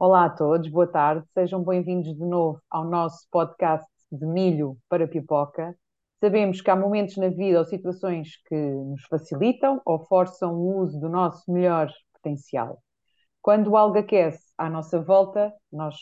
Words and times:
Olá 0.00 0.26
a 0.26 0.30
todos, 0.30 0.68
boa 0.68 0.86
tarde, 0.86 1.26
sejam 1.34 1.60
bem-vindos 1.64 2.14
de 2.14 2.24
novo 2.24 2.62
ao 2.70 2.84
nosso 2.84 3.26
podcast 3.32 3.84
de 4.12 4.24
milho 4.24 4.78
para 4.88 5.08
pipoca. 5.08 5.76
Sabemos 6.20 6.60
que 6.60 6.70
há 6.70 6.76
momentos 6.76 7.16
na 7.16 7.30
vida 7.30 7.58
ou 7.58 7.64
situações 7.64 8.40
que 8.46 8.54
nos 8.54 9.02
facilitam 9.06 9.82
ou 9.84 9.98
forçam 10.06 10.54
o 10.54 10.78
uso 10.82 11.00
do 11.00 11.08
nosso 11.08 11.50
melhor 11.50 11.90
potencial. 12.12 12.80
Quando 13.42 13.76
algo 13.76 13.98
aquece 13.98 14.44
à 14.56 14.70
nossa 14.70 15.00
volta, 15.00 15.52
nós 15.72 15.96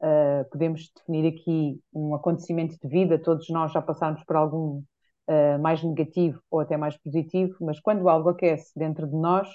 uh, 0.00 0.48
podemos 0.50 0.90
definir 0.96 1.28
aqui 1.28 1.78
um 1.92 2.14
acontecimento 2.14 2.78
de 2.80 2.88
vida, 2.88 3.18
todos 3.18 3.50
nós 3.50 3.72
já 3.72 3.82
passamos 3.82 4.24
por 4.24 4.36
algum 4.36 4.82
uh, 5.28 5.58
mais 5.60 5.82
negativo 5.82 6.40
ou 6.50 6.60
até 6.60 6.78
mais 6.78 6.96
positivo, 6.96 7.58
mas 7.60 7.78
quando 7.78 8.08
algo 8.08 8.30
aquece 8.30 8.72
dentro 8.74 9.06
de 9.06 9.14
nós, 9.14 9.46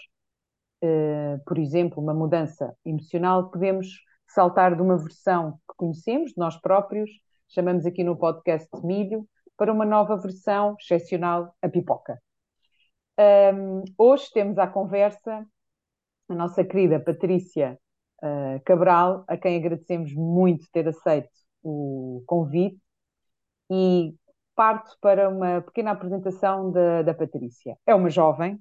por 1.45 1.57
exemplo, 1.57 2.01
uma 2.01 2.13
mudança 2.13 2.73
emocional, 2.85 3.49
podemos 3.49 3.87
saltar 4.27 4.75
de 4.75 4.81
uma 4.81 4.97
versão 4.97 5.53
que 5.69 5.75
conhecemos, 5.77 6.31
de 6.31 6.37
nós 6.37 6.59
próprios, 6.59 7.09
chamamos 7.47 7.85
aqui 7.85 8.03
no 8.03 8.17
podcast 8.17 8.69
milho, 8.83 9.27
para 9.57 9.73
uma 9.73 9.85
nova 9.85 10.15
versão 10.15 10.75
excepcional, 10.79 11.53
a 11.61 11.67
pipoca. 11.67 12.21
Um, 13.19 13.83
hoje 13.97 14.29
temos 14.31 14.57
à 14.57 14.65
conversa 14.67 15.45
a 16.29 16.35
nossa 16.35 16.63
querida 16.63 16.99
Patrícia 16.99 17.77
uh, 18.23 18.63
Cabral, 18.63 19.25
a 19.27 19.35
quem 19.35 19.57
agradecemos 19.57 20.13
muito 20.13 20.65
ter 20.71 20.87
aceito 20.87 21.29
o 21.61 22.23
convite 22.25 22.79
e 23.69 24.15
parto 24.55 24.95
para 25.01 25.27
uma 25.27 25.61
pequena 25.61 25.91
apresentação 25.91 26.71
da, 26.71 27.01
da 27.01 27.13
Patrícia. 27.13 27.77
É 27.85 27.93
uma 27.93 28.09
jovem 28.09 28.57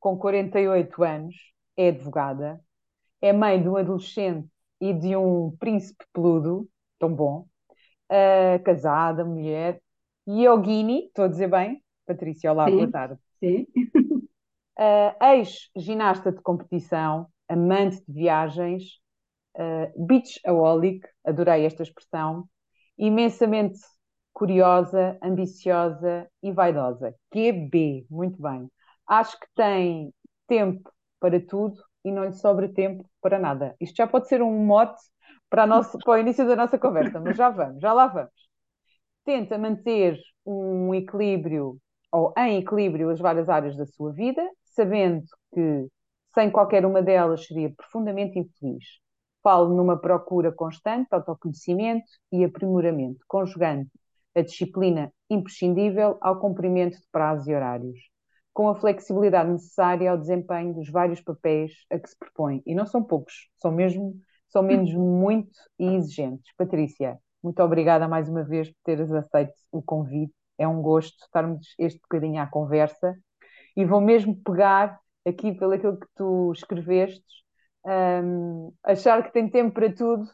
com 0.00 0.18
48 0.18 1.04
anos, 1.04 1.36
é 1.76 1.88
advogada, 1.88 2.60
é 3.20 3.32
mãe 3.32 3.62
de 3.62 3.68
um 3.68 3.76
adolescente 3.76 4.48
e 4.80 4.92
de 4.94 5.16
um 5.16 5.56
príncipe 5.58 6.04
peludo, 6.12 6.68
tão 6.98 7.14
bom, 7.14 7.46
uh, 8.10 8.62
casada, 8.64 9.24
mulher, 9.24 9.80
yogini, 10.28 11.06
estou 11.06 11.26
a 11.26 11.28
dizer 11.28 11.48
bem? 11.48 11.82
Patrícia, 12.06 12.52
olá, 12.52 12.68
Sim, 12.68 12.70
boa 12.70 12.88
tarde. 12.88 13.18
sim. 13.40 13.66
Uh, 14.78 15.12
Ex-ginasta 15.22 16.32
de 16.32 16.40
competição, 16.42 17.28
amante 17.48 18.02
de 18.06 18.12
viagens, 18.12 18.98
uh, 19.56 20.06
beachaholic, 20.06 21.06
adorei 21.24 21.66
esta 21.66 21.82
expressão, 21.82 22.48
imensamente 22.98 23.80
curiosa, 24.32 25.18
ambiciosa 25.22 26.28
e 26.42 26.52
vaidosa. 26.52 27.14
QB, 27.30 28.06
muito 28.10 28.40
bem. 28.40 28.70
Acho 29.06 29.38
que 29.38 29.46
tem 29.54 30.12
tempo 30.46 30.90
para 31.22 31.40
tudo 31.40 31.80
e 32.04 32.10
não 32.10 32.24
lhe 32.24 32.32
sobra 32.32 32.68
tempo 32.68 33.08
para 33.20 33.38
nada. 33.38 33.76
Isto 33.80 33.96
já 33.96 34.08
pode 34.08 34.26
ser 34.26 34.42
um 34.42 34.66
mote 34.66 35.00
para, 35.48 35.64
nosso, 35.68 35.96
para 35.98 36.14
o 36.14 36.18
início 36.18 36.44
da 36.44 36.56
nossa 36.56 36.76
conversa, 36.76 37.20
mas 37.20 37.36
já 37.36 37.48
vamos, 37.48 37.80
já 37.80 37.92
lá 37.92 38.08
vamos. 38.08 38.32
Tenta 39.24 39.56
manter 39.56 40.18
um 40.44 40.92
equilíbrio 40.92 41.78
ou 42.10 42.34
em 42.36 42.58
equilíbrio 42.58 43.08
as 43.08 43.20
várias 43.20 43.48
áreas 43.48 43.76
da 43.76 43.86
sua 43.86 44.12
vida, 44.12 44.42
sabendo 44.64 45.22
que 45.54 45.86
sem 46.34 46.50
qualquer 46.50 46.84
uma 46.84 47.00
delas 47.00 47.46
seria 47.46 47.72
profundamente 47.72 48.38
infeliz. 48.38 48.84
Falo 49.42 49.74
numa 49.74 49.96
procura 49.96 50.50
constante 50.50 51.08
de 51.08 51.14
autoconhecimento 51.14 52.10
e 52.32 52.44
aprimoramento, 52.44 53.24
conjugando 53.28 53.86
a 54.34 54.40
disciplina 54.40 55.12
imprescindível 55.30 56.18
ao 56.20 56.40
cumprimento 56.40 56.96
de 56.96 57.06
prazos 57.12 57.46
e 57.46 57.54
horários 57.54 58.11
com 58.52 58.68
a 58.68 58.74
flexibilidade 58.74 59.50
necessária 59.50 60.10
ao 60.10 60.18
desempenho 60.18 60.74
dos 60.74 60.88
vários 60.90 61.20
papéis 61.20 61.72
a 61.90 61.98
que 61.98 62.08
se 62.08 62.18
propõe. 62.18 62.62
E 62.66 62.74
não 62.74 62.86
são 62.86 63.02
poucos, 63.02 63.48
são 63.58 63.72
mesmo, 63.72 64.14
são 64.48 64.62
menos 64.62 64.92
muito 64.94 65.58
e 65.78 65.94
exigentes. 65.96 66.52
Patrícia, 66.56 67.18
muito 67.42 67.62
obrigada 67.62 68.06
mais 68.06 68.28
uma 68.28 68.44
vez 68.44 68.68
por 68.68 68.78
teres 68.84 69.10
aceito 69.10 69.54
o 69.70 69.82
convite. 69.82 70.34
É 70.58 70.68
um 70.68 70.82
gosto 70.82 71.16
estarmos 71.24 71.74
este 71.78 72.00
bocadinho 72.00 72.40
à 72.40 72.46
conversa. 72.46 73.16
E 73.76 73.84
vou 73.84 74.00
mesmo 74.00 74.36
pegar 74.44 75.00
aqui 75.26 75.52
pelo 75.52 75.72
aquilo 75.72 75.98
que 75.98 76.06
tu 76.14 76.52
escreveste, 76.52 77.24
um, 77.84 78.72
achar 78.84 79.22
que 79.22 79.32
tem 79.32 79.48
tempo 79.48 79.72
para 79.74 79.92
tudo 79.92 80.26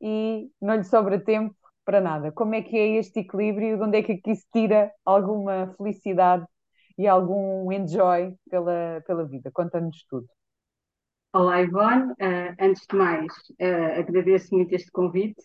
e 0.00 0.50
não 0.60 0.76
lhe 0.76 0.84
sobra 0.84 1.20
tempo 1.20 1.54
para 1.84 2.00
nada. 2.00 2.32
Como 2.32 2.54
é 2.54 2.62
que 2.62 2.76
é 2.76 2.96
este 2.96 3.20
equilíbrio? 3.20 3.76
De 3.76 3.82
onde 3.82 3.98
é 3.98 4.02
que 4.02 4.12
aqui 4.12 4.34
se 4.34 4.46
tira 4.52 4.92
alguma 5.04 5.74
felicidade 5.76 6.46
e 6.98 7.06
algum 7.06 7.70
enjoy 7.70 8.34
pela, 8.50 9.02
pela 9.06 9.24
vida. 9.24 9.50
Conta-nos 9.52 10.04
tudo. 10.08 10.26
Olá, 11.32 11.60
Ivone. 11.60 12.12
Uh, 12.12 12.54
antes 12.58 12.86
de 12.86 12.96
mais, 12.96 13.32
uh, 13.60 14.00
agradeço 14.00 14.54
muito 14.54 14.74
este 14.74 14.90
convite. 14.90 15.42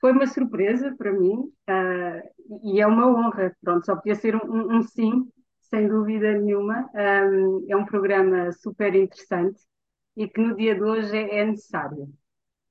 Foi 0.00 0.12
uma 0.12 0.26
surpresa 0.26 0.94
para 0.96 1.12
mim 1.12 1.34
uh, 1.70 2.62
e 2.64 2.80
é 2.80 2.86
uma 2.86 3.06
honra. 3.06 3.54
Pronto, 3.62 3.86
só 3.86 3.94
podia 3.94 4.16
ser 4.16 4.34
um, 4.34 4.78
um 4.78 4.82
sim, 4.82 5.30
sem 5.60 5.86
dúvida 5.86 6.32
nenhuma. 6.32 6.88
Um, 6.94 7.64
é 7.68 7.76
um 7.76 7.84
programa 7.84 8.50
super 8.52 8.94
interessante 8.94 9.60
e 10.16 10.26
que 10.26 10.40
no 10.40 10.56
dia 10.56 10.74
de 10.74 10.82
hoje 10.82 11.16
é, 11.16 11.40
é 11.40 11.44
necessário. 11.44 12.08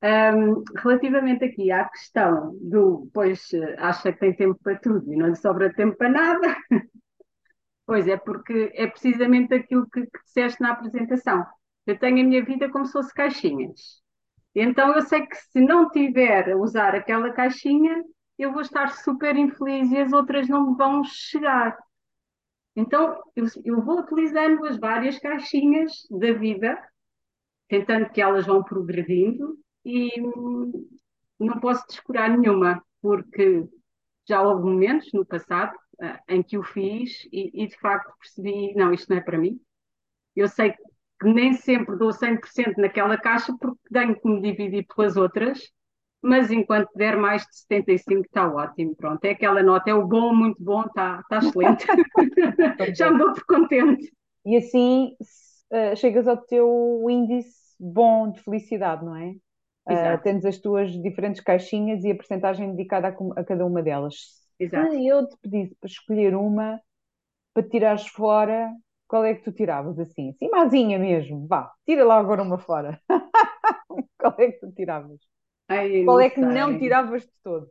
Um, 0.04 0.64
relativamente 0.78 1.46
aqui 1.46 1.72
à 1.72 1.88
questão 1.90 2.56
do, 2.62 3.10
pois 3.14 3.50
acha 3.78 4.12
que 4.12 4.20
tem 4.20 4.36
tempo 4.36 4.60
para 4.62 4.78
tudo 4.78 5.12
e 5.12 5.16
não 5.16 5.28
lhe 5.28 5.36
sobra 5.36 5.74
tempo 5.74 5.98
para 5.98 6.10
nada, 6.10 6.56
Pois 7.88 8.06
é, 8.06 8.18
porque 8.18 8.72
é 8.76 8.86
precisamente 8.86 9.54
aquilo 9.54 9.90
que, 9.90 10.02
que 10.06 10.24
disseste 10.26 10.62
na 10.62 10.74
apresentação. 10.74 11.46
Eu 11.86 11.98
tenho 11.98 12.20
a 12.22 12.28
minha 12.28 12.44
vida 12.44 12.70
como 12.70 12.86
se 12.86 12.92
fosse 12.92 13.14
caixinhas. 13.14 14.04
Então 14.54 14.94
eu 14.94 15.02
sei 15.04 15.26
que 15.26 15.38
se 15.38 15.62
não 15.62 15.90
tiver 15.90 16.52
a 16.52 16.58
usar 16.58 16.94
aquela 16.94 17.32
caixinha, 17.32 18.04
eu 18.38 18.52
vou 18.52 18.62
estar 18.62 18.90
super 18.90 19.38
infeliz 19.38 19.90
e 19.92 19.98
as 20.00 20.12
outras 20.12 20.50
não 20.50 20.76
vão 20.76 21.02
chegar. 21.06 21.78
Então 22.76 23.24
eu, 23.36 23.46
eu 23.64 23.82
vou 23.82 24.02
utilizando 24.02 24.66
as 24.66 24.78
várias 24.78 25.18
caixinhas 25.18 25.94
da 26.12 26.34
vida, 26.34 26.78
tentando 27.70 28.10
que 28.10 28.22
elas 28.22 28.46
vão 28.46 28.62
progredindo 28.64 29.58
e 29.86 30.12
não 31.40 31.60
posso 31.62 31.88
descurar 31.88 32.38
nenhuma, 32.38 32.84
porque 33.02 33.64
já 34.28 34.42
houve 34.42 34.64
momentos 34.64 35.10
no 35.14 35.26
passado 35.26 35.74
em 36.28 36.44
que 36.44 36.58
o 36.58 36.64
fiz 36.64 37.28
e, 37.32 37.64
e, 37.64 37.68
de 37.68 37.78
facto 37.80 38.14
percebi, 38.20 38.74
não, 38.76 38.94
isto 38.94 39.10
não 39.10 39.18
é 39.18 39.22
para 39.22 39.38
mim. 39.38 39.60
Eu 40.36 40.48
sei 40.48 40.72
que 41.20 41.28
nem 41.28 41.54
sempre 41.54 41.98
dou 41.98 42.12
100% 42.12 42.78
naquela 42.78 43.18
caixa 43.18 43.56
porque 43.60 43.80
tenho 43.92 44.20
que 44.20 44.28
me 44.28 44.42
dividir 44.42 44.86
pelas 44.86 45.18
outras, 45.18 45.60
mas 46.22 46.52
enquanto 46.52 46.90
der 46.96 47.18
mais 47.18 47.44
de 47.44 47.58
75 47.58 48.22
está 48.22 48.48
ótimo, 48.48 48.96
pronto. 48.96 49.24
É 49.26 49.32
aquela 49.32 49.64
nota, 49.64 49.90
é 49.90 49.94
o 49.94 50.06
bom, 50.06 50.34
muito 50.34 50.64
bom, 50.64 50.84
está, 50.84 51.20
está 51.22 51.38
excelente. 51.38 51.86
Já 52.96 53.12
me 53.12 53.18
dou 53.18 53.34
por 53.34 53.46
contente. 53.46 54.12
E 54.46 54.58
assim 54.58 55.16
uh, 55.72 55.96
chegas 55.96 56.28
ao 56.28 56.38
teu 56.38 57.06
índice 57.10 57.76
bom 57.80 58.32
de 58.32 58.42
felicidade, 58.42 59.04
não 59.04 59.16
é? 59.16 59.36
Uh, 59.90 60.22
tens 60.22 60.44
as 60.44 60.58
tuas 60.58 60.92
diferentes 61.02 61.42
caixinhas 61.42 62.04
e 62.04 62.12
a 62.12 62.16
percentagem 62.16 62.72
dedicada 62.72 63.08
a, 63.08 63.40
a 63.40 63.44
cada 63.44 63.66
uma 63.66 63.82
delas. 63.82 64.47
Exato. 64.60 64.92
Se 64.92 65.08
eu 65.08 65.28
te 65.28 65.38
pedisse 65.38 65.76
para 65.76 65.88
escolher 65.88 66.36
uma 66.36 66.82
para 67.54 67.68
tirares 67.68 68.08
fora, 68.08 68.72
qual 69.08 69.26
é 69.26 69.34
que 69.34 69.44
tu 69.44 69.52
tiravas 69.52 69.98
assim? 69.98 70.30
Assim, 70.30 70.50
mazinha 70.50 71.00
mesmo, 71.00 71.48
vá, 71.48 71.72
tira 71.86 72.04
lá 72.04 72.18
agora 72.20 72.44
uma 72.44 72.58
fora. 72.58 73.02
qual 74.20 74.36
é 74.38 74.52
que 74.52 74.60
tu 74.60 74.72
tiravas? 74.74 75.20
Ai, 75.68 76.04
qual 76.04 76.20
é 76.20 76.30
que 76.30 76.40
sei. 76.40 76.50
não 76.50 76.78
tiravas 76.78 77.24
de 77.24 77.32
todo? 77.44 77.70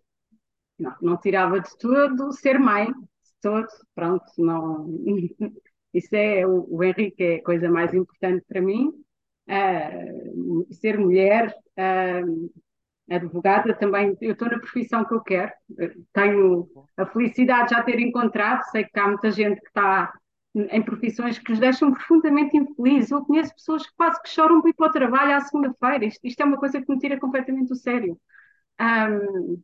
Não, 0.79 0.95
não 1.01 1.17
tirava 1.17 1.61
de 1.61 1.77
todo 1.79 2.33
ser 2.33 2.59
mãe, 2.59 2.87
de 2.87 3.33
todo, 3.41 3.67
pronto, 3.95 4.25
não. 4.39 4.89
Isso 5.95 6.15
é 6.15 6.47
o, 6.47 6.67
o 6.69 6.85
Henrique 6.85 7.23
é 7.23 7.35
a 7.37 7.43
coisa 7.43 7.71
mais 7.71 7.95
importante 7.95 8.45
para 8.47 8.61
mim. 8.61 8.93
Uh, 9.49 10.75
ser 10.75 10.99
mulher, 10.99 11.57
uh, 11.79 12.51
advogada 13.11 13.75
também, 13.75 14.17
eu 14.21 14.33
estou 14.33 14.49
na 14.49 14.59
profissão 14.59 15.05
que 15.05 15.15
eu 15.15 15.21
quero, 15.21 15.53
tenho 16.13 16.69
a 16.97 17.07
felicidade 17.07 17.69
de 17.69 17.75
já 17.75 17.83
ter 17.83 18.01
encontrado, 18.01 18.63
sei 18.71 18.85
que 18.85 18.99
há 18.99 19.07
muita 19.07 19.31
gente 19.31 19.61
que 19.61 19.69
está 19.69 20.13
em 20.55 20.83
profissões 20.83 21.39
que 21.39 21.53
os 21.53 21.59
deixam 21.59 21.93
profundamente 21.93 22.57
infelizes. 22.57 23.11
Eu 23.11 23.25
conheço 23.25 23.55
pessoas 23.55 23.87
que 23.87 23.95
quase 23.97 24.21
que 24.23 24.31
choram 24.31 24.61
para 24.61 24.71
ir 24.71 24.75
para 24.75 24.89
o 24.89 24.93
trabalho 24.93 25.37
à 25.37 25.41
segunda-feira. 25.41 26.05
Isto, 26.07 26.27
isto, 26.27 26.41
é 26.41 26.45
uma 26.45 26.57
coisa 26.57 26.81
que 26.81 26.91
me 26.91 26.99
tira 26.99 27.19
completamente 27.19 27.69
do 27.69 27.77
sério. 27.77 28.19
Um, 28.81 29.63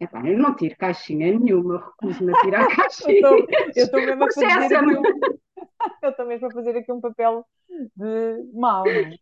epá, 0.00 0.26
eu 0.26 0.38
não 0.38 0.54
tiro 0.54 0.76
caixinha 0.76 1.38
nenhuma, 1.38 1.78
recuso-me 1.78 2.34
a 2.34 2.40
tirar 2.40 2.66
caixinha. 2.74 3.20
eu 3.76 3.84
estou 3.84 4.00
mesmo 4.00 4.24
a 4.24 4.32
fazer 4.32 4.46
aqui 4.46 4.76
um, 4.76 5.02
eu 6.02 6.10
estou 6.10 6.26
mesmo 6.26 6.46
a 6.46 6.50
fazer 6.50 6.76
aqui 6.76 6.92
um 6.92 7.00
papel 7.00 7.46
de 7.96 8.50
mau, 8.54 8.84
não 8.84 8.90
é? 8.90 9.16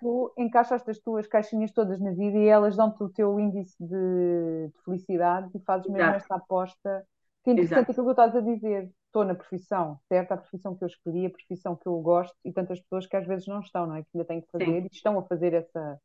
Tu 0.00 0.32
encaixas 0.36 0.88
as 0.88 0.98
tuas 0.98 1.26
caixinhas 1.26 1.72
todas 1.72 2.00
na 2.00 2.10
vida 2.12 2.38
e 2.38 2.46
elas 2.48 2.76
dão-te 2.76 3.02
o 3.02 3.08
teu 3.08 3.38
índice 3.38 3.76
de, 3.80 4.68
de 4.68 4.82
felicidade 4.84 5.50
e 5.54 5.60
fazes 5.60 5.88
mesmo 5.88 6.02
Exato. 6.02 6.16
esta 6.16 6.36
aposta. 6.36 7.06
Que 7.44 7.50
é 7.50 7.52
interessante 7.54 7.90
Exato. 7.90 7.92
aquilo 7.92 8.06
que 8.06 8.12
estás 8.12 8.36
a 8.36 8.40
dizer. 8.40 8.90
Estou 9.06 9.24
na 9.24 9.34
profissão, 9.34 9.98
certo? 10.08 10.32
A 10.32 10.36
profissão 10.36 10.76
que 10.76 10.84
eu 10.84 10.88
escolhi, 10.88 11.26
a 11.26 11.30
profissão 11.30 11.74
que 11.76 11.86
eu 11.86 11.98
gosto 12.00 12.36
e 12.44 12.52
tantas 12.52 12.80
pessoas 12.80 13.06
que 13.06 13.16
às 13.16 13.26
vezes 13.26 13.46
não 13.46 13.60
estão, 13.60 13.86
não 13.86 13.96
é? 13.96 14.02
Que 14.02 14.08
ainda 14.14 14.26
têm 14.26 14.40
que 14.42 14.50
fazer 14.50 14.82
Sim. 14.82 14.84
e 14.84 14.88
estão 14.92 15.18
a 15.18 15.22
fazer 15.22 15.54
essa, 15.54 15.98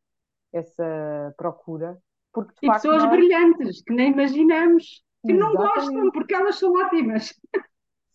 essa 0.54 1.34
procura, 1.38 1.98
porque 2.34 2.54
de 2.54 2.62
E 2.62 2.68
facto 2.68 2.84
pessoas 2.84 3.04
nós, 3.04 3.12
brilhantes, 3.12 3.82
que 3.84 3.94
nem 3.94 4.12
imaginamos, 4.12 5.04
que 5.26 5.34
não 5.34 5.54
gostam, 5.56 6.12
porque 6.12 6.34
elas 6.34 6.56
são 6.58 6.72
ótimas. 6.74 7.34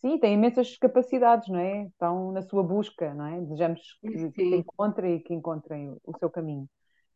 Sim, 0.01 0.19
têm 0.19 0.35
imensas 0.35 0.77
capacidades, 0.77 1.49
não 1.49 1.59
é? 1.59 1.85
Estão 1.85 2.33
na 2.33 2.43
sua 2.43 2.63
busca, 2.63 3.13
não 3.15 3.27
é? 3.27 3.41
Desejamos 3.41 3.81
que, 4.01 4.31
que 4.31 4.57
encontrem 4.57 5.17
e 5.17 5.21
que 5.21 5.35
encontrem 5.35 5.97
o, 6.05 6.19
seu 6.19 6.31
caminho. 6.31 6.69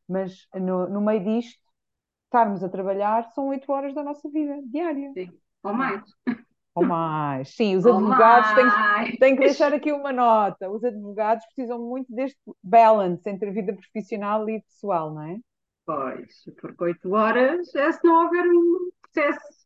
Mas 0.08 0.46
no, 0.54 0.88
no 0.88 1.00
meio 1.00 1.22
disto, 1.22 1.60
estarmos 2.24 2.62
a 2.64 2.68
trabalhar 2.68 3.30
são 3.32 3.48
oito 3.48 3.70
horas 3.72 3.94
da 3.94 4.02
nossa 4.02 4.28
vida 4.30 4.60
diária. 4.66 5.12
sim. 5.12 5.30
Ou 5.62 5.74
mais. 5.74 6.02
Ou 6.74 6.86
mais. 6.86 7.54
Sim, 7.54 7.76
os 7.76 7.84
advogados 7.84 8.52
têm, 8.54 9.16
têm 9.18 9.34
que 9.34 9.42
deixar 9.42 9.74
aqui 9.74 9.92
uma 9.92 10.12
nota. 10.12 10.70
Os 10.70 10.84
advogados 10.84 11.44
precisam 11.46 11.78
muito 11.80 12.14
deste 12.14 12.38
balance 12.62 13.28
entre 13.28 13.50
a 13.50 13.52
vida 13.52 13.74
profissional 13.74 14.48
e 14.48 14.62
pessoal, 14.62 15.12
não 15.12 15.22
é? 15.22 15.38
Pois, 15.84 16.44
porque 16.60 16.84
oito 16.84 17.12
horas 17.12 17.74
é 17.74 17.90
se 17.90 18.04
não 18.04 18.24
houver 18.24 18.46
um 18.46 18.90
processo 19.02 19.59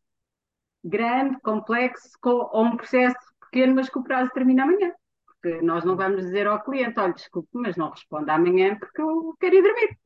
grande, 0.85 1.39
complexo, 1.41 2.09
co- 2.21 2.49
ou 2.53 2.65
um 2.65 2.77
processo 2.77 3.17
pequeno, 3.41 3.75
mas 3.75 3.89
que 3.89 3.99
o 3.99 4.03
prazo 4.03 4.31
termina 4.33 4.63
amanhã. 4.63 4.93
Porque 5.27 5.61
nós 5.61 5.83
não 5.85 5.95
vamos 5.97 6.23
dizer 6.25 6.47
ao 6.47 6.63
cliente, 6.63 6.99
olha, 6.99 7.13
desculpe, 7.13 7.49
mas 7.53 7.77
não 7.77 7.89
responda 7.91 8.33
amanhã 8.33 8.77
porque 8.79 9.01
eu 9.01 9.35
quero 9.39 9.55
ir 9.55 9.63
dormir. 9.63 9.97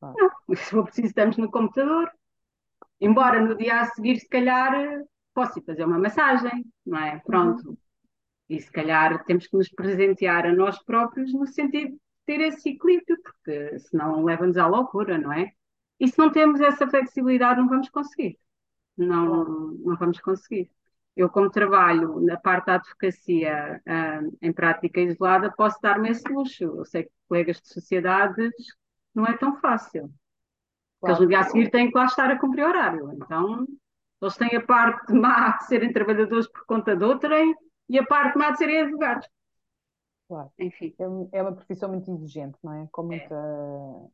Claro. 0.00 0.16
Não, 0.18 0.30
se 0.56 0.70
for 0.70 0.84
preciso, 0.84 1.08
estamos 1.08 1.36
no 1.36 1.50
computador. 1.50 2.10
Embora 3.00 3.40
no 3.40 3.56
dia 3.56 3.80
a 3.80 3.86
seguir, 3.86 4.18
se 4.18 4.28
calhar, 4.28 4.72
possa 5.34 5.58
ir 5.58 5.64
fazer 5.64 5.84
uma 5.84 5.98
massagem, 5.98 6.64
não 6.86 6.98
é? 6.98 7.14
Uhum. 7.14 7.20
Pronto. 7.26 7.78
E 8.48 8.60
se 8.60 8.70
calhar 8.72 9.24
temos 9.24 9.46
que 9.46 9.56
nos 9.56 9.68
presentear 9.70 10.46
a 10.46 10.52
nós 10.52 10.82
próprios 10.84 11.32
no 11.34 11.46
sentido 11.46 11.92
de 11.92 12.00
ter 12.26 12.40
esse 12.40 12.70
equilíbrio, 12.70 13.18
porque 13.22 13.78
senão 13.80 14.24
leva-nos 14.24 14.56
à 14.58 14.66
loucura, 14.66 15.18
não 15.18 15.32
é? 15.32 15.52
E 16.00 16.08
se 16.08 16.18
não 16.18 16.30
temos 16.30 16.60
essa 16.60 16.88
flexibilidade, 16.88 17.60
não 17.60 17.68
vamos 17.68 17.88
conseguir. 17.90 18.38
Não, 18.98 19.24
Claro. 19.24 19.52
não 19.78 19.96
vamos 19.98 20.20
conseguir. 20.20 20.70
Eu, 21.16 21.30
como 21.30 21.50
trabalho 21.50 22.20
na 22.22 22.38
parte 22.38 22.66
da 22.68 22.76
advocacia, 22.76 23.82
ah, 23.86 24.20
em 24.42 24.52
prática 24.54 25.00
isolada, 25.00 25.52
posso 25.52 25.80
dar-me 25.82 26.10
esse 26.10 26.28
luxo. 26.32 26.64
Eu 26.64 26.86
sei 26.86 27.04
que 27.04 27.12
colegas 27.28 27.62
de 27.62 27.68
sociedades 27.68 28.52
não 29.14 29.26
é 29.26 29.36
tão 29.38 29.56
fácil. 29.60 30.12
Porque 31.00 31.12
eles 31.12 31.20
no 31.20 31.26
Claro, 31.26 31.28
dia 31.28 31.40
a 31.40 31.44
seguir 31.44 31.70
têm 31.70 31.90
que 31.90 31.98
lá 31.98 32.06
estar 32.06 32.30
a 32.30 32.38
cumprir 32.40 32.64
horário. 32.64 33.12
Então, 33.14 33.66
eles 34.22 34.36
têm 34.36 34.56
a 34.56 34.62
parte 34.66 35.12
má 35.14 35.56
de 35.58 35.66
serem 35.66 35.92
trabalhadores 35.92 36.48
por 36.48 36.64
conta 36.66 36.96
de 36.96 37.04
outrem 37.04 37.54
e 37.88 37.98
a 37.98 38.06
parte 38.06 38.38
má 38.38 38.50
de 38.52 38.58
serem 38.58 38.80
advogados. 38.82 39.28
claro. 40.26 40.50
Enfim, 40.58 40.94
É, 40.98 41.38
é 41.38 41.42
uma 41.42 41.54
profissão 41.54 41.88
muito 41.90 42.10
exigente, 42.10 42.58
não 42.62 42.72
é? 42.72 42.88
Com 42.92 43.02
é, 43.10 43.30
muita, 43.30 43.34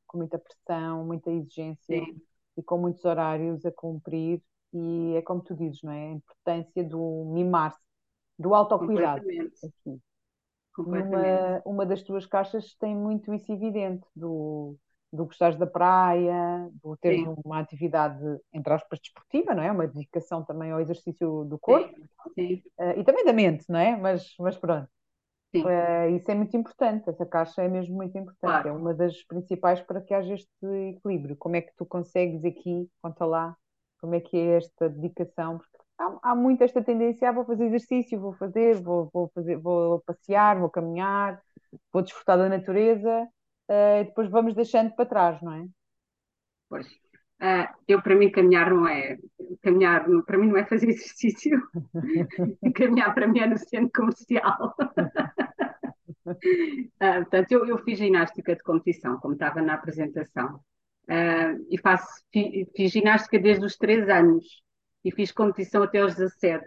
com 0.06 0.18
muita 0.18 0.38
pressão, 0.38 1.04
muita 1.04 1.30
exigência 1.30 2.06
sim, 2.06 2.22
e 2.56 2.62
com 2.62 2.78
muitos 2.78 3.04
horários 3.04 3.64
a 3.66 3.72
cumprir. 3.72 4.42
E 4.74 5.16
é 5.16 5.22
como 5.22 5.42
tu 5.42 5.54
dizes, 5.56 5.82
não 5.82 5.92
é? 5.92 6.08
A 6.08 6.12
importância 6.12 6.84
do 6.84 7.26
mimar-se, 7.34 7.80
do 8.38 8.54
autocuidado. 8.54 9.26
completamente, 9.26 9.60
Aqui. 9.64 10.00
completamente. 10.72 11.46
Numa, 11.46 11.62
uma 11.64 11.86
das 11.86 12.02
tuas 12.02 12.26
caixas 12.26 12.74
tem 12.76 12.94
muito 12.96 13.32
isso 13.34 13.50
evidente, 13.52 14.06
do, 14.14 14.76
do 15.12 15.24
gostares 15.26 15.58
da 15.58 15.66
praia, 15.66 16.68
do 16.82 16.96
teres 16.98 17.22
Sim, 17.22 17.34
uma 17.44 17.60
atividade, 17.60 18.22
entre 18.52 18.72
aspas, 18.72 19.00
desportiva, 19.00 19.54
não 19.54 19.62
é? 19.62 19.72
Uma 19.72 19.86
dedicação 19.88 20.44
também 20.44 20.70
ao 20.72 20.80
exercício 20.80 21.44
do 21.46 21.58
corpo, 21.58 21.88
sim, 21.88 22.22
sim, 22.34 22.62
eh, 22.78 23.00
e 23.00 23.04
também 23.04 23.24
da 23.24 23.32
mente, 23.32 23.64
não 23.68 23.78
é? 23.78 23.96
Mas, 23.96 24.34
mas 24.38 24.56
pronto, 24.56 24.88
sim, 25.52 25.74
eh, 25.82 26.10
isso 26.12 26.30
é 26.30 26.34
muito 26.34 26.56
importante, 26.56 27.08
essa 27.10 27.26
caixa 27.26 27.62
é 27.62 27.68
mesmo 27.68 27.96
muito 27.96 28.16
importante, 28.18 28.66
é 28.68 28.72
claro. 28.72 28.72
uma 28.72 28.94
das 28.94 29.22
principais 29.24 29.80
para 29.82 30.00
que 30.02 30.14
haja 30.14 30.34
este 30.34 30.66
equilíbrio. 30.96 31.36
Como 31.36 31.56
é 31.56 31.62
que 31.62 31.74
tu 31.76 31.86
consegues 31.86 32.44
aqui, 32.44 32.90
conta 33.02 33.24
lá, 33.26 33.56
como 34.04 34.16
é 34.16 34.20
que 34.20 34.36
é 34.36 34.58
esta 34.58 34.86
dedicação? 34.86 35.56
Porque 35.56 35.78
há, 35.98 36.32
há 36.32 36.34
muito 36.34 36.62
esta 36.62 36.84
tendência, 36.84 37.26
ah, 37.26 37.32
vou 37.32 37.46
fazer 37.46 37.64
exercício, 37.64 38.20
vou 38.20 38.34
fazer, 38.34 38.74
vou, 38.82 39.08
vou 39.10 39.30
fazer, 39.34 39.56
vou 39.56 40.02
passear, 40.02 40.58
vou 40.60 40.68
caminhar, 40.68 41.40
vou 41.90 42.02
desfrutar 42.02 42.36
da 42.36 42.50
natureza, 42.50 43.26
eh, 43.66 44.02
e 44.02 44.04
depois 44.04 44.28
vamos 44.28 44.54
deixando 44.54 44.94
para 44.94 45.06
trás, 45.06 45.40
não 45.40 45.54
é? 45.54 45.66
Pois. 46.68 46.86
Ah, 47.40 47.74
eu, 47.88 48.02
para 48.02 48.14
mim, 48.14 48.30
caminhar 48.30 48.70
não 48.70 48.86
é. 48.86 49.16
Caminhar, 49.62 50.04
para 50.26 50.36
mim, 50.36 50.48
não 50.48 50.58
é 50.58 50.66
fazer 50.66 50.88
exercício. 50.92 51.58
Caminhar, 52.74 53.14
para 53.14 53.26
mim, 53.26 53.38
é 53.40 53.46
no 53.46 53.56
centro 53.56 53.90
comercial. 53.94 54.74
Ah, 56.98 57.16
portanto, 57.20 57.52
eu, 57.52 57.66
eu 57.66 57.76
fiz 57.84 57.98
ginástica 57.98 58.56
de 58.56 58.62
competição, 58.62 59.18
como 59.18 59.34
estava 59.34 59.60
na 59.60 59.74
apresentação. 59.74 60.58
Ah, 61.08 61.54
e 61.70 61.78
faço, 61.78 62.06
fi- 62.32 62.66
fiz 62.76 62.90
ginástica 62.92 63.38
desde 63.38 63.64
os 63.64 63.76
3 63.76 64.08
anos 64.08 64.44
e 65.04 65.12
fiz 65.12 65.30
competição 65.32 65.82
até 65.82 66.00
aos 66.00 66.14
17, 66.14 66.66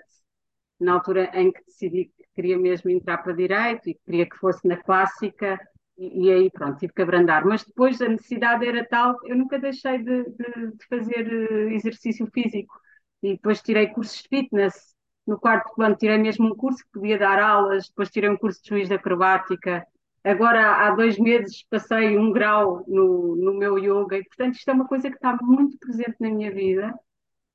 na 0.79 0.93
altura 0.93 1.31
em 1.33 1.51
que 1.51 1.63
decidi 1.65 2.05
que 2.15 2.23
queria 2.35 2.57
mesmo 2.57 2.89
entrar 2.91 3.17
para 3.19 3.33
direito 3.33 3.89
e 3.89 3.95
queria 4.05 4.29
que 4.29 4.37
fosse 4.37 4.67
na 4.67 4.77
clássica, 4.77 5.59
e, 5.97 6.27
e 6.27 6.31
aí 6.31 6.51
pronto, 6.51 6.77
tive 6.77 6.93
que 6.93 7.01
abrandar. 7.01 7.45
Mas 7.45 7.63
depois 7.65 7.99
a 8.01 8.07
necessidade 8.09 8.65
era 8.67 8.85
tal, 8.87 9.15
eu 9.25 9.35
nunca 9.35 9.57
deixei 9.59 9.97
de, 10.03 10.23
de- 10.25 10.71
de 10.77 10.85
fazer 10.87 11.27
eh, 11.33 11.73
exercício 11.73 12.27
físico. 12.31 12.75
E 13.23 13.33
depois 13.33 13.61
tirei 13.61 13.87
cursos 13.87 14.21
de 14.21 14.29
fitness. 14.29 14.95
No 15.25 15.39
quarto 15.39 15.73
plano 15.75 15.95
tirei 15.97 16.17
mesmo 16.19 16.45
um 16.47 16.55
curso 16.55 16.83
que 16.85 16.91
podia 16.99 17.17
dar 17.17 17.39
aulas, 17.39 17.87
depois 17.89 18.09
tirei 18.11 18.29
um 18.29 18.37
curso 18.37 18.61
de 18.61 18.69
juiz 18.69 18.87
de 18.87 18.93
acrobática. 18.95 19.83
Agora, 20.23 20.87
há 20.87 20.91
dois 20.91 21.17
meses, 21.17 21.63
passei 21.69 22.17
um 22.17 22.31
grau 22.31 22.83
no, 22.87 23.35
no 23.35 23.53
meu 23.53 23.77
yoga, 23.77 24.17
e 24.17 24.23
portanto, 24.25 24.55
isto 24.55 24.69
é 24.69 24.73
uma 24.73 24.87
coisa 24.87 25.09
que 25.09 25.15
está 25.15 25.37
muito 25.41 25.77
presente 25.79 26.15
na 26.19 26.29
minha 26.29 26.51
vida. 26.51 26.93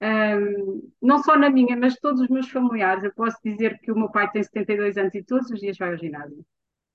Um, 0.02 0.90
não 1.00 1.22
só 1.22 1.36
na 1.38 1.48
minha, 1.48 1.76
mas 1.76 1.96
todos 1.96 2.20
os 2.20 2.28
meus 2.28 2.48
familiares. 2.50 3.04
Eu 3.04 3.12
posso 3.14 3.38
dizer 3.44 3.78
que 3.80 3.92
o 3.92 3.96
meu 3.96 4.10
pai 4.10 4.30
tem 4.30 4.42
72 4.42 4.96
anos 4.96 5.14
e 5.14 5.22
todos 5.22 5.50
os 5.50 5.60
dias 5.60 5.78
vai 5.78 5.90
ao 5.90 5.98
ginásio. 5.98 6.44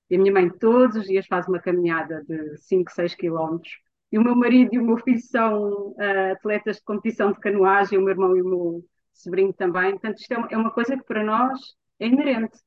E 0.10 0.16
a 0.16 0.20
minha 0.20 0.34
mãe 0.34 0.50
todos 0.50 0.96
os 0.98 1.06
dias 1.06 1.26
faz 1.28 1.48
uma 1.48 1.60
caminhada 1.60 2.24
de 2.28 2.58
5, 2.58 2.92
6 2.92 3.16
quilómetros. 3.16 3.80
E 4.12 4.18
o 4.18 4.24
meu 4.24 4.36
marido 4.36 4.74
e 4.74 4.80
o 4.80 4.86
meu 4.86 4.98
filho 4.98 5.22
são 5.22 5.92
uh, 5.92 6.32
atletas 6.34 6.78
de 6.78 6.84
competição 6.84 7.32
de 7.32 7.40
canoagem, 7.40 7.98
o 7.98 8.02
meu 8.02 8.12
irmão 8.12 8.36
e 8.36 8.42
o 8.42 8.46
meu 8.48 8.86
sobrinho 9.14 9.54
também. 9.54 9.92
Portanto, 9.92 10.20
isto 10.20 10.32
é 10.34 10.38
uma, 10.38 10.48
é 10.52 10.58
uma 10.58 10.72
coisa 10.72 10.98
que 10.98 11.04
para 11.04 11.24
nós 11.24 11.60
é 12.00 12.08
inerente. 12.08 12.58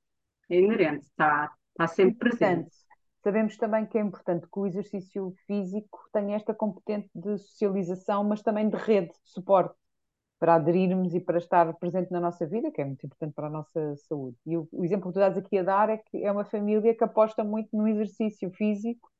É 0.50 0.58
inerente, 0.58 1.06
está, 1.06 1.50
está 1.70 1.86
sempre 1.86 2.16
presente. 2.16 2.70
Sabemos 3.22 3.56
também 3.56 3.86
que 3.86 3.98
é 3.98 4.00
importante 4.00 4.46
que 4.50 4.58
o 4.58 4.66
exercício 4.66 5.34
físico 5.46 6.00
tenha 6.12 6.36
esta 6.36 6.54
componente 6.54 7.10
de 7.14 7.38
socialização, 7.38 8.24
mas 8.24 8.42
também 8.42 8.68
de 8.68 8.76
rede, 8.76 9.08
de 9.08 9.30
suporte, 9.30 9.74
para 10.38 10.54
aderirmos 10.56 11.14
e 11.14 11.20
para 11.20 11.38
estar 11.38 11.72
presente 11.76 12.10
na 12.12 12.20
nossa 12.20 12.46
vida, 12.46 12.70
que 12.72 12.80
é 12.80 12.84
muito 12.84 13.04
importante 13.06 13.34
para 13.34 13.48
a 13.48 13.50
nossa 13.50 13.96
saúde. 14.08 14.36
E 14.46 14.56
o, 14.56 14.68
o 14.72 14.84
exemplo 14.84 15.08
que 15.08 15.14
tu 15.14 15.20
estás 15.20 15.38
aqui 15.38 15.58
a 15.58 15.62
dar 15.62 15.90
é 15.90 15.98
que 15.98 16.24
é 16.24 16.32
uma 16.32 16.44
família 16.46 16.94
que 16.94 17.04
aposta 17.04 17.44
muito 17.44 17.68
no 17.76 17.88
exercício 17.88 18.50
físico 18.52 19.10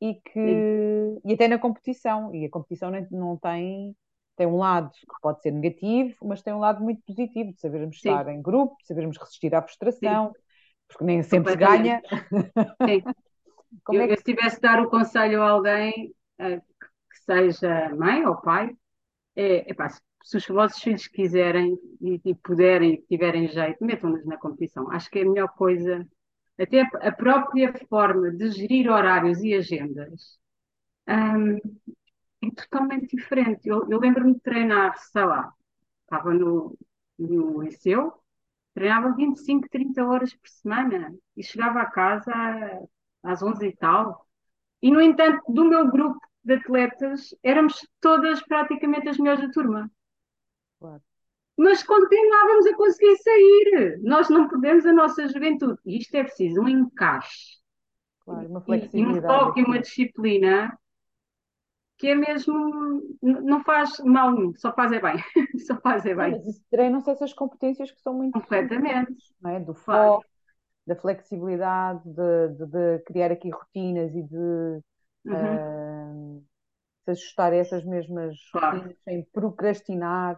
e 0.00 0.14
Sim, 0.44 0.66
que 0.72 1.18
e 1.24 1.32
até 1.34 1.48
na 1.48 1.58
competição. 1.58 2.34
E 2.34 2.44
a 2.46 2.50
competição 2.50 2.90
não, 3.10 3.36
tem, 3.36 3.96
tem 4.36 4.46
um 4.46 4.56
lado 4.56 4.90
que 4.92 5.20
pode 5.22 5.42
ser 5.42 5.50
negativo, 5.52 6.16
mas 6.24 6.42
tem 6.42 6.52
um 6.54 6.58
lado 6.58 6.82
muito 6.82 7.02
positivo, 7.06 7.52
de 7.52 7.60
sabermos 7.60 7.96
sim, 8.02 8.22
estar 8.22 8.28
em 8.28 8.40
grupo, 8.42 8.76
de 8.80 8.86
sabermos 8.86 9.18
resistir 9.18 9.54
à 9.54 9.62
sim, 10.02 10.22
frustração, 10.22 10.34
porque 10.88 11.04
nem 11.04 11.22
sempre 11.22 11.56
ganha. 11.56 12.02
Como 13.84 13.98
Eu, 13.98 14.02
é 14.02 14.04
eu 14.06 14.08
que 14.10 14.16
se 14.18 14.24
tivesse 14.24 14.56
de 14.56 14.62
dar 14.62 14.80
o 14.80 14.90
conselho 14.90 15.42
a 15.42 15.50
alguém, 15.50 16.14
uh, 16.40 16.60
que 16.60 17.18
seja 17.24 17.94
mãe 17.94 18.24
ou 18.26 18.40
pai, 18.40 18.76
é, 19.36 19.70
epá, 19.70 19.88
se, 19.88 20.00
se 20.24 20.36
os 20.36 20.46
vossos 20.46 20.82
filhos 20.82 21.06
quiserem 21.06 21.78
e, 22.00 22.20
e 22.24 22.34
puderem 22.34 22.94
e 22.94 23.02
tiverem 23.02 23.48
jeito, 23.48 23.84
metam-nos 23.84 24.24
na 24.26 24.36
competição. 24.36 24.90
Acho 24.90 25.10
que 25.10 25.20
é 25.20 25.22
a 25.22 25.28
melhor 25.28 25.48
coisa, 25.54 26.06
até 26.58 26.82
a, 26.82 27.12
própria 27.12 27.72
forma 27.88 28.30
de 28.30 28.50
gerir 28.50 28.90
horários 28.90 29.42
e 29.42 29.54
agendas, 29.54 30.38
hum, 31.08 31.56
é 32.42 32.50
totalmente 32.54 33.16
diferente. 33.16 33.68
Eu, 33.68 33.88
eu 33.90 33.98
lembro-me 33.98 34.34
de 34.34 34.40
treinar, 34.40 34.96
sei 34.98 35.24
lá, 35.24 35.52
estava 36.02 36.32
no, 36.34 36.76
no 37.18 37.62
liceu, 37.62 38.12
treinava 38.74 39.14
25, 39.14 39.68
30 39.70 40.04
horas 40.04 40.34
por 40.34 40.48
semana 40.48 41.14
e 41.36 41.42
chegava 41.42 41.80
a 41.80 41.90
casa 41.90 42.32
às 43.22 43.42
11 43.42 43.66
e 43.66 43.76
tal. 43.76 44.26
E, 44.82 44.90
no 44.90 45.00
entanto, 45.00 45.42
do 45.48 45.64
meu 45.64 45.90
grupo 45.90 46.20
de 46.42 46.54
atletas, 46.54 47.34
éramos 47.42 47.86
todas 48.00 48.42
praticamente 48.42 49.08
as 49.08 49.18
melhores 49.18 49.42
da 49.42 49.50
turma. 49.50 49.90
Claro, 50.78 51.02
Mas 51.56 51.82
continuávamos 51.82 52.66
a 52.66 52.76
conseguir 52.76 53.16
sair. 53.18 54.00
Nós 54.02 54.30
não 54.30 54.48
perdemos 54.48 54.86
a 54.86 54.92
nossa 54.92 55.28
juventude. 55.28 55.78
E 55.84 55.98
isto 55.98 56.14
é 56.14 56.24
preciso 56.24 56.62
um 56.62 56.68
encaixe 56.68 57.60
claro, 58.24 58.48
uma 58.48 58.64
e, 58.68 58.90
e 58.94 59.06
um 59.06 59.20
foco 59.20 59.58
e 59.58 59.64
uma 59.64 59.78
disciplina 59.78 60.78
que 61.98 62.08
é 62.08 62.14
mesmo, 62.14 63.02
não 63.20 63.62
faz 63.62 64.00
mal 64.00 64.32
nenhum, 64.32 64.54
só 64.56 64.72
faz 64.72 64.90
é 64.90 65.00
bem. 65.00 65.22
Só 65.66 65.78
faz 65.82 66.06
é 66.06 66.14
bem. 66.14 66.30
mas 66.30 66.58
treinam-se 66.70 67.10
essas 67.10 67.34
competências 67.34 67.90
que 67.90 68.00
são 68.00 68.14
muito 68.14 68.32
Completamente. 68.40 69.14
é? 69.44 69.60
Do 69.60 69.74
foco, 69.74 70.24
da 70.86 70.96
flexibilidade, 70.96 72.02
de, 72.04 72.48
de- 72.56 72.66
de 72.98 72.98
criar 73.04 73.32
aqui 73.32 73.50
rotinas 73.50 74.14
e 74.14 74.22
de 74.22 74.80
Uhum. 75.24 75.60
ah, 75.60 76.12
se 77.04 77.10
ajustar 77.12 77.52
a 77.52 77.56
essas 77.56 77.84
mesmas 77.84 78.36
claro, 78.50 78.80
rotinas 78.80 78.96
sem 79.04 79.24
procrastinar, 79.32 80.36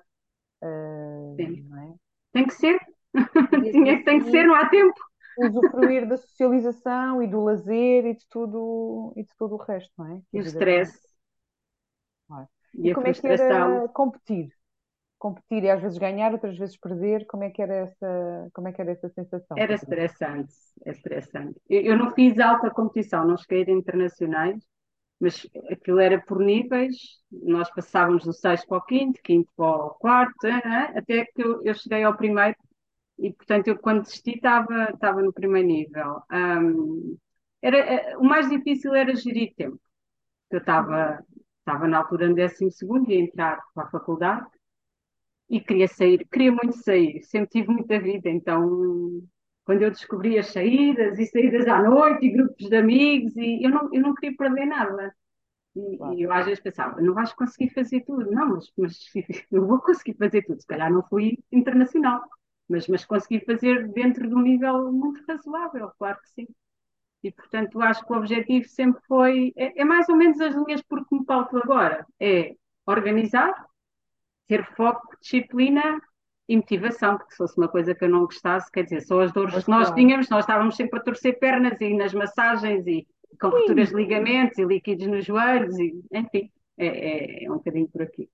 uh, 0.63 1.59
é? 1.93 1.95
Tem 2.33 2.47
que 2.47 2.55
ser, 2.55 2.79
Tinha, 3.71 4.03
tem 4.05 4.21
que 4.21 4.27
ser, 4.31 4.45
assim 4.45 4.47
não 4.47 4.55
há 4.55 4.69
tempo. 4.69 4.95
usufruir 5.37 6.09
da 6.09 6.17
socialização 6.17 7.23
e 7.23 7.27
do 7.29 7.43
lazer 7.45 8.07
e 8.07 8.15
de 8.17 8.27
tudo, 8.29 9.13
e 9.17 9.25
de 9.25 9.35
todo 9.37 9.55
o 9.57 9.59
resto, 9.63 9.93
não 9.99 10.07
é? 10.17 10.23
E 10.33 10.41
o 10.41 10.43
stress 10.45 10.93
Claro. 12.27 12.49
E 12.83 12.87
e 12.87 12.91
a 12.91 12.95
como 12.95 13.07
é 13.09 13.15
que 13.15 13.27
era 13.29 13.89
competir? 13.95 14.47
Competir 15.23 15.63
e 15.63 15.71
às 15.71 15.81
vezes 15.81 15.99
ganhar, 15.99 16.33
outras 16.33 16.59
vezes 16.59 16.77
perder, 16.77 17.25
como 17.27 17.45
é 17.45 17.51
que 17.51 17.63
era 17.63 17.73
essa, 17.73 18.49
como 18.53 18.67
é 18.67 18.73
que 18.73 18.83
era 18.83 18.91
essa 18.91 19.09
sensação 19.11 19.57
Era 19.57 19.75
estressante, 19.75 20.53
é 20.85 20.91
estressante. 20.91 21.61
Eu, 21.71 21.81
eu 21.83 21.97
não 21.97 22.13
fiz 22.13 22.41
alta 22.41 22.69
competição, 22.71 23.25
não 23.25 23.37
cheguei 23.37 23.61
ir 23.61 23.69
internacionais, 23.69 24.61
mas 25.21 25.47
aquilo 25.71 26.01
era 26.01 26.21
por 26.21 26.41
níveis, 26.41 26.97
nós 27.31 27.71
passávamos 27.71 28.25
do 28.25 28.33
sexto 28.33 28.67
para 28.67 28.79
o 28.79 28.83
quinto, 28.85 29.21
quinto 29.23 29.49
para 29.57 29.65
o 29.65 29.91
quarto, 29.91 30.45
eh, 30.45 30.93
até 30.99 31.25
que 31.27 31.41
eu, 31.41 31.63
eu 31.63 31.75
cheguei 31.75 32.03
ao 32.03 32.17
primeiro 32.17 32.57
e, 33.17 33.33
portanto, 33.33 33.69
eu 33.69 33.79
quando 33.79 34.03
desisti 34.03 34.33
estava, 34.33 35.23
no 35.23 35.33
primeiro 35.33 35.69
nível. 35.69 36.21
Ahm, 36.33 37.17
era, 37.63 37.79
eh, 37.79 38.17
o 38.17 38.25
mais 38.25 38.51
difícil 38.51 38.93
era 38.93 39.15
gerir 39.15 39.55
tempo. 39.55 39.79
Eu 40.51 40.59
estava, 40.59 41.25
estava 41.61 41.87
na 41.87 41.99
altura 41.99 42.29
no 42.29 42.35
décimo 42.35 42.73
segundo, 42.73 43.09
ia 43.09 43.21
entrar 43.21 43.61
para 43.73 43.85
a 43.85 43.91
faculdade 43.91 44.45
e 45.53 45.61
queria 45.61 45.89
sair, 45.89 46.27
queria 46.33 46.53
muito 46.53 46.77
sair, 46.79 47.23
sempre 47.25 47.51
tive 47.51 47.69
muita 47.73 48.01
vida, 48.01 48.31
então 48.31 49.23
quando 49.65 49.83
eu 49.83 49.91
descobri 49.91 50.39
as 50.39 50.49
saídas 50.49 51.19
e 51.19 51.27
saídas 51.27 51.69
à 51.69 51.83
noite 51.83 52.27
e 52.27 52.33
grupos 52.33 52.69
de 52.69 52.77
amigos, 52.77 53.37
e 53.37 53.65
eu 53.65 53.71
não, 53.71 53.91
eu 53.95 54.03
não 54.03 54.15
queria 54.15 54.37
perder 54.37 54.67
nada. 54.67 55.15
E, 55.77 55.99
Claro. 55.99 56.15
e 56.19 56.23
eu 56.23 56.33
às 56.33 56.47
vezes 56.47 56.61
pensava, 56.63 57.01
não 57.01 57.15
vais 57.15 57.33
conseguir 57.35 57.71
fazer 57.75 58.03
tudo. 58.03 58.31
Não, 58.31 58.49
mas, 58.57 58.73
mas 58.79 58.99
eu 59.53 59.67
vou 59.67 59.81
conseguir 59.81 60.17
fazer 60.19 60.43
tudo. 60.45 60.61
Se 60.61 60.67
calhar 60.67 60.93
não 60.93 61.03
fui 61.09 61.39
internacional, 61.53 62.23
mas, 62.69 62.89
mas 62.89 63.05
consegui 63.05 63.41
fazer 63.45 63.89
dentro 63.93 64.29
de 64.29 64.35
um 64.35 64.43
nível 64.43 64.93
muito 64.93 65.23
razoável, 65.29 65.91
claro 65.99 66.19
que 66.23 66.31
sim. 66.31 66.47
E 67.23 67.31
portanto 67.33 67.81
acho 67.81 68.05
que 68.05 68.13
o 68.13 68.17
objetivo 68.17 68.69
sempre 68.69 69.01
foi, 69.07 69.53
é, 69.57 69.81
é 69.83 69.85
mais 69.85 70.09
ou 70.09 70.17
menos 70.17 70.41
as 70.41 70.55
linhas 70.55 70.83
por 70.83 71.07
que 71.07 71.15
me 71.17 71.25
pauto 71.25 71.57
agora, 71.59 72.07
é 72.21 72.55
organizar, 72.87 73.55
ter 74.49 74.65
foco, 74.77 75.17
disciplina 75.21 76.01
e 76.49 76.57
motivação, 76.57 77.17
porque 77.19 77.33
se 77.33 77.39
fosse 77.39 77.57
uma 77.59 77.69
coisa 77.69 77.95
que 77.95 78.05
eu 78.05 78.09
não 78.09 78.25
gostasse, 78.27 78.71
quer 78.71 78.85
dizer, 78.85 79.01
só 79.03 79.21
as 79.21 79.33
dores 79.33 79.55
Pois 79.55 79.65
que 79.65 79.71
nós 79.71 79.91
claro. 79.91 79.93
tínhamos, 79.93 80.29
nós 80.29 80.41
estávamos 80.45 80.77
sempre 80.77 80.99
a 81.01 81.03
torcer 81.03 81.39
pernas 81.39 81.81
e 81.81 81.95
nas 81.97 82.13
massagens 82.15 82.87
e 82.87 83.07
com 83.41 83.49
rupturas 83.49 83.89
de 83.91 83.97
Sim, 83.97 83.97
ligamentos 83.97 84.59
e 84.59 84.65
líquidos 84.65 85.07
nos 85.07 85.25
joelhos, 85.25 85.79
e, 85.79 86.03
enfim, 86.13 86.51
é, 86.77 86.87
é, 86.87 87.45
é 87.45 87.51
um 87.51 87.57
bocadinho 87.57 87.89
por 87.89 88.03
aqui. 88.03 88.29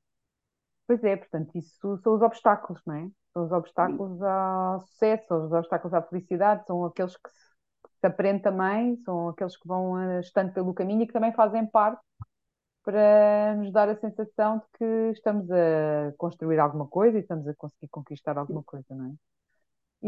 pois 0.87 1.03
é, 1.05 1.17
portanto, 1.17 1.51
isso 1.57 1.99
são 1.99 2.15
os 2.15 2.23
obstáculos, 2.23 2.81
não 2.87 2.95
é? 2.95 3.11
São 3.33 3.45
os 3.45 3.53
obstáculos 3.53 4.21
ao 4.23 4.81
sucesso, 4.81 5.27
são 5.29 5.47
os 5.47 5.53
obstáculos 5.53 5.95
à 5.95 6.03
felicidade, 6.03 6.65
são 6.67 6.85
aqueles 6.85 7.17
que 7.17 7.31
se, 7.31 7.37
que 7.85 8.01
se 8.01 8.07
aprende 8.07 8.43
também, 8.43 8.97
são 9.05 9.29
aqueles 9.29 9.57
que 9.57 9.69
vão 9.69 9.99
eh, 10.01 10.21
estando 10.21 10.53
pelo 10.53 10.75
caminho 10.75 11.03
e 11.03 11.07
que 11.07 11.13
também 11.13 11.33
fazem 11.33 11.67
parte 11.67 12.01
para 12.89 13.55
nos 13.57 13.71
dar 13.71 13.87
a 13.91 13.97
sensação 14.01 14.61
de 14.61 14.65
que 14.79 14.85
estamos 15.13 15.51
a 15.51 16.11
construir 16.17 16.59
alguma 16.59 16.87
coisa 16.89 17.19
e 17.19 17.21
estamos 17.21 17.47
a 17.47 17.55
conseguir 17.55 17.89
conquistar 17.91 18.39
alguma 18.39 18.63
coisa, 18.63 18.87
não 18.95 19.11
é? 19.11 19.13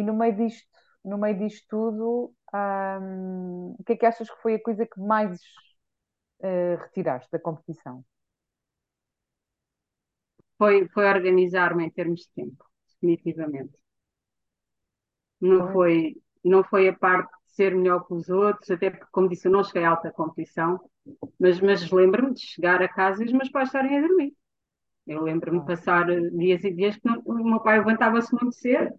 E 0.01 0.03
no 0.03 0.15
meio 0.15 0.37
disto, 0.37 0.67
no 1.05 1.19
meio 1.19 1.39
disto 1.39 1.67
tudo, 1.69 2.35
hum, 2.55 3.77
o 3.79 3.85
que 3.85 3.93
é 3.95 3.97
que 3.97 4.07
achas 4.07 4.31
que 4.31 4.43
foi 4.43 4.55
a 4.57 4.63
coisa 4.63 4.87
que 4.87 5.01
mais 5.01 5.39
eh, 6.43 6.77
retiraste 6.77 7.31
da 7.33 7.39
competição? 7.39 8.05
Foi, 10.59 10.77
foi 10.95 11.05
organizar-me 11.17 11.85
em 11.85 11.91
termos 11.91 12.21
de 12.21 12.31
tempo, 12.39 12.65
definitivamente. 12.89 13.77
Não 15.41 15.73
foi, 15.73 16.17
não 16.45 16.63
foi 16.65 16.89
a 16.89 16.97
parte 16.97 17.31
de 17.47 17.55
ser 17.55 17.75
melhor 17.75 18.07
que 18.07 18.15
os 18.15 18.29
outros, 18.29 18.71
até 18.71 18.91
porque, 18.91 19.07
como 19.13 19.29
disse, 19.29 19.49
eu 19.49 19.53
não 19.53 19.65
cheguei 19.65 19.85
a 19.85 19.91
alta 19.91 20.11
competição, 20.13 20.81
mas, 21.39 21.61
mas 21.61 21.91
lembro-me 21.91 22.35
de 22.35 22.41
chegar 22.43 22.83
a 22.83 22.89
casa 22.89 23.23
e 23.23 23.27
os 23.27 23.33
meus 23.33 23.51
pais 23.51 23.69
estarem 23.69 23.99
a 23.99 24.01
dormir. 24.03 24.35
Eu 25.07 25.23
lembro-me 25.23 25.61
de 25.61 25.67
claro, 25.67 25.67
passar 25.67 26.07
dias 26.33 26.65
e 26.65 26.73
dias 26.73 26.97
que 26.97 27.07
não- 27.09 27.23
o 27.25 27.45
meu 27.45 27.61
pai 27.61 27.79
levantava-se 27.79 28.33
muito 28.35 28.55
cedo, 28.57 28.93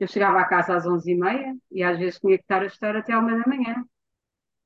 eu 0.00 0.08
chegava 0.08 0.40
a 0.40 0.46
casa 0.48 0.76
às 0.76 0.86
onze 0.86 1.12
e 1.12 1.16
meia 1.16 1.56
e 1.72 1.82
às 1.84 1.98
vezes 1.98 2.20
tinha 2.20 2.36
que 2.38 2.44
estar 2.44 2.62
a 2.62 2.66
estudar 2.66 2.96
até 2.96 3.12
à 3.14 3.18
uma 3.20 3.36
da 3.38 3.46
manhã. 3.48 3.84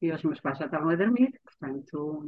E 0.03 0.13
os 0.13 0.23
meus 0.23 0.41
pais 0.41 0.59
já 0.59 0.67
estavam 0.67 0.91
a 0.91 0.97
dormir, 0.97 1.33
portanto 1.45 2.25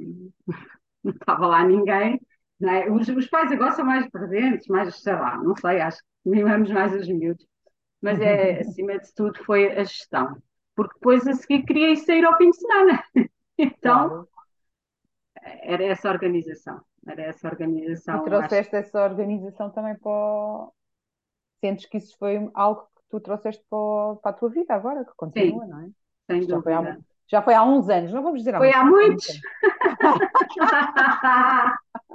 não 1.04 1.12
estava 1.12 1.46
lá 1.46 1.64
ninguém. 1.64 2.20
é? 2.62 2.90
Os, 2.90 3.08
os 3.08 3.26
pais 3.28 3.52
agora 3.52 3.72
são 3.72 3.84
mais 3.84 4.08
presentes, 4.10 4.66
mais, 4.68 4.94
sei 5.02 5.14
lá, 5.14 5.36
não 5.38 5.54
sei, 5.56 5.80
acho 5.80 5.98
que 5.98 6.30
mimamos 6.30 6.70
mais 6.70 6.94
os 6.94 7.08
miúdos. 7.08 7.46
Mas 8.02 8.20
é, 8.20 8.60
acima 8.60 8.98
de 8.98 9.14
tudo, 9.14 9.44
foi 9.44 9.72
a 9.72 9.84
gestão. 9.84 10.42
Porque 10.76 10.94
depois 10.94 11.26
a 11.28 11.34
seguir 11.34 11.64
queria 11.64 11.90
ir 11.92 11.96
sair 11.98 12.24
ao 12.24 12.36
fim 12.38 12.50
de 12.50 12.58
semana. 12.58 13.04
Então, 13.58 14.10
claro. 14.10 14.28
Era 15.74 15.84
essa 15.84 16.10
organização. 16.10 16.80
Era 17.06 17.22
essa 17.22 17.48
E 18.10 18.18
organização, 18.18 18.38
acho 18.38 18.60
trouxeste 18.60 18.76
essa 18.76 19.02
organização 19.04 19.70
também 19.70 19.96
para 19.96 20.10
o... 20.10 20.72
Sentes 21.62 21.86
que 21.86 21.98
isso 21.98 22.16
foi 22.18 22.36
algo 22.54 22.82
que 22.96 23.02
tu 23.10 23.20
trouxeste 23.20 23.64
para, 23.70 23.78
o- 23.78 24.16
para 24.18 24.30
a 24.32 24.34
tua 24.34 24.50
vida 24.50 24.74
agora, 24.74 25.04
que 25.04 25.10
que 25.10 25.16
sim, 25.36 25.52
continua, 25.52 25.66
não 25.66 25.80
é? 25.82 25.90
sem 26.30 26.46
já 26.48 26.60
foi 26.60 26.74
há, 26.74 26.82
já 27.28 27.42
foi 27.42 27.54
há 27.54 27.64
uns 27.64 27.88
anos, 27.90 28.12
não 28.12 28.22
vamos 28.24 28.40
dizer 28.40 28.54
há 28.56 28.60
Foi 28.60 28.72
há 28.72 28.84
muitos, 28.84 29.26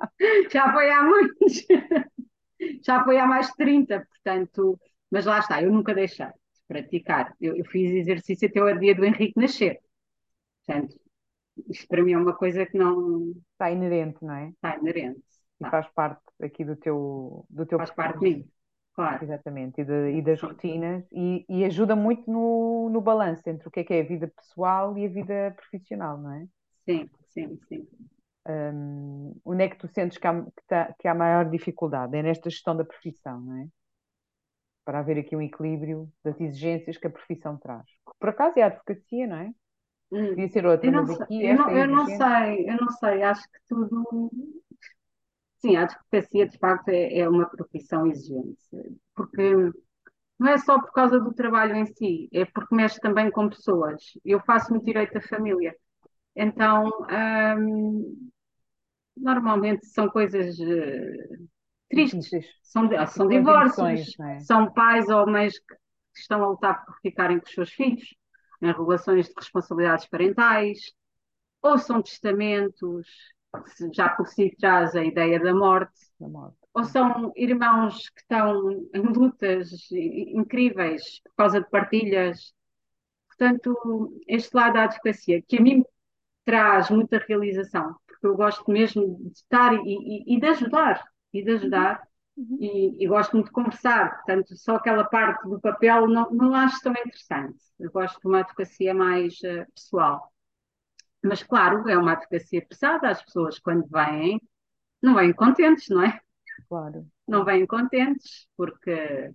já 0.51 0.71
foi 0.73 0.91
há 0.91 1.03
muitos, 1.03 1.65
já 2.83 3.03
foi 3.03 3.17
há 3.19 3.25
mais 3.25 3.47
de 3.47 3.55
30, 3.55 4.05
portanto, 4.07 4.79
mas 5.09 5.25
lá 5.25 5.39
está, 5.39 5.61
eu 5.61 5.71
nunca 5.71 5.93
deixei 5.93 6.25
de 6.27 6.33
praticar. 6.67 7.35
Eu, 7.39 7.55
eu 7.57 7.65
fiz 7.65 7.91
exercício 7.91 8.47
até 8.47 8.61
o 8.61 8.77
dia 8.79 8.95
do 8.95 9.05
Henrique 9.05 9.39
nascer. 9.39 9.79
Portanto, 10.65 10.95
isto 11.69 11.87
para 11.87 12.03
mim 12.03 12.13
é 12.13 12.17
uma 12.17 12.35
coisa 12.35 12.65
que 12.65 12.77
não 12.77 13.33
Está 13.53 13.71
inerente, 13.71 14.23
não 14.25 14.33
é? 14.35 14.53
está 14.55 14.77
inerente. 14.77 15.23
E 15.59 15.63
Tá, 15.63 15.71
faz 15.71 15.87
parte 15.89 16.21
aqui 16.41 16.65
do 16.65 16.75
teu, 16.75 17.45
do 17.49 17.65
teu 17.65 17.79
faz 17.79 17.91
parte 17.91 18.19
de 18.19 18.23
percurso, 18.23 18.35
mim, 18.37 18.49
claro. 18.93 19.21
exatamente, 19.21 19.81
e, 19.81 19.85
de- 19.85 20.11
e 20.19 20.21
das 20.23 20.41
Sim, 20.41 20.49
rotinas, 20.49 21.05
e, 21.13 21.45
e 21.49 21.65
ajuda 21.65 21.95
muito 21.95 22.29
no, 22.31 22.89
no 22.91 23.01
balanço 23.01 23.49
entre 23.49 23.67
o 23.67 23.71
que 23.71 23.81
é 23.81 23.85
que 23.85 23.93
é 23.95 24.01
a 24.01 24.05
vida 24.07 24.27
pessoal 24.29 24.97
e 24.97 25.05
a 25.05 25.09
vida 25.09 25.53
profissional, 25.57 26.17
não 26.19 26.33
é? 26.33 26.47
sim, 26.85 27.09
sim, 27.27 27.59
sim. 27.67 27.87
Hum, 28.47 29.39
onde 29.45 29.63
é 29.63 29.69
que 29.69 29.77
tu 29.77 29.87
sentes 29.87 30.17
que 30.17 30.27
há, 30.27 30.33
que, 30.43 30.63
tá- 30.67 30.93
que 30.99 31.07
há 31.07 31.13
maior 31.15 31.49
dificuldade? 31.49 32.17
É 32.17 32.23
nesta 32.23 32.49
gestão 32.49 32.75
da 32.75 32.83
profissão, 32.85 33.39
não 33.41 33.57
é? 33.61 33.67
Para 34.85 34.99
haver 34.99 35.17
aqui 35.17 35.35
um 35.35 35.41
equilíbrio 35.41 36.11
das 36.23 36.39
exigências 36.39 36.95
que 36.97 37.07
a 37.07 37.09
profissão 37.09 37.57
traz. 37.57 37.85
Por 38.19 38.29
acaso 38.29 38.59
é 38.59 38.63
a 38.63 38.67
advocacia, 38.67 39.25
não 39.27 39.37
é? 39.37 39.53
Hum, 40.11 40.35
Podia 40.35 40.49
ser 40.49 40.65
outra, 40.65 40.89
Eu 40.89 40.93
não 40.93 41.05
mas 41.05 41.09
sei, 41.09 41.25
aqui 41.25 41.45
eu 41.49 41.55
esta 41.55 41.57
não, 41.57 41.71
é 41.71 41.77
eu 41.77 41.87
não 41.87 42.07
sei, 42.07 42.69
eu 42.69 42.77
não 42.77 42.89
sei, 42.91 43.23
acho 43.23 43.43
que 43.43 43.59
tudo. 43.69 44.31
Sim, 45.59 45.75
a 45.75 45.83
advocacia 45.83 46.47
de 46.47 46.57
facto 46.57 46.89
é, 46.89 47.19
é 47.19 47.29
uma 47.29 47.47
profissão 47.49 48.07
exigente, 48.07 48.57
porque 49.15 49.53
não 50.39 50.49
é 50.49 50.57
só 50.59 50.79
por 50.81 50.91
causa 50.93 51.19
do 51.19 51.33
trabalho 51.33 51.75
em 51.75 51.85
si, 51.87 52.29
é 52.33 52.45
porque 52.45 52.75
mexe 52.75 52.99
também 52.99 53.31
com 53.31 53.49
pessoas. 53.49 54.01
Eu 54.25 54.41
faço 54.41 54.71
muito 54.71 54.85
direito 54.85 55.13
da 55.13 55.21
família, 55.21 55.75
então 56.35 56.89
hum, 57.59 58.29
normalmente 59.17 59.85
são 59.87 60.09
coisas 60.09 60.59
eh, 60.59 61.27
tristes, 61.89 62.45
são, 62.63 62.89
são 63.07 63.27
com 63.27 63.27
divórcios, 63.27 64.17
não 64.19 64.27
é? 64.27 64.37
são 64.37 64.71
pais 64.73 65.09
ou 65.09 65.27
mães 65.29 65.59
que 65.59 65.75
estão 66.15 66.43
a 66.43 66.47
lutar 66.49 66.85
por 66.85 66.95
ficarem 67.01 67.39
com 67.39 67.45
os 67.47 67.53
seus 67.53 67.71
filhos, 67.71 68.15
em 68.61 68.71
relações 68.71 69.27
de 69.27 69.33
responsabilidades 69.37 70.07
parentais, 70.07 70.79
ou 71.61 71.77
são 71.77 72.01
testamentos, 72.01 73.07
que 73.77 73.93
já 73.93 74.09
por 74.09 74.27
si 74.27 74.55
traz 74.59 74.95
a 74.95 75.03
ideia 75.03 75.39
da 75.39 75.53
morte, 75.53 75.99
Da 76.19 76.27
morte. 76.29 76.57
ou 76.73 76.83
são 76.83 77.31
irmãos 77.35 78.09
que 78.09 78.21
estão 78.21 78.71
em 78.93 79.01
lutas 79.01 79.69
incríveis 79.91 81.21
por 81.23 81.35
causa 81.37 81.61
de 81.61 81.69
partilhas. 81.69 82.53
Portanto, 83.29 84.21
este 84.27 84.55
lado 84.55 84.73
da 84.73 84.83
advocacia, 84.83 85.41
que 85.41 85.57
a 85.57 85.61
mim 85.61 85.83
traz 86.45 86.89
muita 86.89 87.19
realização, 87.19 87.95
porque 88.07 88.27
eu 88.27 88.35
gosto 88.35 88.69
mesmo 88.71 89.17
de 89.21 89.31
estar 89.33 89.73
e, 89.75 89.79
e, 89.87 90.35
e 90.37 90.39
de 90.39 90.47
ajudar, 90.47 91.03
e 91.33 91.43
de 91.43 91.51
ajudar, 91.53 92.03
uhum. 92.41 92.57
e, 92.59 93.03
e 93.03 93.07
gosto 93.07 93.33
muito 93.33 93.47
de 93.47 93.53
conversar, 93.53 94.15
portanto, 94.17 94.55
só 94.57 94.75
aquela 94.75 95.03
parte 95.03 95.47
do 95.47 95.59
papel 95.59 96.07
não, 96.07 96.29
não 96.31 96.55
acho 96.55 96.81
tão 96.81 96.93
interessante. 96.93 97.59
Eu 97.79 97.91
gosto 97.91 98.19
de 98.19 98.27
uma 98.27 98.39
advocacia 98.39 98.93
mais 98.93 99.35
uh, 99.41 99.71
pessoal. 99.73 100.31
Mas, 101.23 101.43
claro, 101.43 101.87
é 101.87 101.97
uma 101.97 102.13
advocacia 102.13 102.65
pesada, 102.65 103.09
as 103.09 103.23
pessoas, 103.23 103.59
quando 103.59 103.87
vêm, 103.87 104.41
não 105.01 105.15
vêm 105.15 105.33
contentes, 105.33 105.89
não 105.89 106.03
é? 106.03 106.19
Claro, 106.67 107.05
Não 107.27 107.43
claro, 107.43 107.45
vêm 107.45 107.67
contentes, 107.67 108.47
porque 108.57 109.31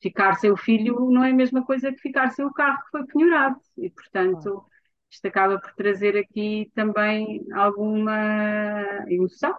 ficar 0.00 0.34
sem 0.36 0.50
o 0.50 0.56
filho 0.56 1.10
não 1.10 1.24
é 1.24 1.30
a 1.30 1.34
mesma 1.34 1.64
coisa 1.64 1.92
que 1.92 2.00
ficar 2.00 2.30
sem 2.30 2.44
o 2.44 2.52
carro 2.52 2.82
que 2.84 2.90
foi 2.90 3.06
penhorado. 3.06 3.60
E, 3.76 3.90
claro. 3.90 3.94
portanto, 3.94 4.66
isto 5.10 5.26
acaba 5.26 5.60
por 5.60 5.72
trazer 5.74 6.16
aqui 6.16 6.70
também 6.74 7.44
alguma 7.52 9.04
emoção. 9.08 9.56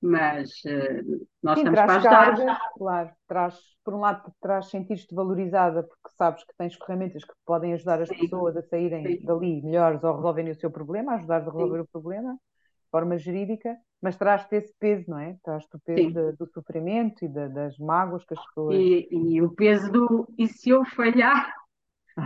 Mas 0.00 0.50
uh, 0.64 1.26
nós 1.42 1.58
Sim, 1.58 1.60
estamos 1.60 1.82
para 1.82 1.96
ajudar. 1.96 2.34
carga, 2.34 2.60
claro, 2.76 3.10
traz, 3.26 3.58
por 3.84 3.94
um 3.94 4.00
lado, 4.00 4.30
traz 4.40 4.66
sentir-te 4.68 5.14
valorizada 5.14 5.82
porque 5.82 6.10
sabes 6.16 6.44
que 6.44 6.54
tens 6.58 6.74
ferramentas 6.76 7.24
que 7.24 7.32
podem 7.46 7.72
ajudar 7.72 8.00
as 8.02 8.10
Sim, 8.10 8.12
pessoas 8.12 8.56
a 8.56 8.62
saírem 8.62 9.16
sim, 9.16 9.20
dali 9.22 9.62
melhores 9.62 10.02
ou 10.04 10.14
resolverem 10.16 10.52
o 10.52 10.54
seu 10.60 10.70
problema, 10.70 11.14
ajudar 11.14 11.36
a 11.42 11.44
resolver 11.44 11.80
o 11.80 11.86
problema 11.88 12.34
de 12.34 12.90
forma 12.90 13.18
jurídica, 13.18 13.76
mas 14.02 14.16
traz-te 14.16 14.56
esse 14.56 14.74
peso, 14.78 15.10
não 15.10 15.18
é? 15.18 15.36
Traz-te 15.42 15.74
o 15.76 15.80
peso 15.80 16.12
de- 16.12 16.32
do 16.36 16.46
sofrimento 16.52 17.24
e 17.24 17.28
da- 17.28 17.48
das 17.48 17.78
mágoas 17.78 18.24
que 18.24 18.34
as 18.34 18.40
pessoas. 18.40 18.84
E, 18.84 19.08
e 19.10 19.42
o 19.42 19.50
peso 19.54 19.90
do 19.90 20.28
e 20.38 20.46
se 20.48 20.70
eu 20.70 20.84
falhar, 20.84 21.52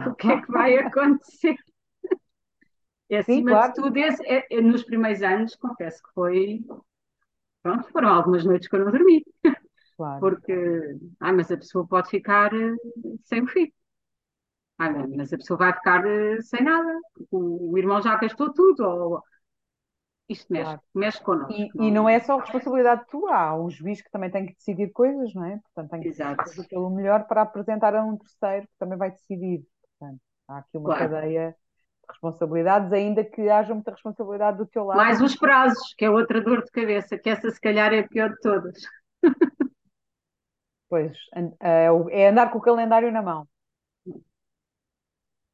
o 0.06 0.14
que 0.14 0.28
é 0.28 0.42
que 0.42 0.52
vai 0.52 0.76
acontecer? 0.78 1.56
E 3.10 3.16
Sim, 3.24 3.44
acima 3.44 3.54
de 3.56 3.66
claro, 3.66 3.74
tudo, 3.74 3.96
esse, 3.98 4.22
é- 4.26 4.46
é- 4.50 4.60
nos 4.62 4.84
primeiros 4.84 5.22
anos, 5.22 5.54
confesso 5.56 6.02
que 6.02 6.12
foi, 6.14 6.64
pronto, 7.62 7.88
foram 7.92 8.08
algumas 8.08 8.44
noites 8.44 8.68
que 8.68 8.76
eu 8.76 8.84
não 8.84 8.92
dormi, 8.92 9.24
claro, 9.96 10.26
porque, 10.26 10.52
ai, 11.20 11.32
mas 11.32 11.50
a 11.52 11.56
pessoa 11.58 11.86
pode 11.88 12.10
ficar 12.10 12.52
eh, 12.54 12.76
sem 13.24 13.42
o 13.44 13.48
filho. 13.48 13.72
Ai, 14.78 14.90
mas 15.18 15.32
a 15.32 15.36
pessoa 15.38 15.58
vai 15.58 15.72
ficar 15.74 16.04
eh, 16.06 16.40
sem 16.42 16.62
nada, 16.64 16.92
o, 17.30 17.72
o 17.72 17.78
irmão 17.78 18.00
já 18.02 18.16
gastou 18.16 18.52
tudo, 18.52 18.80
ou 18.84 19.22
isto 20.34 20.46
mexe, 20.54 20.74
claro. 20.74 20.80
mexe 21.00 21.20
E, 21.48 21.68
connosco, 21.68 21.76
e 21.88 21.90
não 21.92 22.08
não? 22.08 22.08
é 22.08 22.20
só 22.20 22.38
responsabilidade 22.38 23.06
tua, 23.10 23.36
há 23.36 23.56
um 23.60 23.70
juiz 23.70 24.02
que 24.02 24.10
também 24.10 24.30
tem 24.30 24.46
que 24.46 24.54
decidir 24.56 24.90
coisas, 24.92 25.34
não 25.34 25.44
é? 25.46 25.58
Portanto, 25.58 25.90
tem 25.90 26.04
que 26.04 26.10
Exato, 26.10 26.44
fazer 26.44 26.64
pelo 26.68 26.90
melhor 26.90 27.26
para 27.28 27.42
apresentar 27.42 27.94
a 27.96 28.04
um 28.04 28.18
terceiro 28.18 28.66
que 28.68 28.74
também 28.78 28.98
vai 28.98 29.10
decidir. 29.12 29.64
Portanto, 29.98 30.20
há 30.48 30.58
aqui 30.60 30.78
uma 30.78 30.92
claro. 30.92 31.10
cadeia 31.10 31.52
de 31.52 31.58
responsabilidades, 32.10 32.92
ainda 32.92 33.24
que 33.24 33.48
haja 33.48 33.74
muita 33.74 33.92
responsabilidade 33.92 34.58
do 34.58 34.66
teu 34.66 34.84
lado. 34.84 34.98
Mais 34.98 35.20
os 35.20 35.36
prazos, 35.36 35.94
que 35.96 36.04
é 36.04 36.10
outra 36.10 36.40
dor 36.40 36.62
de 36.64 36.70
cabeça, 36.70 37.18
que 37.18 37.30
essa 37.30 37.50
se 37.50 37.60
calhar 37.60 37.92
é 37.92 38.00
a 38.00 38.08
pior 38.08 38.30
de 38.30 38.40
todas. 38.40 38.76
Pois, 40.90 41.16
an- 41.40 41.54
é 42.10 42.28
andar 42.28 42.50
com 42.50 42.58
o 42.58 42.66
calendário 42.68 43.10
na 43.12 43.22
mão. 43.22 43.48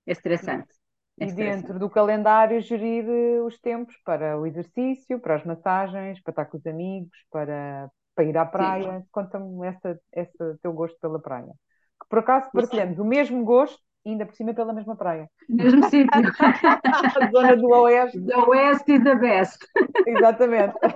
É 0.07 0.13
estressante, 0.13 0.73
é 1.21 1.25
E 1.25 1.27
estressante. 1.27 1.67
dentro 1.67 1.79
do 1.79 1.89
calendário 1.91 2.61
gerir 2.61 3.05
eh, 3.09 3.41
os 3.43 3.59
tempos 3.59 3.97
para 4.05 4.39
o 4.39 4.47
exercício, 4.47 5.19
para 5.19 5.37
as 5.37 5.45
massagens, 5.45 6.21
para 6.23 6.33
estar 6.33 6.45
com 6.47 6.59
os 6.59 6.67
amigos, 6.67 7.17
para, 7.31 7.91
para 8.15 8.25
ir 8.25 8.37
à 8.37 8.45
praia. 8.45 9.05
Conta-me 9.11 9.67
essa, 9.67 9.99
esse 10.13 10.59
teu 10.63 10.73
gosto 10.75 10.99
pela 11.01 11.19
praia. 11.21 11.53
Que 12.01 12.09
por 12.09 12.19
acaso 12.19 12.51
partilhamos 12.53 12.99
o 12.99 13.05
mesmo 13.05 13.45
gosto, 13.45 13.83
ainda 14.07 14.25
por 14.27 14.35
cima 14.35 14.55
pela 14.55 14.73
mesma 14.73 14.97
praia. 14.97 15.29
mesmo 15.49 15.83
sítio. 15.91 16.11
A 16.15 17.31
zona 17.31 17.57
do 17.57 17.69
Oeste, 17.69 18.21
The 18.25 18.37
West 18.37 18.89
is 18.89 19.03
the 19.03 19.15
best. 19.17 19.67
exatamente. 20.07 20.75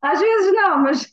Às 0.00 0.20
vezes 0.20 0.52
não, 0.54 0.78
mas 0.82 1.12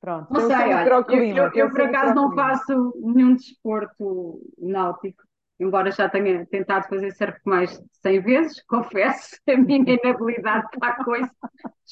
Pronto, 0.00 0.32
não 0.32 0.40
sei, 0.46 0.56
olha, 0.56 0.88
eu, 0.88 1.24
eu, 1.36 1.50
eu 1.54 1.66
o 1.66 1.70
por 1.70 1.80
acaso 1.80 2.14
não 2.14 2.32
faço 2.32 2.94
nenhum 3.02 3.34
desporto 3.34 4.40
náutico, 4.56 5.24
embora 5.60 5.90
já 5.90 6.08
tenha 6.08 6.46
tentado 6.46 6.88
fazer 6.88 7.10
certo 7.12 7.40
mais 7.44 7.70
de 7.78 7.84
100 8.02 8.20
vezes, 8.20 8.62
confesso, 8.68 9.36
a 9.48 9.56
minha 9.56 9.94
inabilidade 9.94 10.66
para 10.78 10.94
a 10.94 11.04
coisa. 11.04 11.30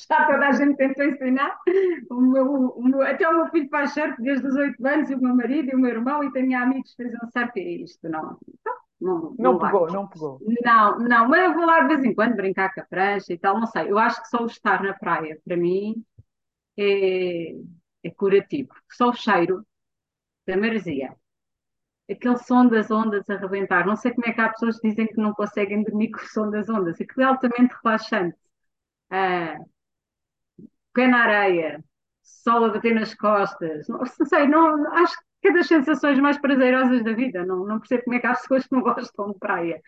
Já 0.09 0.27
toda 0.27 0.49
a 0.49 0.53
gente 0.53 0.77
tentou 0.77 1.05
ensinar. 1.05 1.57
O 2.11 2.21
meu, 2.21 2.47
o 2.53 2.83
meu- 2.85 3.03
até 3.03 3.29
o 3.29 3.35
meu 3.37 3.49
filho 3.49 3.69
faz 3.71 3.93
surf 3.95 4.21
desde 4.23 4.47
os 4.47 4.55
8 4.57 4.87
anos, 4.87 5.11
e 5.11 5.15
o 5.15 5.21
meu 5.21 5.35
marido 5.35 5.71
e 5.71 5.75
o 5.75 5.79
meu 5.79 5.91
irmão, 5.91 6.23
e 6.25 6.33
tenho 6.33 6.59
amigos 6.59 6.95
que 6.95 7.05
fazem 7.05 7.19
surf, 7.33 7.61
e 7.61 7.83
isto 7.85 8.09
não, 8.09 8.39
não, 9.01 9.35
Não 9.39 9.53
não 9.53 9.59
vai. 9.59 9.73
pegou, 9.73 9.87
não 9.91 10.07
pegou. 10.09 10.39
Não, 10.65 10.99
não, 10.99 11.29
mas 11.29 11.45
eu 11.45 11.55
vou 11.55 11.67
lá 11.67 11.81
de 11.83 11.89
vez 11.89 12.05
em 12.05 12.15
quando 12.15 12.37
brincar 12.37 12.73
com 12.75 12.81
a 12.81 12.85
prancha 12.85 13.33
e 13.33 13.39
tal, 13.39 13.59
não 13.59 13.67
sei. 13.67 13.91
Eu 13.91 13.99
acho 13.99 14.23
que 14.23 14.29
só 14.29 14.43
o 14.43 14.47
estar 14.47 14.83
na 14.83 14.95
praia, 14.95 15.39
para 15.45 15.57
mim, 15.57 16.05
é, 16.79 17.53
é 18.05 18.11
curativo. 18.13 18.71
Só 18.93 19.11
o 19.11 19.15
cheiro 19.15 19.67
da 20.47 20.57
maresia, 20.57 21.17
aquele 22.11 22.39
som 22.39 22.69
das 22.69 22.91
ondas 22.91 23.29
a 23.31 23.35
arrebentar. 23.35 23.87
Não 23.87 23.97
sei 23.97 24.13
como 24.13 24.27
é 24.29 24.33
que 24.33 24.41
há 24.41 24.49
pessoas 24.49 24.79
que 24.81 24.89
dizem 24.89 25.07
que 25.07 25.21
não 25.21 25.33
conseguem 25.35 25.83
dormir 25.83 26.11
com 26.11 26.21
o 26.21 26.27
som 26.27 26.51
das 26.51 26.69
ondas. 26.69 27.01
Aquilo 27.01 27.23
é 27.23 27.25
altamente 27.25 27.75
relaxante. 27.83 28.37
Ah, 29.11 29.57
pé 30.95 31.07
na 31.07 31.19
areia, 31.25 31.85
sol 32.23 32.65
a 32.65 32.69
bater 32.71 32.95
nas 32.95 33.15
costas. 33.15 33.87
Não, 33.89 34.05
sei, 34.07 34.47
não, 34.49 34.93
acho 34.95 35.17
que 35.43 35.49
é 35.49 35.53
das 35.53 35.67
sensações 35.69 36.19
mais 36.19 36.39
prazerosas 36.39 37.05
da 37.05 37.13
vida. 37.13 37.45
Não, 37.45 37.65
não 37.67 37.79
percebo 37.79 38.05
como 38.05 38.17
é 38.17 38.21
que 38.21 38.27
há 38.27 38.35
pessoas 38.35 38.67
que 38.67 38.75
não 38.75 38.83
gostam 38.83 39.33
de 39.33 39.39
praia. 39.39 39.81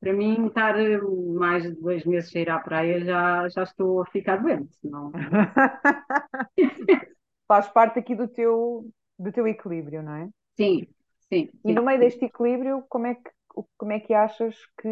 Para 0.00 0.12
mim, 0.12 0.46
estar 0.46 0.78
eh, 0.78 1.00
mais 1.00 1.62
de 1.62 1.72
dois 1.80 2.04
meses 2.04 2.34
a 2.36 2.40
ir 2.40 2.50
à 2.50 2.58
praia 2.58 3.02
já, 3.04 3.48
já 3.48 3.62
estou 3.62 4.02
a 4.02 4.06
ficar 4.06 4.36
doente. 4.36 4.76
Não, 4.82 5.10
Faz 7.48 7.68
parte 7.68 7.98
aqui 7.98 8.14
do 8.14 8.28
teu, 8.28 8.90
do 9.18 9.32
teu 9.32 9.46
equilíbrio, 9.46 10.02
não 10.02 10.14
é? 10.14 10.28
sim, 10.56 10.86
sim, 11.30 11.50
E 11.64 11.72
no 11.72 11.82
meio 11.82 11.98
sim. 11.98 12.00
deste 12.00 12.24
equilíbrio, 12.26 12.84
como 12.88 13.06
é 13.06 13.14
que, 13.14 13.30
como 13.78 13.92
é 13.92 14.00
que 14.00 14.14
achas 14.14 14.54
que. 14.80 14.88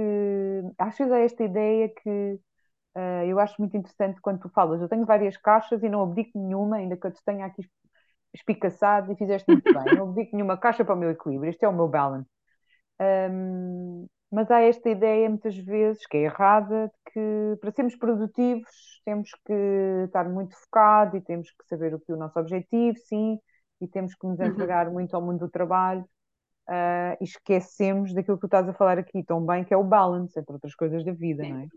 Achas 0.79 1.11
a 1.13 1.19
esta 1.19 1.45
ideia 1.45 1.89
que 1.89 2.41
eh, 2.97 3.27
eu 3.29 3.39
acho 3.41 3.57
muito 3.61 3.77
interessante 3.77 4.21
quando 4.23 4.41
tu 4.41 4.49
falas? 4.51 4.81
Eu 4.83 4.89
tenho 4.89 5.07
várias 5.07 5.37
caixas 5.39 5.83
e 5.83 5.89
não 5.89 6.03
abdico 6.03 6.39
nenhuma, 6.39 6.77
ainda 6.79 6.97
que 6.97 7.07
eu 7.07 7.13
te 7.13 7.23
tenha 7.25 7.47
aqui 7.47 7.63
espicaçado 8.35 9.13
e 9.13 9.17
fizeste 9.17 9.51
muito 9.51 9.69
bem. 9.73 9.95
Não 9.95 10.11
abdico 10.11 10.37
nenhuma 10.37 10.59
caixa 10.59 10.85
para 10.85 10.95
o 10.95 10.99
meu 10.99 11.11
equilíbrio. 11.11 11.51
Este 11.51 11.65
é 11.65 11.69
o 11.69 11.75
meu 11.75 11.89
balance. 11.89 12.29
Ahm, 12.99 14.07
mas 14.31 14.51
há 14.51 14.61
esta 14.63 14.89
ideia 14.91 15.29
muitas 15.29 15.57
vezes, 15.57 16.07
que 16.07 16.17
é 16.17 16.23
errada, 16.25 16.89
de 16.89 17.13
que 17.13 17.57
para 17.61 17.73
sermos 17.73 17.97
produtivos 17.97 18.71
temos 19.05 19.31
que 19.47 19.53
estar 20.07 20.29
muito 20.29 20.57
focado 20.57 21.17
e 21.17 21.21
temos 21.21 21.51
que 21.51 21.67
saber 21.69 21.95
o 21.95 22.01
que 22.01 22.11
é 22.13 22.15
o 22.15 22.19
nosso 22.19 22.39
objetivo, 22.39 22.97
sim, 23.09 23.39
e 23.81 23.89
temos 23.89 24.15
que 24.15 24.27
nos 24.27 24.41
Uhum, 24.41 24.41
entregar 24.41 24.91
muito 24.91 25.15
ao 25.15 25.23
mundo 25.23 25.41
do 25.41 25.51
trabalho, 25.51 26.05
ah, 26.69 27.17
e 27.21 27.25
esquecemos 27.25 28.15
daquilo 28.15 28.37
que 28.37 28.43
tu 28.43 28.47
estás 28.47 28.69
a 28.69 28.75
falar 28.75 28.99
aqui 28.99 29.23
tão 29.25 29.45
bem, 29.45 29.65
que 29.65 29.75
é 29.75 29.77
o 29.77 29.85
balance, 29.85 30.39
entre 30.39 30.53
outras 30.53 30.75
coisas 30.75 31.05
da 31.05 31.13
vida, 31.13 31.45
não 31.47 31.57
sim. 31.57 31.59
é? 31.59 31.69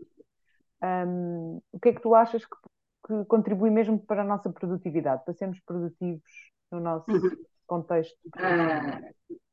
Ahm, 0.82 1.58
o 1.72 1.80
que 1.80 1.90
é 1.90 1.92
que 1.94 2.02
tu 2.02 2.14
achas 2.14 2.44
que, 2.44 2.56
que 3.06 3.24
contribui 3.26 3.70
mesmo 3.70 3.98
para 3.98 4.22
a 4.22 4.24
nossa 4.24 4.50
produtividade, 4.50 5.24
para 5.24 5.34
sermos 5.34 5.60
produtivos 5.60 6.22
no 6.70 6.80
nosso 6.80 7.08
Uhum. 7.08 7.46
contexto? 7.66 8.18
Ah, 8.34 9.00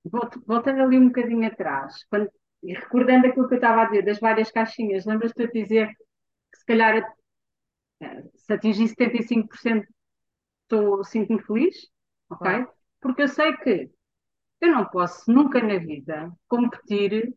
volto- 0.05 0.41
voltando 0.47 0.83
ali 0.83 0.97
um 0.99 1.07
bocadinho 1.07 1.47
atrás, 1.47 2.03
quando- 2.09 2.31
e 2.63 2.73
recordando 2.73 3.27
aquilo 3.27 3.47
que 3.47 3.55
eu 3.55 3.57
estava 3.57 3.83
a 3.83 3.85
dizer, 3.85 4.05
das 4.05 4.19
várias 4.19 4.51
caixinhas, 4.51 5.05
lembras-te 5.05 5.47
de 5.47 5.53
dizer 5.63 5.87
que 6.51 6.59
se 6.59 6.65
calhar 6.65 6.95
eh, 8.01 8.23
se 8.35 8.53
atingir 8.53 8.87
75% 8.89 9.87
estou, 10.63 11.03
sinto-me 11.03 11.41
feliz, 11.43 11.75
ok? 12.29 12.65
Porque 13.01 13.23
eu 13.23 13.27
sei 13.27 13.55
que 13.57 13.91
eu 14.63 14.71
não 14.71 14.85
posso 14.85 15.31
nunca 15.31 15.61
na 15.61 15.77
vida 15.79 16.31
competir 16.47 17.33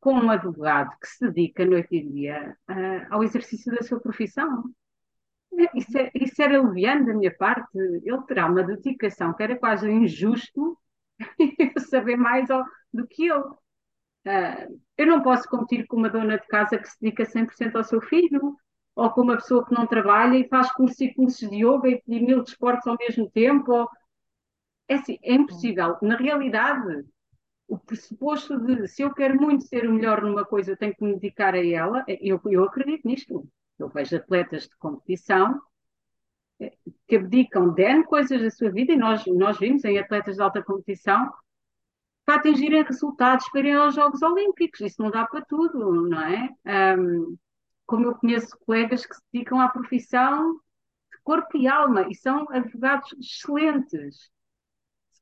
com 0.00 0.14
um 0.14 0.30
advogado 0.30 0.90
que 1.00 1.08
se 1.08 1.30
dedica 1.30 1.64
noite 1.66 1.96
e 1.96 2.12
dia 2.12 2.56
ah, 2.68 3.08
ao 3.10 3.24
exercício 3.24 3.74
da 3.74 3.82
sua 3.82 4.00
profissão. 4.00 4.64
Isso, 5.74 5.96
é, 5.98 6.10
isso 6.14 6.42
era 6.42 6.62
leviano 6.62 7.06
da 7.06 7.14
minha 7.14 7.34
parte. 7.34 7.78
Ele 7.78 8.22
terá 8.26 8.46
uma 8.46 8.62
dedicação 8.62 9.32
que 9.34 9.42
era 9.42 9.56
quase 9.58 9.90
injusto 9.90 10.78
eu 11.38 11.80
saber 11.82 12.16
mais 12.16 12.48
do 12.92 13.06
que 13.06 13.26
eu. 13.26 13.56
Ah, 14.26 14.68
eu 14.98 15.06
não 15.06 15.22
posso 15.22 15.48
competir 15.48 15.86
com 15.86 15.96
uma 15.96 16.10
dona 16.10 16.38
de 16.38 16.46
casa 16.48 16.78
que 16.78 16.88
se 16.88 16.96
dedica 17.00 17.24
100% 17.24 17.76
ao 17.76 17.84
seu 17.84 18.00
filho, 18.02 18.56
ou 18.96 19.10
com 19.10 19.22
uma 19.22 19.36
pessoa 19.36 19.64
que 19.66 19.74
não 19.74 19.86
trabalha 19.86 20.36
e 20.38 20.48
faz 20.48 20.72
cursos 20.72 21.00
e 21.00 21.14
cursos 21.14 21.48
de 21.50 21.56
yoga 21.64 21.88
e 22.06 22.20
mil 22.20 22.42
desportos 22.44 22.86
ao 22.86 22.96
mesmo 22.98 23.30
tempo. 23.30 23.72
ou- 23.72 23.88
É 24.88 24.94
assim, 24.94 25.18
é 25.22 25.34
impossível. 25.34 25.96
Na 26.02 26.16
realidade, 26.16 27.04
o 27.68 27.78
pressuposto 27.78 28.58
de 28.60 28.86
se 28.86 29.02
eu 29.02 29.12
quero 29.12 29.40
muito 29.40 29.64
ser 29.64 29.88
o 29.88 29.92
melhor 29.92 30.22
numa 30.22 30.44
coisa, 30.44 30.72
eu 30.72 30.76
tenho 30.76 30.94
que 30.94 31.04
me 31.04 31.14
dedicar 31.14 31.54
a 31.54 31.64
ela, 31.64 32.04
eu, 32.08 32.40
eu 32.46 32.64
acredito 32.64 33.06
nisto. 33.06 33.48
Eu 33.78 33.88
vejo 33.88 34.16
atletas 34.16 34.64
de 34.64 34.76
competição 34.78 35.60
que 37.06 37.16
abdicam 37.16 37.72
de 37.72 37.82
N 37.82 38.04
coisas 38.04 38.40
da 38.40 38.50
sua 38.50 38.70
vida, 38.70 38.92
e 38.92 38.96
nós, 38.96 39.24
nós 39.26 39.58
vimos 39.58 39.84
em 39.84 39.98
atletas 39.98 40.36
de 40.36 40.42
alta 40.42 40.62
competição, 40.62 41.30
para 42.24 42.36
atingirem 42.36 42.82
resultados, 42.82 43.48
para 43.50 43.60
irem 43.60 43.74
aos 43.74 43.94
Jogos 43.94 44.22
Olímpicos. 44.22 44.80
Isso 44.80 45.00
não 45.00 45.10
dá 45.10 45.26
para 45.26 45.44
tudo, 45.44 46.08
não 46.08 46.20
é? 46.20 46.50
Um, 46.98 47.36
como 47.86 48.06
eu 48.06 48.14
conheço 48.16 48.56
colegas 48.66 49.06
que 49.06 49.14
se 49.14 49.22
dedicam 49.32 49.60
à 49.60 49.68
profissão 49.68 50.54
de 50.54 51.22
corpo 51.22 51.56
e 51.56 51.68
alma 51.68 52.08
e 52.10 52.14
são 52.14 52.50
advogados 52.50 53.14
excelentes. 53.20 54.30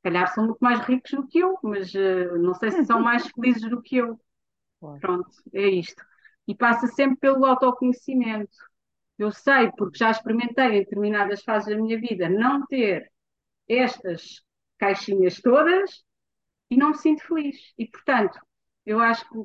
Calhar 0.05 0.31
são 0.35 0.45
muito 0.45 0.59
mais 0.59 0.79
ricos 0.81 1.09
do 1.09 1.25
que 1.25 1.39
eu, 1.39 1.57
mas 1.63 1.91
uh, 1.95 2.37
não 2.37 2.53
sei 2.53 2.69
se 2.69 2.85
são 2.85 3.01
mais 3.01 3.25
felizes 3.31 3.67
do 3.67 3.81
que 3.81 3.97
eu. 3.97 4.19
Claro. 4.79 4.99
Pronto, 4.99 5.31
é 5.51 5.67
isto. 5.67 5.99
E 6.47 6.53
passa 6.53 6.85
sempre 6.85 7.17
pelo 7.17 7.43
autoconhecimento. 7.43 8.55
Eu 9.17 9.31
sei, 9.31 9.71
porque 9.75 9.97
já 9.97 10.11
experimentei 10.11 10.65
em 10.67 10.79
determinadas 10.81 11.41
fases 11.43 11.75
da 11.75 11.81
minha 11.81 11.99
vida, 11.99 12.29
não 12.29 12.63
ter 12.67 13.11
estas 13.67 14.43
caixinhas 14.77 15.41
todas 15.41 16.03
e 16.69 16.77
não 16.77 16.89
me 16.89 16.97
sinto 16.97 17.23
feliz. 17.23 17.73
E, 17.75 17.87
portanto, 17.87 18.39
eu 18.85 18.99
acho 18.99 19.27
que 19.27 19.37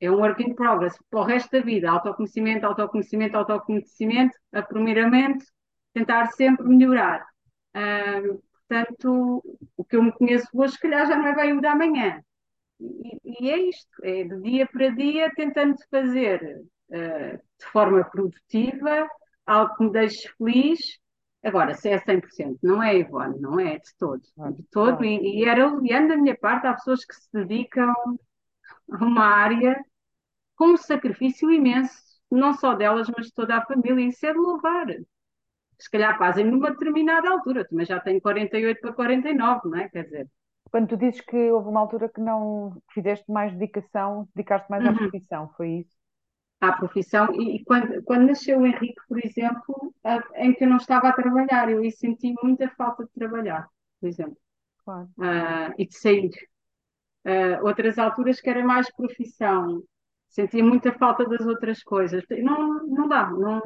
é 0.00 0.10
um 0.10 0.14
work 0.14 0.42
in 0.42 0.54
progress 0.54 0.96
para 1.10 1.20
o 1.20 1.24
resto 1.24 1.50
da 1.50 1.60
vida. 1.60 1.90
Autoconhecimento, 1.90 2.64
autoconhecimento, 2.64 3.36
autoconhecimento, 3.36 4.38
a 4.54 4.62
primeiramente 4.62 5.44
tentar 5.92 6.28
sempre 6.28 6.66
melhorar. 6.66 7.26
Portanto, 8.72 9.42
o 9.76 9.84
que 9.84 9.96
eu 9.96 10.02
me 10.02 10.12
conheço 10.12 10.48
hoje, 10.54 10.72
se 10.74 10.80
calhar 10.80 11.06
já 11.06 11.16
não 11.16 11.26
é 11.26 11.34
bem 11.34 11.58
o 11.58 11.60
da 11.60 11.76
manhã. 11.76 12.22
E, 12.80 13.44
e, 13.44 13.50
é 13.50 13.58
isto, 13.68 13.90
é 14.02 14.24
de 14.24 14.40
dia 14.40 14.66
para 14.66 14.88
dia 14.88 15.30
tentando 15.36 15.76
fazer 15.90 16.62
uh, 16.88 17.36
de 17.36 17.66
forma 17.70 18.02
produtiva 18.04 19.06
algo 19.46 19.76
que 19.76 19.84
me 19.84 19.92
deixe 19.92 20.28
feliz. 20.38 20.80
Agora, 21.44 21.74
se 21.74 21.88
é 21.90 21.98
100%, 21.98 22.58
não 22.62 22.82
é, 22.82 22.96
Ivone, 22.96 23.38
não 23.40 23.60
é 23.60 23.78
de 23.78 23.96
todo. 23.98 24.22
De 24.56 24.62
todo, 24.70 25.04
e, 25.04 25.40
e 25.40 25.44
era 25.44 25.70
leviano 25.70 26.08
da 26.08 26.16
minha 26.16 26.36
parte, 26.36 26.66
há 26.66 26.74
pessoas 26.74 27.04
que 27.04 27.14
se 27.14 27.28
dedicam 27.32 27.92
a 28.90 29.04
uma 29.04 29.26
área 29.26 29.76
com 30.56 30.68
um 30.72 30.76
sacrifício 30.76 31.50
imenso, 31.50 31.94
não 32.30 32.54
só 32.54 32.74
delas, 32.74 33.08
mas 33.14 33.26
de 33.26 33.34
toda 33.34 33.56
a 33.56 33.66
família. 33.66 34.08
Isso 34.08 34.24
é 34.24 34.32
de 34.32 34.38
louvar. 34.38 34.86
Se 35.82 35.90
calhar 35.90 36.16
fazem 36.16 36.44
numa 36.44 36.70
determinada 36.70 37.28
altura, 37.28 37.66
também 37.66 37.84
já 37.84 37.98
tenho 37.98 38.20
48 38.20 38.80
para 38.80 38.92
49, 38.92 39.68
não 39.68 39.78
é? 39.78 39.88
Quer 39.88 40.04
dizer. 40.04 40.28
Quando 40.70 40.88
tu 40.90 40.96
dizes 40.96 41.20
que 41.20 41.50
houve 41.50 41.68
uma 41.68 41.80
altura 41.80 42.08
que 42.08 42.20
não 42.20 42.80
fizeste 42.94 43.28
mais 43.30 43.52
dedicação, 43.52 44.28
dedicaste 44.32 44.70
mais 44.70 44.86
à 44.86 44.90
uhum. 44.90 44.96
profissão, 44.96 45.50
foi 45.56 45.68
isso? 45.80 45.90
À 46.60 46.72
profissão, 46.72 47.34
e, 47.34 47.56
e 47.56 47.64
quando, 47.64 48.00
quando 48.04 48.28
nasceu 48.28 48.60
o 48.60 48.66
Henrique, 48.66 49.00
por 49.08 49.18
exemplo, 49.24 49.92
em 50.36 50.54
que 50.54 50.62
eu 50.62 50.68
não 50.68 50.76
estava 50.76 51.08
a 51.08 51.12
trabalhar, 51.12 51.68
eu 51.68 51.90
senti 51.90 52.32
muita 52.40 52.68
falta 52.76 53.02
de 53.04 53.10
trabalhar, 53.10 53.68
por 54.00 54.06
exemplo, 54.06 54.38
claro. 54.84 55.08
uh, 55.18 55.74
e 55.76 55.84
de 55.84 55.98
sair. 55.98 56.30
Uh, 57.24 57.66
outras 57.66 57.98
alturas 57.98 58.40
que 58.40 58.48
era 58.48 58.64
mais 58.64 58.88
profissão, 58.94 59.82
sentia 60.32 60.64
muita 60.64 60.92
falta 60.94 61.26
das 61.26 61.46
outras 61.46 61.82
coisas. 61.82 62.24
Não, 62.42 62.84
não 62.86 63.06
dá, 63.06 63.30
não, 63.30 63.60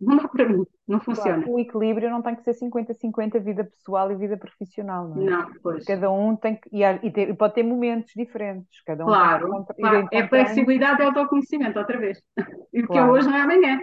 não 0.00 0.16
dá 0.16 0.28
para 0.28 0.48
mim, 0.48 0.64
não 0.86 1.00
funciona. 1.00 1.42
Claro, 1.42 1.52
o 1.52 1.58
equilíbrio 1.58 2.10
não 2.10 2.20
tem 2.20 2.34
que 2.34 2.42
ser 2.42 2.54
50-50 2.54 3.40
vida 3.40 3.64
pessoal 3.64 4.10
e 4.10 4.16
vida 4.16 4.36
profissional, 4.36 5.08
não 5.08 5.22
é? 5.22 5.30
Não, 5.30 5.52
pois. 5.62 5.84
Cada 5.84 6.10
um 6.10 6.36
tem 6.36 6.56
que. 6.56 6.68
E, 6.72 6.82
e, 6.82 7.10
ter, 7.10 7.30
e 7.30 7.34
pode 7.34 7.54
ter 7.54 7.62
momentos 7.62 8.12
diferentes. 8.14 8.82
Cada 8.84 9.04
um 9.04 9.06
claro, 9.06 9.64
claro. 9.78 10.08
é 10.12 10.28
flexibilidade 10.28 11.00
e 11.00 11.04
autoconhecimento, 11.04 11.78
outra 11.78 11.98
vez. 11.98 12.20
E 12.72 12.82
o 12.84 12.86
claro. 12.86 13.02
que 13.02 13.08
é 13.08 13.12
hoje 13.12 13.28
não 13.28 13.36
é 13.36 13.40
amanhã. 13.40 13.80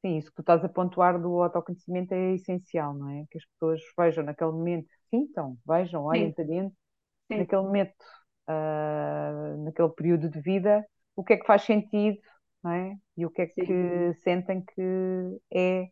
Sim, 0.00 0.16
isso 0.16 0.30
que 0.30 0.36
tu 0.36 0.40
estás 0.40 0.64
a 0.64 0.68
pontuar 0.70 1.20
do 1.20 1.42
autoconhecimento 1.42 2.14
é 2.14 2.32
essencial, 2.32 2.94
não 2.94 3.10
é? 3.10 3.24
Que 3.30 3.36
as 3.36 3.44
pessoas 3.44 3.80
vejam 3.98 4.24
naquele 4.24 4.52
momento, 4.52 4.88
sintam, 5.10 5.58
vejam, 5.66 6.04
olhem 6.04 6.32
para 6.32 6.44
dentro, 6.44 6.74
naquele 7.28 7.60
momento, 7.60 7.92
uh, 8.48 9.64
naquele 9.64 9.90
período 9.90 10.30
de 10.30 10.40
vida 10.40 10.82
o 11.16 11.24
que 11.24 11.34
é 11.34 11.36
que 11.36 11.46
faz 11.46 11.62
sentido, 11.62 12.18
não 12.62 12.70
é? 12.72 12.96
E 13.16 13.26
o 13.26 13.30
que 13.30 13.42
é 13.42 13.46
que 13.46 13.64
Sim. 13.66 14.14
sentem 14.22 14.64
que 14.64 15.40
é 15.52 15.88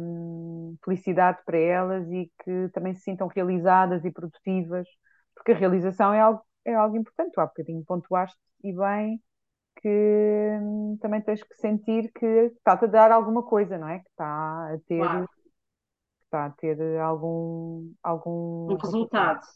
hum, 0.00 0.76
felicidade 0.84 1.38
para 1.44 1.58
elas 1.58 2.10
e 2.10 2.30
que 2.44 2.68
também 2.72 2.94
se 2.94 3.02
sintam 3.02 3.28
realizadas 3.28 4.04
e 4.04 4.10
produtivas, 4.10 4.86
porque 5.34 5.52
a 5.52 5.56
realização 5.56 6.12
é 6.14 6.20
algo, 6.20 6.42
é 6.64 6.74
algo 6.74 6.96
importante. 6.96 7.32
Tu 7.32 7.40
há 7.40 7.46
bocadinho 7.46 7.84
pontuaste 7.84 8.38
e 8.64 8.72
bem 8.72 9.22
que 9.80 9.88
hum, 10.60 10.98
também 11.00 11.20
tens 11.22 11.42
que 11.42 11.54
sentir 11.56 12.10
que 12.12 12.26
está-te 12.26 12.84
a 12.86 12.88
dar 12.88 13.12
alguma 13.12 13.42
coisa, 13.42 13.78
não 13.78 13.88
é? 13.88 14.00
Que 14.00 14.08
está 14.10 14.74
a 14.74 14.78
ter, 14.88 14.98
claro. 14.98 15.28
está 16.24 16.46
a 16.46 16.50
ter 16.50 16.98
algum, 17.00 17.92
algum 18.02 18.72
um 18.72 18.76
resultado. 18.76 19.40
resultado. 19.40 19.46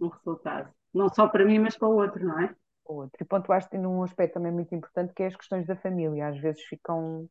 Um 0.00 0.08
resultado. 0.08 0.74
Não 0.92 1.08
só 1.08 1.28
para 1.28 1.44
mim, 1.44 1.58
mas 1.58 1.76
para 1.76 1.88
o 1.88 1.94
outro, 1.96 2.24
não 2.24 2.40
é? 2.40 2.54
Outro. 2.84 3.16
E 3.20 3.24
pontuaste 3.24 3.76
num 3.78 4.02
aspecto 4.02 4.34
também 4.34 4.52
muito 4.52 4.74
importante 4.74 5.12
que 5.14 5.22
é 5.22 5.26
as 5.26 5.36
questões 5.36 5.66
da 5.66 5.76
família. 5.76 6.28
Às 6.28 6.38
vezes 6.38 6.62
ficam, 6.64 7.28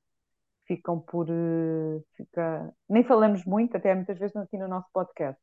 ficam 0.66 1.00
por. 1.00 1.28
Eh, 1.30 2.02
fica... 2.16 2.74
Nem 2.90 3.04
falamos 3.04 3.46
muito, 3.46 3.76
até 3.78 3.94
muitas 3.96 4.18
vezes 4.18 4.36
aqui 4.36 4.58
no 4.58 4.68
nosso 4.68 4.88
podcast, 4.94 5.42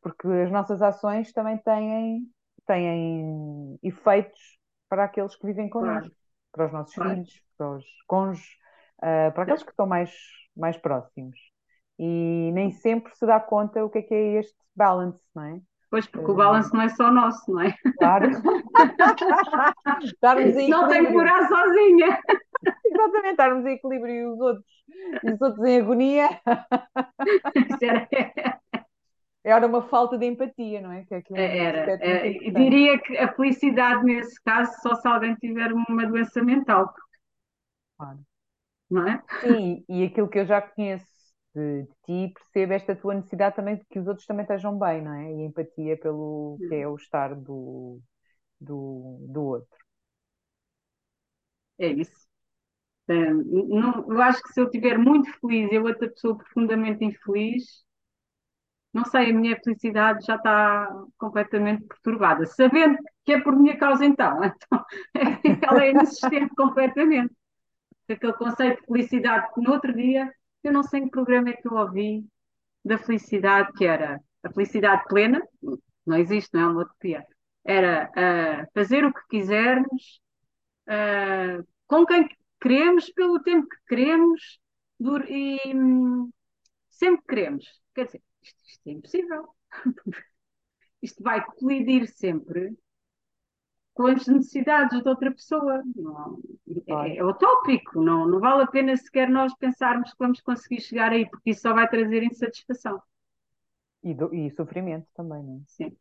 porque 0.00 0.26
as 0.28 0.50
nossas 0.50 0.82
ações 0.82 1.32
também 1.32 1.58
têm, 1.58 2.26
têm 2.66 3.78
efeitos 3.82 4.58
para 4.88 5.04
aqueles 5.04 5.34
que 5.36 5.46
vivem 5.46 5.68
connosco, 5.68 6.10
claro. 6.10 6.16
para 6.52 6.66
os 6.66 6.72
nossos 6.72 6.94
claro. 6.94 7.10
filhos, 7.10 7.44
para 7.56 7.70
os 7.76 7.84
cônjuges, 8.06 8.56
uh, 8.98 9.32
para 9.32 9.42
aqueles 9.44 9.62
que 9.62 9.70
estão 9.70 9.86
mais, 9.86 10.12
mais 10.56 10.76
próximos. 10.76 11.38
E 11.98 12.50
nem 12.52 12.72
sempre 12.72 13.14
se 13.14 13.24
dá 13.26 13.38
conta 13.40 13.84
o 13.84 13.90
que 13.90 13.98
é 13.98 14.02
que 14.02 14.14
é 14.14 14.40
este 14.40 14.56
balance, 14.74 15.24
não 15.34 15.44
é? 15.44 15.60
Pois, 15.92 16.06
porque 16.06 16.30
o 16.30 16.34
balanço 16.34 16.74
não 16.74 16.80
é 16.80 16.88
só 16.88 17.12
nosso, 17.12 17.52
não 17.52 17.60
é? 17.60 17.74
Claro. 17.98 18.30
não 20.70 20.88
tem 20.88 21.04
que 21.04 21.12
morar 21.12 21.46
sozinha. 21.46 22.18
Exatamente, 22.82 23.32
estarmos 23.32 23.66
em 23.66 23.74
equilíbrio 23.74 24.14
e 24.14 24.26
os 24.26 24.40
outros, 24.40 24.64
e 25.22 25.32
os 25.32 25.40
outros 25.42 25.62
em 25.66 25.82
agonia. 25.82 26.30
Era 29.44 29.66
uma 29.66 29.82
falta 29.82 30.16
de 30.16 30.24
empatia, 30.24 30.80
não 30.80 30.92
é? 30.92 31.04
Que 31.04 31.14
é 31.14 31.22
é, 31.34 31.58
era. 31.58 31.92
É, 32.02 32.30
diria 32.50 32.98
que 32.98 33.18
a 33.18 33.30
felicidade 33.34 34.02
nesse 34.02 34.42
caso 34.42 34.72
só 34.80 34.94
se 34.94 35.06
alguém 35.06 35.34
tiver 35.34 35.74
uma 35.74 36.06
doença 36.06 36.42
mental. 36.42 36.90
Claro. 37.98 38.20
Não 38.90 39.06
é? 39.06 39.22
Sim, 39.42 39.84
e 39.86 40.04
aquilo 40.04 40.30
que 40.30 40.38
eu 40.38 40.46
já 40.46 40.62
conheço 40.62 41.12
de, 41.54 41.82
de 41.84 41.88
ti, 42.28 42.34
percebe 42.34 42.74
esta 42.74 42.96
tua 42.96 43.14
necessidade 43.14 43.56
também 43.56 43.76
de 43.76 43.84
que 43.86 43.98
os 43.98 44.06
outros 44.06 44.26
também 44.26 44.42
estejam 44.44 44.78
bem, 44.78 45.02
não 45.02 45.14
é? 45.14 45.32
E 45.32 45.42
empatia 45.46 45.96
pelo 45.98 46.58
que 46.68 46.74
é 46.74 46.88
o 46.88 46.96
estar 46.96 47.34
do, 47.34 48.00
do, 48.60 49.18
do 49.28 49.42
outro. 49.44 49.78
É 51.78 51.86
isso. 51.88 52.26
não, 53.08 54.10
eu 54.12 54.20
acho 54.22 54.42
que 54.42 54.52
se 54.52 54.60
eu 54.60 54.64
estiver 54.66 54.98
muito 54.98 55.30
feliz 55.40 55.70
e 55.72 55.76
a 55.76 55.82
outra 55.82 56.08
pessoa 56.10 56.36
profundamente 56.36 57.04
infeliz, 57.04 57.84
não 58.92 59.04
sei, 59.06 59.30
a 59.30 59.34
minha 59.34 59.58
felicidade 59.62 60.24
já 60.26 60.36
está 60.36 60.86
completamente 61.18 61.84
perturbada. 61.86 62.44
Sabendo 62.46 62.98
que 63.24 63.32
é 63.32 63.40
por 63.40 63.56
minha 63.56 63.76
causa, 63.78 64.04
então, 64.04 64.38
então 65.44 65.70
ela 65.70 65.84
é 65.84 65.90
inexistente 65.90 66.54
completamente. 66.54 67.34
Aquele 68.08 68.34
conceito 68.34 68.80
de 68.80 68.86
felicidade 68.86 69.52
que 69.54 69.60
no 69.62 69.72
outro 69.72 69.94
dia 69.94 70.32
eu 70.62 70.72
não 70.72 70.82
sei 70.82 71.00
em 71.00 71.04
que 71.04 71.10
programa 71.10 71.50
é 71.50 71.54
que 71.54 71.68
eu 71.68 71.74
ouvi 71.74 72.26
da 72.84 72.98
felicidade, 72.98 73.72
que 73.74 73.84
era 73.84 74.20
a 74.42 74.52
felicidade 74.52 75.04
plena, 75.08 75.40
não 76.06 76.16
existe, 76.16 76.54
não 76.54 76.60
é 76.60 76.66
uma 76.66 76.82
utopia, 76.82 77.26
era 77.64 78.10
uh, 78.10 78.70
fazer 78.74 79.04
o 79.04 79.12
que 79.12 79.20
quisermos, 79.28 80.20
uh, 80.88 81.66
com 81.86 82.04
quem 82.06 82.28
queremos, 82.60 83.10
pelo 83.10 83.40
tempo 83.42 83.68
que 83.68 83.76
queremos, 83.88 84.58
e 85.28 85.58
um, 85.74 86.30
sempre 86.88 87.20
que 87.22 87.28
queremos. 87.28 87.66
Quer 87.94 88.06
dizer, 88.06 88.22
isto, 88.42 88.62
isto 88.66 88.86
é 88.86 88.90
impossível. 88.92 89.48
isto 91.02 91.22
vai 91.22 91.44
colidir 91.44 92.06
sempre 92.08 92.76
com 93.94 94.06
as 94.06 94.26
necessidades 94.26 95.02
de 95.02 95.08
outra 95.08 95.30
pessoa. 95.30 95.82
Não, 95.94 96.38
é, 96.86 97.16
é, 97.16 97.24
utópico, 97.24 98.02
não, 98.02 98.26
não 98.26 98.40
vale 98.40 98.62
a 98.62 98.66
pena 98.66 98.96
sequer 98.96 99.28
nós 99.28 99.54
pensarmos 99.54 100.10
que 100.10 100.18
vamos 100.18 100.40
conseguir 100.40 100.80
chegar 100.80 101.12
aí, 101.12 101.28
porque 101.28 101.50
isso 101.50 101.62
só 101.62 101.74
vai 101.74 101.88
trazer 101.88 102.22
insatisfação. 102.22 103.00
E, 104.02 104.14
do, 104.14 104.34
e 104.34 104.50
sofrimento 104.50 105.06
também, 105.14 105.42
não 105.42 105.56
é? 105.56 105.60
Sim. 105.66 105.96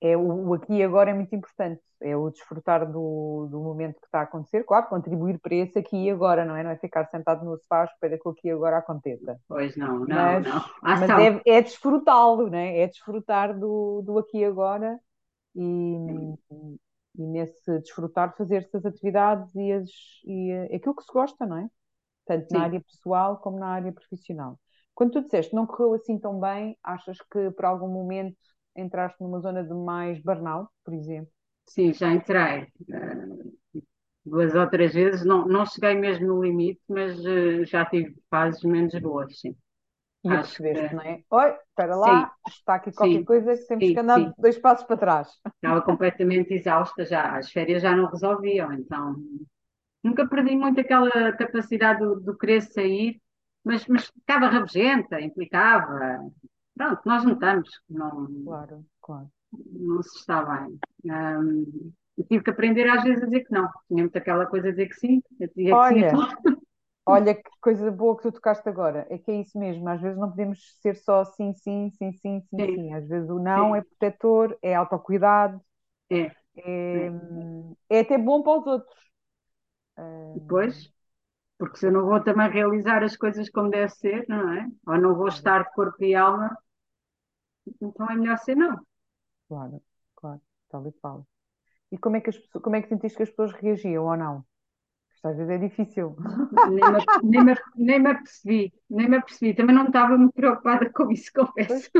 É, 0.00 0.16
o, 0.16 0.48
o, 0.48 0.54
aqui 0.54 0.74
e 0.74 0.82
agora 0.84 1.10
é 1.10 1.14
muito 1.14 1.34
importante, 1.34 1.82
é 2.00 2.16
o 2.16 2.30
desfrutar 2.30 2.86
do, 2.86 3.48
do 3.50 3.58
momento 3.58 3.98
que 3.98 4.06
está 4.06 4.20
a 4.20 4.22
acontecer, 4.22 4.62
claro, 4.62 4.86
contribuir 4.86 5.40
para 5.40 5.56
esse 5.56 5.76
aqui 5.76 6.04
e 6.04 6.10
agora, 6.10 6.44
não 6.44 6.54
é? 6.54 6.62
Não 6.62 6.70
é 6.70 6.76
ficar 6.76 7.06
sentado 7.06 7.44
no 7.44 7.58
sofá 7.58 7.82
à 7.82 7.84
espera 7.86 8.16
que 8.16 8.28
o 8.28 8.30
aqui 8.30 8.46
e 8.46 8.52
agora 8.52 8.78
aconteça. 8.78 9.40
Pois 9.48 9.76
não, 9.76 9.98
não, 10.00 10.06
mas, 10.06 10.46
não. 10.46 10.64
mas 10.80 11.10
é, 11.10 11.42
é 11.44 11.62
desfrutá-lo, 11.62 12.48
não 12.48 12.58
é? 12.58 12.78
É 12.78 12.86
desfrutar 12.86 13.58
do, 13.58 14.02
do 14.02 14.18
aqui 14.18 14.38
e 14.38 14.44
agora 14.44 15.00
e, 15.58 16.34
e 17.18 17.26
nesse 17.26 17.78
desfrutar 17.80 18.36
fazer 18.36 18.56
essas 18.56 18.84
atividades 18.86 19.54
e, 19.54 19.72
as, 19.72 19.90
e 20.24 20.52
aquilo 20.74 20.94
que 20.94 21.02
se 21.02 21.12
gosta, 21.12 21.46
não 21.46 21.58
é? 21.58 21.68
Tanto 22.26 22.48
Sim. 22.48 22.56
na 22.56 22.62
área 22.64 22.80
pessoal 22.80 23.38
como 23.38 23.58
na 23.58 23.68
área 23.68 23.92
profissional. 23.92 24.58
Quando 24.94 25.12
tu 25.12 25.22
disseste 25.22 25.54
não 25.54 25.66
correu 25.66 25.94
assim 25.94 26.18
tão 26.18 26.38
bem, 26.40 26.76
achas 26.82 27.18
que 27.32 27.50
por 27.52 27.64
algum 27.64 27.88
momento 27.88 28.36
entraste 28.76 29.20
numa 29.22 29.40
zona 29.40 29.64
de 29.64 29.74
mais 29.74 30.20
burnout, 30.22 30.70
por 30.84 30.94
exemplo? 30.94 31.32
Sim, 31.66 31.92
já 31.92 32.12
entrei. 32.12 32.66
Uh, 32.88 33.52
duas 34.24 34.54
ou 34.54 34.68
três 34.68 34.92
vezes, 34.94 35.24
não, 35.24 35.46
não 35.46 35.66
cheguei 35.66 35.94
mesmo 35.94 36.26
no 36.26 36.42
limite, 36.42 36.80
mas 36.88 37.18
uh, 37.20 37.64
já 37.64 37.84
tive 37.84 38.14
fases 38.30 38.62
menos 38.62 38.94
boas, 39.00 39.38
sim. 39.40 39.56
E 40.28 40.32
Acho 40.32 40.62
percebeste, 40.62 40.88
que... 40.88 40.94
não 40.94 41.02
é? 41.02 41.22
Oi, 41.30 41.56
espera 41.68 41.96
lá, 41.96 42.26
sim, 42.26 42.52
está 42.52 42.74
aqui 42.74 42.92
qualquer 42.92 43.18
sim, 43.18 43.24
coisa 43.24 43.56
que 43.56 43.66
temos 43.66 43.86
sim, 43.86 43.94
que 43.94 44.00
andar 44.00 44.34
dois 44.38 44.58
passos 44.58 44.86
para 44.86 44.96
trás. 44.96 45.28
Estava 45.54 45.82
completamente 45.82 46.54
exausta 46.54 47.04
já, 47.04 47.36
as 47.36 47.50
férias 47.50 47.82
já 47.82 47.96
não 47.96 48.06
resolviam, 48.06 48.72
então 48.72 49.16
nunca 50.02 50.26
perdi 50.28 50.56
muito 50.56 50.80
aquela 50.80 51.32
capacidade 51.32 52.00
do, 52.00 52.20
do 52.20 52.36
querer 52.36 52.62
sair, 52.62 53.20
mas, 53.64 53.86
mas 53.86 54.06
ficava 54.06 54.48
rabugenta, 54.48 55.20
implicava. 55.20 56.20
Pronto, 56.74 57.00
nós 57.04 57.24
notamos 57.24 57.68
que 57.86 57.94
não, 57.94 58.26
claro, 58.44 58.84
claro. 59.00 59.30
não 59.52 60.02
se 60.02 60.18
está 60.18 60.44
bem. 60.44 60.78
Um, 61.04 61.92
tive 62.28 62.44
que 62.44 62.50
aprender 62.50 62.88
às 62.88 63.02
vezes 63.02 63.22
a 63.22 63.26
dizer 63.26 63.44
que 63.44 63.52
não. 63.52 63.68
Tinha 63.88 64.02
muito 64.02 64.16
aquela 64.16 64.46
coisa 64.46 64.66
de 64.66 64.72
dizer 64.72 64.88
que 64.88 64.96
sim, 64.96 65.22
eu 65.40 65.48
dizia 65.48 65.54
que 65.54 65.54
sim 65.54 65.72
a 65.72 65.76
Olha, 65.76 66.10
tudo. 66.10 66.62
Olha 67.08 67.34
que 67.34 67.50
coisa 67.60 67.90
boa 67.90 68.16
que 68.16 68.22
tu 68.22 68.32
tocaste 68.32 68.68
agora. 68.68 69.06
É 69.10 69.18
que 69.18 69.30
é 69.30 69.40
isso 69.40 69.58
mesmo. 69.58 69.88
Às 69.88 70.00
vezes 70.00 70.18
não 70.18 70.30
podemos 70.30 70.60
ser 70.82 70.96
só 70.96 71.24
sim, 71.24 71.52
sim, 71.54 71.90
sim, 71.92 72.12
sim, 72.12 72.40
sim, 72.50 72.64
Sim, 72.64 72.68
sim. 72.74 72.94
Às 72.94 73.06
vezes 73.08 73.28
o 73.30 73.38
não 73.38 73.74
é 73.74 73.80
sim, 73.80 73.82
protetor, 73.82 74.56
é 74.62 74.74
autocuidado, 74.74 75.60
é, 76.10 76.30
é, 76.92 76.98
é. 76.98 77.12
é 77.90 78.00
até 78.00 78.18
bom 78.18 78.42
para 78.42 78.60
os 78.60 78.66
outros. 78.66 78.98
Depois, 80.34 80.74
porque 81.58 81.78
se 81.78 81.86
eu 81.88 81.92
não 81.92 82.06
vou 82.06 82.20
também 82.24 82.50
realizar 82.50 83.02
as 83.04 83.16
coisas 83.16 83.50
como 83.50 83.70
deve 83.70 83.90
ser, 83.90 84.24
não 84.28 84.52
é? 84.54 84.66
Ou 84.88 84.98
não 85.00 85.14
vou 85.16 85.28
estar 85.28 85.64
de 85.64 85.72
corpo 85.74 86.02
e 86.04 86.14
alma, 86.14 86.56
então 87.80 88.08
é 88.10 88.14
melhor 88.16 88.38
ser 88.38 88.54
não. 88.56 88.76
claro, 89.48 89.82
claro, 90.16 90.40
tal 90.70 90.86
e 90.88 90.92
qual. 91.00 91.26
E 91.92 91.98
como 92.02 92.16
é 92.16 92.22
que 92.22 92.30
as 92.32 92.38
como 92.64 92.76
é 92.76 92.82
que 92.82 92.88
sentiste 92.92 93.16
que 93.18 93.24
as 93.24 93.30
pessoas 93.30 93.52
reagiam 93.62 94.04
ou 94.06 94.16
não? 94.16 94.36
Isto 95.18 95.28
às 95.28 95.36
vezes 95.36 95.50
é 95.52 95.58
difícil. 95.58 96.16
Nem 97.22 97.42
me, 97.44 97.54
nem 97.76 98.00
me, 98.00 98.10
apercebi, 98.10 98.72
nem 98.90 99.08
me 99.08 99.16
apercebi. 99.16 99.54
Também 99.54 99.74
não 99.74 99.86
estava 99.86 100.16
muito 100.16 100.32
preocupada 100.32 100.90
com 100.92 101.10
isso, 101.10 101.30
Pois, 101.66 101.84
confesso. 101.88 101.90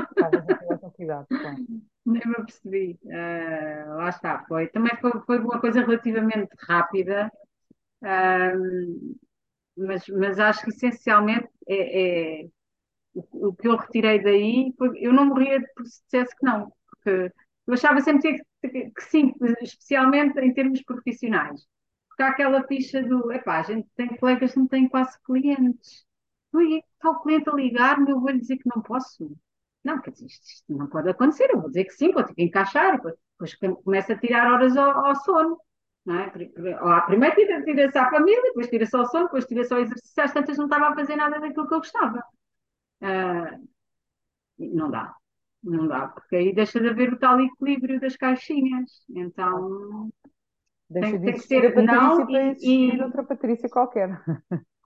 autocuidado, 0.73 1.29
claro. 1.41 1.61
Nem 2.07 2.23
me 2.27 2.35
apercebi. 2.39 2.99
Ah, 3.13 3.85
lá 3.97 4.09
está, 4.09 4.45
foi. 4.49 4.69
Também 4.69 4.97
foi, 5.01 5.13
foi 5.27 5.39
uma 5.39 5.61
coisa 5.61 5.81
relativamente 5.83 6.51
rápida, 6.67 7.31
ah, 8.05 8.53
mas, 9.77 10.07
mas 10.09 10.39
acho 10.39 10.63
que 10.65 10.71
essencialmente 10.71 11.49
é, 11.69 12.43
é- 12.45 12.49
o, 13.15 13.49
o 13.51 13.55
que 13.57 13.69
eu 13.69 13.77
retirei 13.77 14.23
daí 14.23 14.75
eu 14.97 15.13
não 15.13 15.27
morria 15.27 15.61
por 15.77 15.87
se 15.87 16.03
dissesse 16.05 16.37
que 16.37 16.45
não, 16.47 16.73
porque 16.91 17.33
eu 17.67 17.75
achava 17.75 18.01
sempre 18.01 18.43
que, 18.63 18.91
que 18.93 19.03
sim, 19.05 19.35
especialmente 19.63 20.39
em 20.41 20.55
termos 20.55 20.83
profissionais. 20.83 21.63
Porque 22.19 22.33
aquela 22.33 22.65
ficha 22.67 23.03
do, 23.05 23.33
epá, 23.33 23.61
a 23.61 23.63
gente 23.63 23.89
tem 23.97 24.09
colegas 24.19 24.53
que 24.53 24.59
não 24.59 24.67
têm 24.69 24.89
quase 24.89 25.17
clientes. 25.23 26.05
Ui, 26.53 26.79
está 26.95 27.11
o 27.11 27.21
cliente 27.23 27.49
a 27.49 27.55
ligar-me, 27.55 28.11
eu 28.11 28.21
vou-lhe 28.21 28.41
dizer 28.41 28.57
que 28.59 28.69
não 28.75 28.83
posso. 28.83 29.31
Não, 29.85 30.01
quer 30.03 30.11
dizer, 30.13 30.27
isto, 30.27 30.45
isto 30.47 30.73
não 30.77 30.89
pode 30.89 31.11
acontecer, 31.11 31.49
eu 31.51 31.61
vou 31.61 31.69
dizer 31.71 31.85
que 31.85 31.93
sim, 31.93 32.13
vou 32.13 32.25
ter 32.25 32.35
que 32.35 32.43
encaixar, 32.43 32.97
depois, 32.97 33.15
depois 33.55 33.83
começa 33.85 34.15
a 34.15 34.19
tirar 34.19 34.53
horas 34.53 34.77
ao, 34.77 35.07
ao 35.07 35.15
sono. 35.17 35.61
Não 36.07 36.19
é? 36.21 36.31
Primeiro 37.07 37.37
tira- 37.37 37.65
tira-se 37.65 37.99
à 37.99 38.11
família, 38.11 38.43
depois 38.43 38.69
tira-se 38.69 38.97
ao 38.97 39.07
sono, 39.07 39.27
depois 39.27 39.47
tira-se 39.47 39.73
ao 39.75 39.81
exercício, 39.81 40.23
às 40.25 40.33
tantas 40.33 40.59
não 40.59 40.65
estava 40.67 40.89
a 40.91 40.95
fazer 40.97 41.17
nada 41.17 41.39
daquilo 41.41 41.69
que 41.69 41.75
eu 41.75 41.79
gostava. 41.79 42.23
Ah, 43.03 43.59
não 44.59 44.91
dá, 44.91 45.15
não 45.63 45.87
dá, 45.89 46.09
porque 46.09 46.37
aí 46.37 46.55
deixa 46.55 46.81
de 46.81 46.89
haver 46.89 47.13
o 47.13 47.19
tal 47.19 47.41
equilíbrio 47.41 48.01
das 48.01 48.17
caixinhas. 48.17 48.91
Então 49.11 50.11
Deixa 50.91 51.01
tem, 51.01 51.19
de 51.19 51.29
existir 51.29 51.67
a 51.67 51.71
ser 51.71 51.75
não 51.75 51.75
Patrícia 51.75 52.27
para 52.27 52.39
e, 52.39 52.51
existir 52.51 52.63
e 52.63 53.01
outra 53.01 53.25
Patrícia 53.25 53.69
qualquer. 53.69 54.09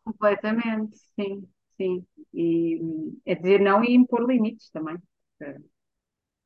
completamente, 0.04 0.96
sim, 1.18 1.48
sim. 1.76 2.06
E 2.34 2.80
é 3.26 3.34
dizer 3.34 3.60
não 3.60 3.84
e 3.84 3.94
impor 3.94 4.26
limites 4.28 4.70
também. 4.70 4.98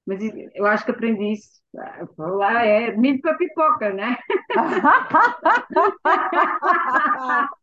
Mas 0.06 0.22
isso- 0.22 0.36
eu 0.54 0.66
acho 0.66 0.84
que 0.84 0.90
aprendi 0.92 1.32
isso. 1.32 1.60
ah, 1.78 2.06
Lá 2.18 2.64
é 2.64 2.96
milho 2.96 3.20
para 3.20 3.36
pipoca, 3.36 3.92
né? 3.92 4.16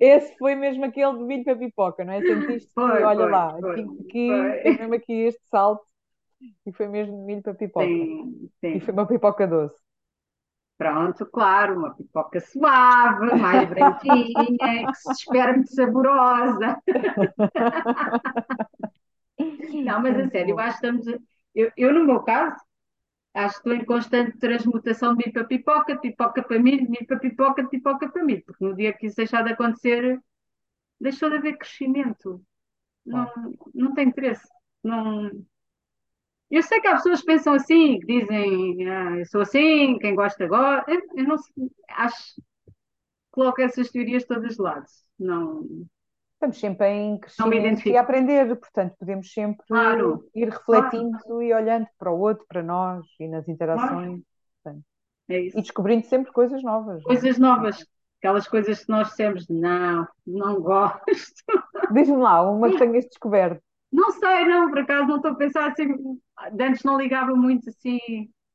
Esse 0.00 0.36
foi 0.38 0.54
mesmo 0.54 0.84
aquele 0.84 1.18
de 1.18 1.24
milho 1.24 1.44
para 1.44 1.56
pipoca, 1.56 2.04
não 2.04 2.12
é? 2.14 2.22
Sentiste 2.22 2.70
que, 2.84 3.02
olha 3.02 3.14
foi, 3.14 3.26
lá, 3.26 3.56
foi, 3.58 3.76
aqui, 4.00 4.18
foi. 4.26 4.78
mesmo 4.78 4.94
aqui 4.94 5.12
este 5.12 5.40
salto 5.48 5.84
e 6.66 6.72
foi 6.72 6.88
mesmo 6.88 7.16
de 7.18 7.22
milho 7.24 7.42
para 7.42 7.54
pipoca. 7.54 8.02
Sim, 8.02 8.50
E 8.74 8.80
foi 8.80 8.82
sim. 8.82 8.92
uma 8.94 9.08
pipoca 9.08 9.48
doce. 9.48 9.76
Pronto, 10.76 11.24
claro, 11.26 11.78
uma 11.78 11.94
pipoca 11.94 12.40
suave, 12.40 13.32
mais 13.36 13.68
branquinha, 13.68 14.88
que 14.88 14.96
se 14.96 15.12
espera 15.12 15.52
muito 15.52 15.72
saborosa. 15.72 16.76
Não, 19.84 20.00
mas 20.02 20.18
a 20.18 20.28
sério, 20.30 20.52
eu 20.52 20.58
acho 20.58 20.80
que 20.80 20.86
estamos. 20.86 21.08
a- 21.08 21.18
Eu, 21.54 21.70
eu, 21.76 21.92
no 21.94 22.04
meu 22.04 22.20
caso, 22.22 22.56
acho 23.34 23.54
que 23.62 23.70
estou 23.70 23.74
em 23.74 23.84
constante 23.86 24.38
transmutação 24.38 25.12
de 25.16 25.18
milho 25.18 25.32
para 25.34 25.44
pipoca, 25.46 25.94
de 25.94 26.00
pipoca 26.02 26.42
para 26.42 26.58
milho, 26.60 26.84
de 26.84 26.90
milho 26.90 27.06
para 27.06 27.18
pipoca, 27.20 27.62
de 27.64 27.70
pipoca 27.70 28.08
para 28.10 28.24
milho, 28.24 28.44
porque 28.46 28.64
no 28.64 28.74
dia 28.76 28.92
que 28.94 29.06
isso 29.06 29.16
deixar 29.16 29.42
de 29.44 29.52
acontecer, 29.52 30.20
deixou 31.00 31.30
de 31.30 31.36
haver 31.38 31.58
crescimento. 31.58 32.42
Não, 33.06 33.30
não 33.74 33.94
tem 33.94 34.08
interesse. 34.08 34.48
Não... 34.84 35.30
Eu 36.54 36.62
sei 36.62 36.80
que 36.80 36.86
há 36.86 36.94
pessoas 36.94 37.20
que 37.20 37.26
pensam 37.26 37.54
assim, 37.54 37.98
que 38.00 38.06
dizem, 38.06 38.88
ah, 38.88 39.18
eu 39.18 39.26
sou 39.26 39.40
assim, 39.40 39.98
quem 39.98 40.14
gosta 40.14 40.46
gosta. 40.46 40.90
Eu, 40.90 41.00
eu 41.16 41.24
não 41.24 41.38
sei, 41.38 41.54
acho 41.90 42.34
que 42.36 42.42
coloco 43.32 43.60
essas 43.60 43.90
teorias 43.90 44.24
todas 44.24 44.56
de 44.56 44.62
lado. 44.62 44.86
Não, 45.18 45.66
Estamos 46.34 46.58
sempre 46.58 46.86
em 46.88 47.18
não 47.38 47.48
me 47.48 47.56
crescimento 47.56 47.88
e 47.88 47.96
a 47.96 48.02
aprender, 48.02 48.54
portanto, 48.56 48.94
podemos 48.98 49.32
sempre 49.32 49.64
Claro, 49.66 50.28
ir 50.34 50.50
claro, 50.64 50.88
refletindo 50.88 51.42
e 51.42 51.54
olhando 51.54 51.86
para 51.98 52.12
o 52.12 52.20
outro, 52.20 52.44
para 52.46 52.62
nós 52.62 53.06
e 53.18 53.26
nas 53.26 53.46
claro, 53.46 53.54
interações, 53.54 54.22
portanto, 54.62 54.84
é 55.28 55.40
e 55.40 55.62
descobrindo 55.62 56.06
sempre 56.06 56.32
coisas 56.32 56.62
novas, 56.62 57.02
não 57.02 57.12
é? 57.12 57.14
Coisas 57.16 57.38
novas, 57.38 57.86
aquelas 58.18 58.46
coisas 58.46 58.84
que 58.84 58.90
nós 58.90 59.08
dissemos, 59.08 59.48
não, 59.48 60.06
não 60.26 60.60
gosto. 60.60 61.00
Diz-me 61.92 62.18
lá, 62.18 62.42
uma 62.42 62.70
que 62.70 62.78
tenhas 62.78 63.06
descoberto. 63.06 63.62
Não 63.94 64.10
sei, 64.12 64.46
não, 64.46 64.70
por 64.70 64.80
acaso 64.80 65.08
não 65.08 65.16
estou 65.18 65.32
a 65.32 65.36
pensar 65.36 65.70
assim. 65.70 65.86
Antes 66.60 66.82
não 66.84 66.98
ligava 66.98 67.34
muito 67.36 67.70
assim, 67.70 67.98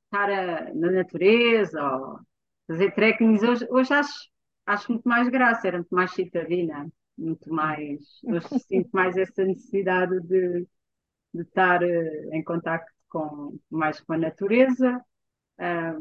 estar 0.06 0.30
a- 0.32 0.74
na 0.74 0.92
natureza 0.92 1.82
ou 1.82 2.20
fazer 2.68 2.92
trekkings. 2.94 3.44
Hoje, 3.46 3.68
hoje 3.72 3.94
acho, 3.94 4.30
acho 4.66 4.92
muito 4.92 5.08
mais 5.10 5.30
graça, 5.30 5.68
era 5.68 5.78
muito 5.80 5.96
mais 5.96 6.12
citadina, 6.14 6.90
muito 7.18 7.54
mais. 7.54 8.02
Hoje 8.26 8.48
sinto 8.68 8.90
mais 8.94 9.18
essa 9.18 9.46
necessidade 9.46 10.20
de, 10.22 10.68
de 11.34 11.44
estar 11.44 11.84
eh, 11.84 12.30
em 12.34 12.44
contacto 12.44 12.92
com, 13.10 13.58
mais 13.72 14.02
com 14.02 14.14
a 14.14 14.20
natureza. 14.20 15.02
Ah, 15.60 15.98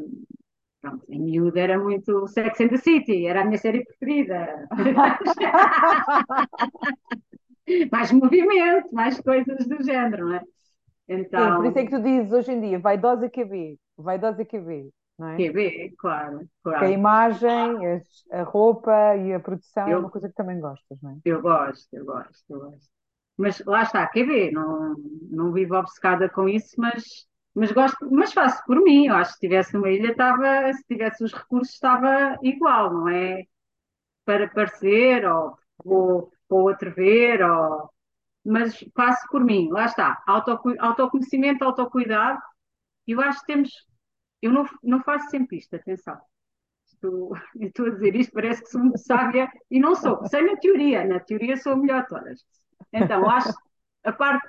pronto, 0.83 1.05
em 1.11 1.20
miúdo 1.22 1.59
era 1.59 1.79
muito 1.79 2.27
Sex 2.29 2.61
and 2.62 2.68
the 2.70 2.79
City, 2.79 3.27
era 3.29 3.42
a 3.42 3.46
minha 3.46 3.59
série 3.59 3.85
preferida. 3.85 4.68
mais 7.93 8.13
movimento, 8.13 8.95
mais 8.95 9.21
coisas 9.21 9.67
do 9.67 9.83
género, 9.85 10.29
não 10.29 10.35
é? 10.37 10.43
Sim, 11.37 11.53
por 11.55 11.65
isso 11.67 11.79
é 11.79 11.85
Então, 11.85 11.87
que 11.87 11.91
tu 11.91 12.03
dizes 12.03 12.33
hoje 12.33 12.53
em 12.53 12.61
dia, 12.61 12.79
vaidosa 12.79 13.29
QB, 13.31 13.79
vaidosa 13.97 14.45
QB, 14.45 14.93
não 15.19 15.29
é? 15.29 15.47
TV, 15.49 15.95
claro, 15.99 16.49
Porque 16.63 16.85
a 16.85 16.91
claro. 16.91 16.99
imagem, 16.99 18.03
a 18.31 18.43
roupa 18.43 19.17
e 19.17 19.33
a 19.35 19.41
produção 19.41 19.93
é 19.93 19.99
uma 19.99 20.09
Eu, 20.09 20.11
coisa 20.11 20.29
que 20.29 20.35
também 20.35 20.61
gostas, 20.61 20.99
não 21.03 21.11
é? 21.13 21.17
eu 21.25 21.41
gosto, 21.43 21.89
eu 21.95 22.05
gosto, 22.05 22.45
eu 22.51 22.61
gosto. 22.61 22.91
Mas 23.37 23.61
lá 23.67 23.83
está, 23.83 24.07
ver, 24.15 24.51
não, 24.53 24.97
não 25.31 25.53
vivo 25.53 25.77
obcecada 25.77 26.29
com 26.29 26.49
isso, 26.49 26.75
mas, 26.79 27.27
mas 27.55 27.71
gosto, 27.73 27.97
mas 28.11 28.33
faço 28.33 28.63
por 28.67 28.81
mim. 28.83 29.07
Eu 29.07 29.15
acho 29.15 29.31
que 29.33 29.35
se 29.37 29.41
tivesse 29.41 29.77
uma 29.77 29.91
ilha, 29.91 30.11
estava, 30.13 30.73
se 30.73 30.85
tivesse 30.85 31.23
os 31.25 31.33
recursos, 31.33 31.75
estava 31.75 32.37
igual, 32.43 32.93
não 32.93 33.09
é? 33.09 33.45
Para 34.25 34.49
parecer, 34.51 35.27
ou, 35.27 35.59
ou, 35.87 36.33
ou 36.49 36.63
outro 36.63 36.93
ver, 36.95 37.43
ou, 37.43 37.91
mas 38.45 38.79
faço 38.95 39.27
por 39.31 39.45
mim, 39.45 39.69
lá 39.71 39.87
está, 39.87 40.23
autocu, 40.27 40.75
autoconhecimento, 40.79 41.65
autocuidado. 41.65 42.41
Eu 43.07 43.21
acho 43.21 43.41
que 43.41 43.47
temos, 43.47 43.71
eu 44.43 44.53
não, 44.53 44.65
não 44.83 45.03
faço 45.03 45.29
sempre 45.31 45.59
isto, 45.59 45.75
atenção. 45.77 46.19
Estou, 46.87 47.33
estou 47.61 47.87
a 47.87 47.91
dizer 47.91 48.17
isto, 48.17 48.33
parece 48.33 48.63
que 48.63 48.71
sou 48.71 48.81
muito 48.81 48.99
sábia 48.99 49.51
e 49.71 49.81
não 49.81 49.95
sou. 49.95 50.25
Sei 50.27 50.43
na 50.43 50.57
teoria, 50.57 51.05
na 51.07 51.21
teoria 51.21 51.57
sou 51.57 51.73
a 51.73 51.77
melhor 51.77 52.03
de 52.03 52.09
todas. 52.09 52.45
Então, 52.93 53.29
acho 53.29 53.53
a 54.05 54.13
parte 54.13 54.49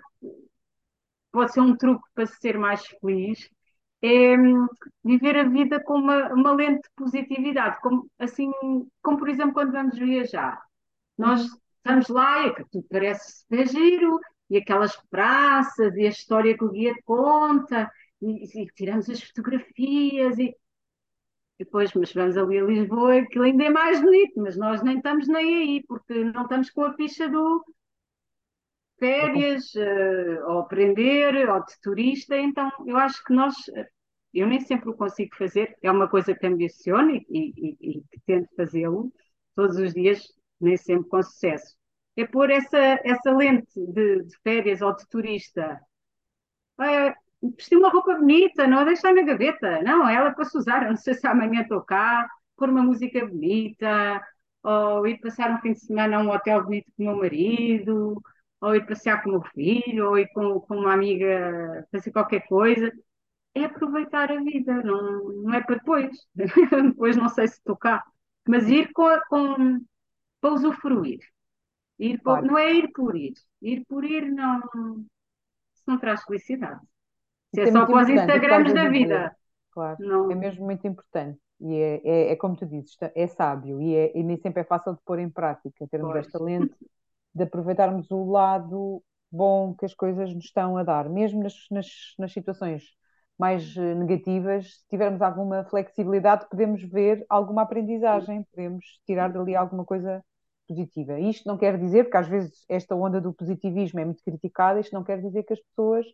pode 1.32 1.54
ser 1.54 1.62
um 1.62 1.76
truque 1.76 2.08
para 2.14 2.26
ser 2.26 2.58
mais 2.58 2.86
feliz, 2.86 3.50
é 4.02 4.36
viver 5.04 5.38
a 5.38 5.44
vida 5.44 5.84
com 5.84 5.96
uma, 5.96 6.34
uma 6.34 6.54
lente 6.54 6.82
de 6.82 6.90
positividade, 6.96 7.80
como, 7.82 8.10
assim, 8.18 8.52
como 9.02 9.18
por 9.18 9.30
exemplo 9.30 9.54
quando 9.54 9.72
vamos 9.72 9.98
viajar. 9.98 10.62
Nós. 11.18 11.48
Estamos 11.80 12.08
lá 12.10 12.48
e 12.48 12.56
tudo 12.72 12.86
parece 12.90 13.46
ser 13.48 13.68
giro, 13.68 14.20
e 14.50 14.58
aquelas 14.58 14.96
praças, 15.10 15.96
e 15.96 16.06
a 16.06 16.10
história 16.10 16.58
que 16.58 16.64
o 16.64 16.72
guia 16.72 16.94
conta, 17.06 17.92
e, 18.22 18.64
e 18.64 18.68
tiramos 18.76 19.10
as 19.10 19.22
fotografias, 19.24 20.38
e 20.40 20.56
depois, 21.60 21.94
mas 21.94 22.14
vamos 22.14 22.38
ali 22.38 22.58
a 22.58 22.64
Lisboa, 22.64 23.16
aquilo 23.18 23.44
ainda 23.44 23.66
é 23.66 23.70
mais 23.70 24.02
bonito, 24.02 24.40
mas 24.42 24.58
nós 24.58 24.82
nem 24.82 24.98
estamos 24.98 25.28
nem 25.28 25.58
aí, 25.58 25.84
porque 25.88 26.14
não 26.24 26.44
estamos 26.44 26.70
com 26.70 26.84
a 26.84 26.94
ficha 26.94 27.28
do 27.30 27.64
férias, 29.00 29.76
eh, 29.76 30.44
ou 30.46 30.60
aprender, 30.60 31.50
ou 31.50 31.64
de 31.66 31.80
turista, 31.82 32.38
então 32.38 32.70
eu 32.86 32.98
acho 32.98 33.24
que 33.24 33.34
nós, 33.34 33.56
eu 34.34 34.48
nem 34.48 34.60
sempre 34.60 34.90
o 34.90 34.94
consigo 34.94 35.36
fazer, 35.38 35.76
é 35.82 35.92
uma 35.92 36.10
coisa 36.10 36.36
que 36.36 36.46
ambiciono 36.46 37.12
e, 37.16 37.26
e, 37.30 37.78
e 37.82 38.02
que 38.12 38.20
tento 38.26 38.50
fazê-lo 38.56 39.12
todos 39.56 39.78
os 39.78 39.94
dias, 39.94 40.22
nem 40.62 40.78
sempre 40.78 41.10
com 41.10 41.22
sucesso. 41.24 41.76
É 42.18 42.26
pôr 42.28 42.50
essa, 42.52 42.78
essa 43.04 43.32
lente 43.32 43.68
de, 43.76 44.24
de 44.24 44.38
férias 44.44 44.82
ou 44.82 44.96
de 44.96 45.08
turista. 45.08 45.80
É, 46.82 47.14
vestir 47.42 47.78
uma 47.78 47.90
roupa 47.90 48.16
bonita, 48.16 48.68
não 48.68 48.80
a 48.80 48.84
deixar 48.86 49.14
na 49.14 49.24
gaveta, 49.24 49.82
não, 49.82 50.08
ela 50.08 50.32
para 50.32 50.46
se 50.46 50.58
usar, 50.58 50.88
não 50.90 50.96
sei 50.96 51.14
se 51.14 51.28
amanhã 51.28 51.62
estou 51.62 51.82
cá, 51.82 52.28
pôr 52.58 52.70
uma 52.70 52.82
música 52.84 53.26
bonita, 53.26 54.22
ou 54.64 55.08
ir 55.08 55.20
passar 55.20 55.52
um 55.52 55.60
fim 55.62 55.74
de 55.74 55.80
semana 55.80 56.18
a 56.18 56.22
um 56.22 56.30
hotel 56.32 56.64
bonito 56.64 56.92
com 56.96 57.04
o 57.04 57.06
meu 57.08 57.18
marido, 57.18 58.22
ou 58.62 58.76
ir 58.76 58.86
passear 58.86 59.24
com 59.24 59.30
o 59.30 59.32
meu 59.34 59.42
filho, 59.54 60.10
ou 60.10 60.18
ir 60.20 60.28
com, 60.34 60.60
com 60.62 60.76
uma 60.78 60.94
amiga 60.94 61.86
fazer 61.92 62.12
qualquer 62.12 62.46
coisa. 62.48 62.92
É 63.56 63.66
aproveitar 63.66 64.32
a 64.32 64.42
vida, 64.44 64.74
não, 64.84 65.24
não 65.44 65.54
é 65.54 65.62
para 65.64 65.76
depois. 65.76 66.10
depois 66.36 67.18
não 67.18 67.30
sei 67.30 67.48
se 67.48 67.56
estou 67.56 67.78
cá. 67.78 68.04
Mas 68.48 68.68
ir 68.70 68.92
com, 68.94 69.06
com, 69.30 69.80
para 70.42 70.54
usufruir. 70.54 71.20
Ir 72.00 72.20
por- 72.22 72.42
Claro. 72.42 72.48
não 72.48 72.58
é 72.58 72.74
ir 72.74 72.92
por 72.94 73.16
ir. 73.16 73.34
Ir 73.62 73.86
por 73.88 74.04
ir 74.06 74.32
não, 74.32 74.60
isso 75.74 75.84
não 75.88 76.00
traz 76.00 76.24
felicidade. 76.24 76.82
Se 77.54 77.62
é 77.62 77.64
é 77.64 77.72
só 77.72 77.86
para 77.86 78.04
os 78.04 78.10
Instagrams 78.10 78.74
da 78.74 78.90
vida, 78.90 79.36
Claro, 79.72 80.00
é 80.28 80.36
não. 80.36 80.36
mesmo 80.36 80.66
muito 80.66 80.86
importante. 80.88 81.40
E 81.62 81.74
é, 81.76 82.02
é, 82.06 82.32
é 82.32 82.36
como 82.36 82.56
tu 82.56 82.66
dizes, 82.66 82.96
é 83.16 83.28
sábio 83.28 83.82
e, 83.82 83.96
é, 83.96 84.18
e 84.18 84.24
nem 84.24 84.38
sempre 84.38 84.62
é 84.62 84.64
fácil 84.64 84.94
de 84.94 85.02
pôr 85.06 85.20
em 85.20 85.30
prática, 85.30 85.88
termos 85.90 86.12
Pois, 86.12 86.26
esta 86.26 86.42
lente 86.42 86.74
de 87.36 87.44
aproveitarmos 87.44 88.10
o 88.12 88.26
lado 88.32 89.04
bom 89.32 89.74
que 89.76 89.86
as 89.86 89.94
coisas 89.94 90.34
nos 90.34 90.46
estão 90.46 90.78
a 90.78 90.84
dar, 90.84 91.10
mesmo 91.10 91.44
nas, 91.44 91.54
nas, 91.72 91.88
nas 92.18 92.32
situações 92.34 92.84
mais 93.38 93.76
eh, 93.78 93.96
negativas, 93.96 94.80
se 94.80 94.88
tivermos 94.90 95.22
alguma 95.22 95.64
flexibilidade, 95.66 96.48
podemos 96.50 96.82
ver 96.84 97.26
alguma 97.30 97.64
aprendizagem, 97.64 98.44
podemos 98.52 98.86
tirar 99.06 99.30
dali 99.32 99.56
alguma 99.56 99.86
coisa 99.86 100.24
positiva. 100.70 101.20
Isto 101.20 101.48
não 101.48 101.58
quer 101.58 101.78
dizer, 101.80 102.06
porque 102.06 102.18
às 102.18 102.28
vezes 102.30 102.64
esta 102.70 102.96
onda 102.96 103.20
do 103.20 103.34
positivismo 103.34 104.00
é 104.00 104.06
muito 104.06 104.24
criticada, 104.24 104.80
isto 104.80 104.94
não 104.94 105.04
quer 105.04 105.22
dizer 105.22 105.44
que 105.44 105.54
as 105.54 105.60
pessoas 105.62 106.06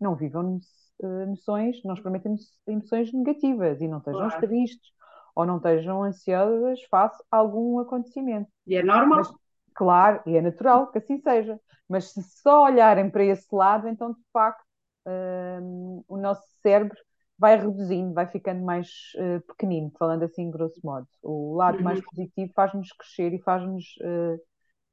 não 0.00 0.14
vivam 0.16 0.60
eh, 1.02 1.22
emoções, 1.24 1.82
não 1.84 1.94
experimentem 1.94 2.36
emoções 2.66 3.12
negativas 3.12 3.80
e 3.80 3.88
não 3.88 3.98
estejam 3.98 4.28
claro. 4.28 4.40
tristes 4.40 4.92
ou 5.34 5.44
não 5.46 5.56
estejam 5.58 6.02
ansiosas 6.04 6.80
face 6.90 7.22
a 7.30 7.36
algum 7.38 7.80
acontecimento. 7.80 8.48
E 8.66 8.76
é 8.76 8.82
Mas, 9.12 9.28
normal. 9.28 9.40
claro, 9.74 10.22
e 10.26 10.36
é 10.36 10.40
natural 10.40 10.90
que 10.90 10.98
assim 10.98 11.18
seja. 11.18 11.60
Mas 11.88 12.12
se 12.12 12.22
só 12.22 12.64
olharem 12.64 13.10
para 13.10 13.24
esse 13.24 13.46
lado, 13.54 13.88
então 13.88 14.12
de 14.12 14.20
facto 14.32 14.64
hum, 15.06 16.04
o 16.08 16.16
nosso 16.16 16.42
cérebro 16.62 16.96
vai 17.38 17.56
reduzindo, 17.58 18.14
vai 18.14 18.26
ficando 18.28 18.64
mais 18.64 18.88
eh, 19.16 19.40
pequenino, 19.40 19.92
falando 19.98 20.24
assim 20.24 20.50
grosso 20.50 20.80
modo. 20.84 21.06
O 21.22 21.54
lado 21.56 21.82
mais 21.82 22.00
Uhum. 22.00 22.02
positivo 22.02 22.52
faz-nos 22.54 22.92
crescer 22.92 23.32
e 23.34 23.42
faz-nos 23.42 23.84
eh, 24.02 24.38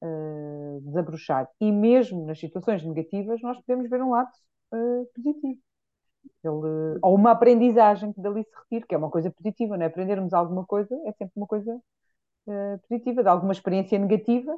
eh, 0.03 0.79
desabrochar. 0.83 1.49
E 1.61 1.71
mesmo 1.71 2.25
nas 2.25 2.39
situações 2.39 2.83
negativas, 2.85 3.41
nós 3.41 3.57
podemos 3.59 3.89
ver 3.89 4.01
um 4.03 4.11
lado 4.11 4.31
positivo. 5.15 5.59
Ele, 6.43 6.99
ou 7.03 7.15
uma 7.15 7.31
aprendizagem 7.31 8.13
que 8.13 8.21
dali 8.21 8.43
se 8.43 8.51
retire, 8.63 8.87
que 8.87 8.95
é 8.95 8.97
uma 8.97 9.09
coisa 9.11 9.31
positiva, 9.31 9.77
não 9.77 9.83
é? 9.85 9.87
Aprendermos 9.87 10.33
alguma 10.33 10.65
coisa 10.65 10.95
é 11.07 11.11
sempre 11.13 11.33
uma 11.37 11.47
coisa 11.47 11.79
positiva, 12.87 13.23
de 13.23 13.29
alguma 13.29 13.53
experiência 13.53 13.97
negativa. 13.99 14.55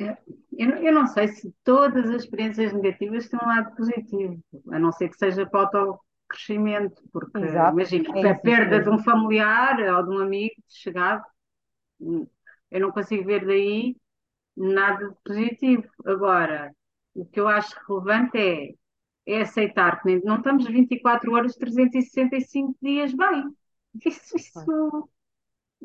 É, 0.00 0.16
Eu, 0.58 0.68
não- 0.68 0.76
eu 0.78 0.92
não 0.92 1.06
sei 1.06 1.28
se 1.28 1.52
todas 1.64 2.08
as 2.10 2.22
experiências 2.24 2.72
negativas 2.72 3.28
têm 3.28 3.38
um 3.42 3.46
lado 3.46 3.74
positivo, 3.76 4.42
a 4.72 4.78
não 4.78 4.92
ser 4.92 5.08
que 5.08 5.16
seja 5.18 5.46
para 5.46 5.90
o 5.90 5.98
autocrescimento, 6.30 7.02
porque 7.12 7.38
Exato, 7.38 7.72
imagina, 7.72 8.18
é 8.18 8.30
a 8.30 8.38
perda 8.38 8.80
de 8.80 8.88
um 8.88 8.98
familiar 8.98 9.78
ou 9.80 10.02
de 10.04 10.10
um 10.10 10.18
amigo 10.18 10.54
chegado, 10.68 11.24
hum, 12.00 12.26
eu 12.70 12.80
não 12.80 12.92
consigo 12.92 13.24
ver 13.24 13.44
daí 13.44 13.96
nada 14.56 15.08
de 15.08 15.16
positivo. 15.24 15.84
Agora, 16.06 16.72
o 17.14 17.24
que 17.26 17.40
eu 17.40 17.48
acho 17.48 17.76
relevante 17.88 18.38
é, 18.38 18.74
é 19.26 19.40
aceitar 19.42 20.00
que 20.02 20.20
não 20.24 20.36
estamos 20.36 20.66
24 20.66 21.32
horas, 21.32 21.56
365 21.56 22.76
dias 22.80 23.12
bem. 23.12 23.44
Isso, 24.06 24.36
isso 24.36 25.08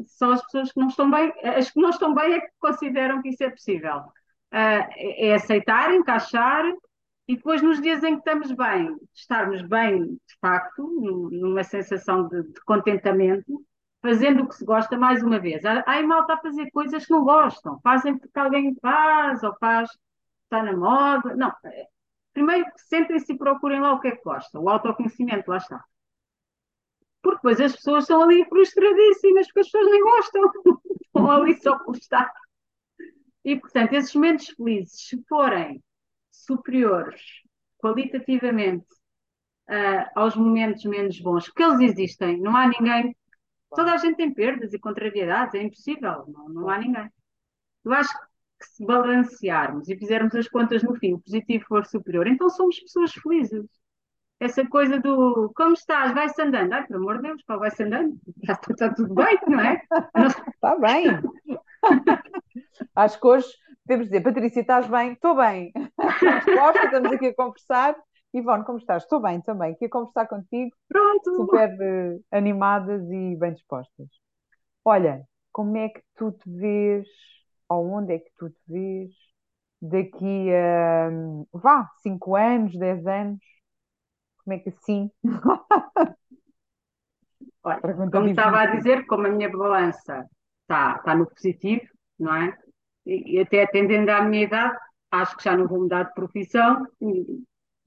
só 0.06 0.34
as 0.34 0.42
pessoas 0.44 0.72
que 0.72 0.80
não 0.80 0.88
estão 0.90 1.10
bem, 1.10 1.34
as 1.44 1.72
que 1.72 1.80
não 1.80 1.90
estão 1.90 2.14
bem 2.14 2.34
é 2.34 2.42
que 2.42 2.52
consideram 2.60 3.22
que 3.22 3.30
isso 3.30 3.44
é 3.44 3.50
possível. 3.50 4.04
É 4.52 5.30
é 5.30 5.34
aceitar, 5.34 5.94
encaixar 5.94 6.66
e 7.28 7.36
depois 7.36 7.62
nos 7.62 7.82
dias 7.82 8.04
em 8.04 8.14
que 8.14 8.20
estamos 8.20 8.52
bem, 8.52 8.96
estarmos 9.14 9.62
bem 9.64 10.04
de 10.06 10.38
facto, 10.40 10.84
num- 10.84 11.30
numa 11.32 11.64
sensação 11.64 12.28
de, 12.28 12.44
de 12.44 12.62
contentamento, 12.66 13.66
fazendo 14.02 14.44
o 14.44 14.48
que 14.50 14.56
se 14.56 14.66
gosta 14.66 14.98
mais 14.98 15.24
uma 15.24 15.40
vez. 15.40 15.66
Há 15.66 15.84
aí 15.88 16.06
malta 16.06 16.34
a 16.36 16.38
fazer 16.42 16.70
coisas 16.72 17.06
que 17.06 17.12
não 17.12 17.24
gostam, 17.24 17.80
fazem 17.84 18.18
porque 18.18 18.38
alguém 18.40 18.76
faz 18.82 19.42
ou 19.44 19.56
faz, 19.60 19.90
está 20.44 20.62
na 20.64 20.74
moda. 20.78 21.36
Não, 21.36 21.52
eh, 21.66 21.88
primeiro 22.34 22.66
sentem-se 22.78 23.34
e 23.34 23.38
procurem 23.38 23.82
lá 23.82 23.94
o 23.94 24.00
que 24.00 24.10
é 24.10 24.16
que 24.16 24.24
gostam, 24.24 24.64
o 24.64 24.70
autoconhecimento, 24.70 25.50
lá 25.50 25.58
está. 25.58 25.84
Porque 27.22 27.38
depois 27.38 27.60
as 27.60 27.76
pessoas 27.76 28.04
estão 28.06 28.22
ali 28.24 28.46
frustradíssimas, 28.46 29.48
porque 29.48 29.60
as 29.62 29.70
pessoas 29.70 29.92
nem 29.92 30.02
gostam, 30.04 30.52
estão 31.02 31.32
ali 31.32 31.54
só 31.62 31.78
por 31.80 31.96
estar. 31.98 32.32
E, 33.44 33.56
portanto, 33.56 33.94
esses 33.94 34.14
momentos 34.16 34.48
felizes, 34.50 35.08
se 35.08 35.24
forem 35.30 35.82
superiores 36.44 37.22
qualitativamente 37.78 38.86
ah, 39.68 40.12
aos 40.16 40.36
momentos 40.36 40.84
menos 40.86 41.20
bons, 41.20 41.46
porque 41.46 41.64
eles 41.64 41.92
existem, 41.92 42.40
não 42.40 42.56
há 42.56 42.68
ninguém, 42.68 43.16
toda 43.72 43.94
a 43.94 43.98
gente 43.98 44.18
tem 44.18 44.34
perdas 44.34 44.74
e 44.74 44.80
contrariedades, 44.80 45.56
é 45.56 45.64
impossível, 45.64 46.26
não, 46.28 46.50
não 46.50 46.70
há 46.70 46.78
ninguém. 46.78 47.10
Eu 47.84 47.94
acho 47.94 48.12
que 48.60 48.66
se 48.68 48.86
balancearmos 48.86 49.90
e 49.90 49.98
fizermos 49.98 50.36
as 50.36 50.48
contas 50.48 50.84
no 50.84 50.96
fim, 50.96 51.14
o 51.14 51.20
positivo 51.20 51.66
for 51.68 51.86
superior, 51.86 52.28
então 52.28 52.50
somos 52.50 52.80
pessoas 52.80 53.12
felizes. 53.14 53.66
Essa 54.40 54.68
coisa 54.68 55.00
do 55.00 55.52
como 55.56 55.74
estás, 55.74 56.14
vai-se 56.14 56.42
andando. 56.42 56.74
Ai, 56.74 56.86
pelo 56.86 57.00
amor 57.00 57.18
de 57.18 57.30
Deus, 57.30 57.42
pá, 57.44 57.56
vai-se 57.56 57.84
andando. 57.84 58.20
Está, 58.42 58.60
está 58.70 58.94
tudo 58.94 59.14
bem, 59.14 59.40
não 59.48 59.60
é? 59.62 59.82
Está 60.54 60.78
bem. 60.78 61.06
Acho 62.96 63.20
que 63.20 63.28
hoje 63.28 63.48
podemos 63.86 64.08
dizer, 64.08 64.22
Patrícia, 64.22 64.62
estás 64.62 64.88
bem? 64.88 65.14
Estou 65.14 65.36
bem. 65.36 65.72
Dispostas, 66.46 66.86
estamos 66.86 67.12
aqui 67.12 67.28
a 67.28 67.36
conversar. 67.36 67.96
Ivone, 68.34 68.66
como 68.66 68.80
estás? 68.80 69.04
Estou 69.04 69.22
bem 69.22 69.40
também, 69.42 69.74
aqui 69.74 69.86
a 69.86 69.90
conversar 69.90 70.28
contigo, 70.28 70.76
Pronto. 70.90 71.36
super 71.38 71.70
eh, 71.80 72.18
animadas 72.32 73.02
e 73.10 73.36
bem 73.38 73.54
dispostas. 73.54 74.10
Olha, 74.84 75.24
como 75.54 75.78
é 75.78 75.88
que 75.88 76.02
tu 76.18 76.34
te 76.34 76.50
vês, 76.50 77.08
ou 77.70 77.90
onde 77.92 78.14
é 78.14 78.20
que 78.20 78.30
tu 78.38 78.50
te 78.50 78.60
vês 78.68 79.12
daqui 79.82 80.52
a, 80.54 81.10
hum, 81.10 81.48
vá, 81.54 81.90
5 82.02 82.36
anos, 82.36 82.78
10 82.78 83.08
anos? 83.08 83.40
Como 84.44 84.54
é 84.54 84.60
que 84.60 84.70
assim? 84.70 85.10
Olha, 87.64 87.82
como 88.12 88.28
estava 88.28 88.62
a 88.62 88.66
dizer, 88.66 89.06
como 89.06 89.28
a 89.28 89.30
minha 89.30 89.50
balança 89.50 90.28
está, 90.62 90.98
está 90.98 91.16
no 91.16 91.26
positivo, 91.26 91.86
não 92.20 92.36
é? 92.36 92.56
E, 93.06 93.40
até 93.40 93.64
atendendo 93.64 94.12
à 94.12 94.22
minha 94.24 94.44
idade, 94.44 94.78
acho 95.12 95.38
que 95.38 95.44
já 95.44 95.56
não 95.56 95.68
vou 95.68 95.82
mudar 95.82 96.04
de 96.04 96.14
profissão, 96.14 96.86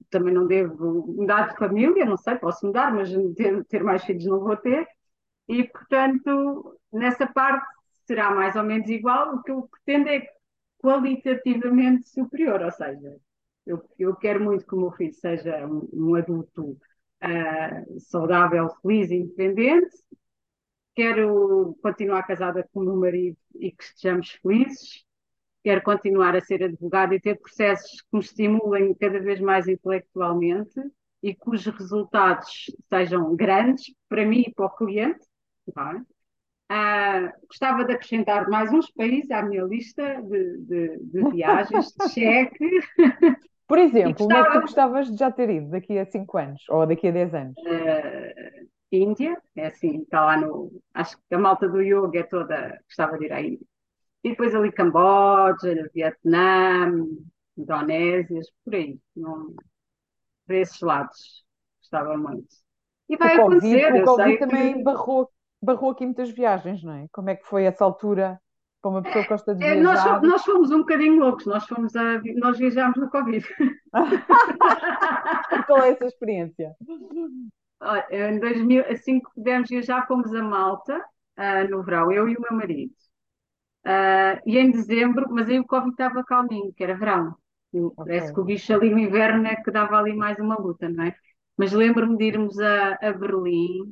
também 0.09 0.33
não 0.33 0.47
devo 0.47 1.05
mudar 1.07 1.49
de 1.49 1.57
família, 1.57 2.05
não 2.05 2.17
sei, 2.17 2.35
posso 2.35 2.65
mudar, 2.65 2.93
mas 2.93 3.09
ter, 3.35 3.63
ter 3.65 3.83
mais 3.83 4.03
filhos 4.03 4.25
não 4.25 4.39
vou 4.39 4.55
ter. 4.57 4.87
E, 5.47 5.63
portanto, 5.63 6.79
nessa 6.91 7.27
parte 7.27 7.65
será 8.05 8.31
mais 8.31 8.55
ou 8.55 8.63
menos 8.63 8.89
igual. 8.89 9.35
O 9.35 9.43
que 9.43 9.51
eu 9.51 9.67
pretendo 9.67 10.09
é 10.09 10.27
qualitativamente 10.79 12.07
superior, 12.09 12.61
ou 12.61 12.71
seja, 12.71 13.17
eu, 13.65 13.83
eu 13.99 14.15
quero 14.15 14.43
muito 14.43 14.65
que 14.65 14.75
o 14.75 14.79
meu 14.79 14.91
filho 14.91 15.13
seja 15.13 15.65
um, 15.67 15.87
um 15.93 16.15
adulto 16.15 16.79
ah, 17.21 17.83
saudável, 17.99 18.69
feliz 18.81 19.11
e 19.11 19.15
independente. 19.15 19.95
Quero 20.95 21.77
continuar 21.81 22.23
casada 22.23 22.67
com 22.73 22.81
o 22.81 22.83
meu 22.83 22.95
marido 22.95 23.37
e 23.55 23.71
que 23.71 23.83
estejamos 23.83 24.31
felizes. 24.41 25.05
Quero 25.63 25.81
continuar 25.83 26.35
a 26.35 26.41
ser 26.41 26.63
advogada 26.63 27.15
e 27.15 27.19
ter 27.19 27.37
processos 27.39 28.01
que 28.01 28.07
me 28.13 28.19
estimulem 28.21 28.93
cada 28.95 29.19
vez 29.19 29.39
mais 29.41 29.67
intelectualmente 29.67 30.79
e 31.21 31.35
cujos 31.35 31.73
resultados 31.75 32.65
sejam 32.89 33.35
grandes 33.35 33.93
para 34.07 34.25
mim 34.25 34.43
e 34.47 34.53
para 34.53 34.65
o 34.65 34.69
cliente. 34.69 35.19
tá? 35.73 36.01
Ah, 36.69 37.33
gostava 37.47 37.85
de 37.85 37.93
acrescentar 37.93 38.49
mais 38.49 38.71
uns 38.73 38.91
países 38.91 39.31
à 39.31 39.41
minha 39.43 39.63
lista 39.63 40.21
de, 40.23 40.57
de- 40.59 40.97
de 41.05 41.23
viagens, 41.25 41.87
de 41.93 42.01
cheque, 42.03 42.65
Por 43.69 43.79
exemplo, 43.79 44.25
onde 44.27 44.39
é 44.39 44.43
que 44.43 44.51
tu 44.51 44.59
gostava, 44.59 44.65
gostavas 44.65 45.09
de 45.09 45.15
já 45.17 45.31
ter 45.31 45.49
ido 45.49 45.69
daqui 45.69 45.97
a 45.97 46.05
5 46.05 46.37
anos 46.37 46.61
ou 46.69 46.85
daqui 46.85 47.07
a 47.07 47.11
10 47.11 47.33
anos? 47.33 47.57
ah, 47.57 48.31
Índia, 48.91 49.39
é 49.55 49.67
assim, 49.67 50.01
está 50.01 50.25
lá 50.25 50.37
no. 50.37 50.71
Acho 50.93 51.17
que 51.17 51.35
a 51.35 51.39
malta 51.39 51.67
do 51.69 51.81
yoga 51.81 52.19
é 52.19 52.23
toda. 52.23 52.79
Gostava 52.87 53.17
de 53.19 53.25
ir 53.25 53.33
à 53.33 53.41
Índia. 53.41 53.67
E 54.23 54.29
depois 54.31 54.53
ali 54.55 54.71
Camboja, 54.71 55.89
Vietnã, 55.93 56.91
Indonésias, 57.57 58.47
por 58.63 58.75
aí, 58.75 58.99
não, 59.15 59.55
por 60.45 60.55
esses 60.55 60.79
lados. 60.81 61.45
Gostava 61.81 62.17
muito. 62.17 62.47
E 63.09 63.17
Com 63.19 63.27
o 63.27 63.29
vai 63.29 63.35
Covid, 63.35 63.85
acontecer, 63.85 63.93
o 63.93 64.01
Covid 64.01 64.37
também 64.37 64.73
que. 64.73 64.83
barrou, 64.83 65.29
barrou 65.61 65.91
aqui 65.91 66.05
muitas 66.05 66.29
viagens, 66.29 66.83
não 66.83 66.93
é? 66.93 67.07
Como 67.11 67.29
é 67.29 67.35
que 67.35 67.45
foi 67.45 67.65
essa 67.65 67.83
altura 67.83 68.41
para 68.81 68.91
uma 68.91 69.03
pessoa 69.03 69.23
que 69.25 69.29
gosta 69.29 69.55
de 69.55 69.63
É, 69.63 69.75
nós, 69.75 70.03
viajar. 70.03 70.21
nós 70.21 70.43
fomos 70.43 70.71
um 70.71 70.79
bocadinho 70.79 71.19
loucos, 71.19 71.45
nós, 71.45 71.65
fomos 71.67 71.95
a, 71.95 72.21
nós 72.37 72.57
viajámos 72.57 72.97
no 72.97 73.09
Covid. 73.09 73.45
Qual 75.65 75.81
é 75.83 75.91
essa 75.91 76.05
experiência? 76.05 76.75
Olha, 77.81 78.05
Em 78.29 78.39
2000, 78.39 78.85
assim 78.87 79.19
que 79.19 79.29
pudemos 79.35 79.69
viajar, 79.69 80.05
fomos 80.07 80.33
a 80.33 80.41
Malta, 80.43 81.03
ah, 81.37 81.63
no 81.65 81.83
verão, 81.83 82.11
eu 82.11 82.27
e 82.29 82.35
o 82.35 82.41
meu 82.41 82.53
marido. 82.53 82.93
Ah, 83.85 84.39
e 84.45 84.57
em 84.57 84.71
dezembro, 84.71 85.27
mas 85.31 85.49
aí 85.49 85.59
o 85.59 85.65
Covid 85.65 85.91
estava 85.91 86.23
calminho, 86.23 86.73
que 86.75 86.83
era 86.83 86.97
verão. 86.97 87.35
E 87.73 87.79
Parece 87.95 88.33
que 88.33 88.39
o 88.39 88.43
bicho 88.45 88.73
ali 88.73 88.89
no 88.89 88.99
inverno 88.99 89.47
é 89.47 89.55
que 89.55 89.71
dava 89.71 89.97
ali 89.97 90.13
mais 90.15 90.37
uma 90.39 90.57
luta, 90.57 90.89
não 90.89 91.03
é? 91.05 91.15
Mas 91.57 91.71
lembro-me 91.71 92.17
de 92.17 92.25
irmos 92.25 92.57
a, 92.59 92.93
a 93.01 93.13
Berlim, 93.13 93.91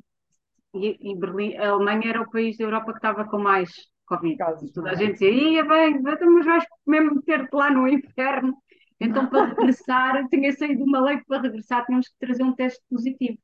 e, 0.73 1.11
e 1.11 1.15
Berlim, 1.15 1.55
a 1.57 1.69
Alemanha 1.69 2.09
era 2.09 2.21
o 2.21 2.29
país 2.29 2.57
da 2.57 2.65
Europa 2.65 2.91
que 2.91 2.99
estava 2.99 3.25
com 3.25 3.39
mais 3.39 3.69
Covid. 4.05 4.37
Casos, 4.37 4.71
toda 4.71 4.89
a 4.89 4.93
é? 4.93 4.95
gente 4.95 5.13
dizia, 5.13 5.31
ia 5.31 5.65
bem, 5.65 5.95
então, 5.95 6.31
mas 6.33 6.45
vais 6.45 6.65
mesmo 6.85 7.15
meter-te 7.15 7.53
lá 7.53 7.69
no 7.71 7.87
inferno. 7.87 8.55
Então, 8.99 9.27
para 9.27 9.45
regressar, 9.53 10.27
tinha 10.29 10.51
saído 10.53 10.83
uma 10.83 10.99
lei 11.01 11.17
que 11.17 11.25
para 11.25 11.41
regressar 11.41 11.85
tínhamos 11.85 12.07
que 12.07 12.15
trazer 12.19 12.43
um 12.43 12.55
teste 12.55 12.81
positivo. 12.89 13.37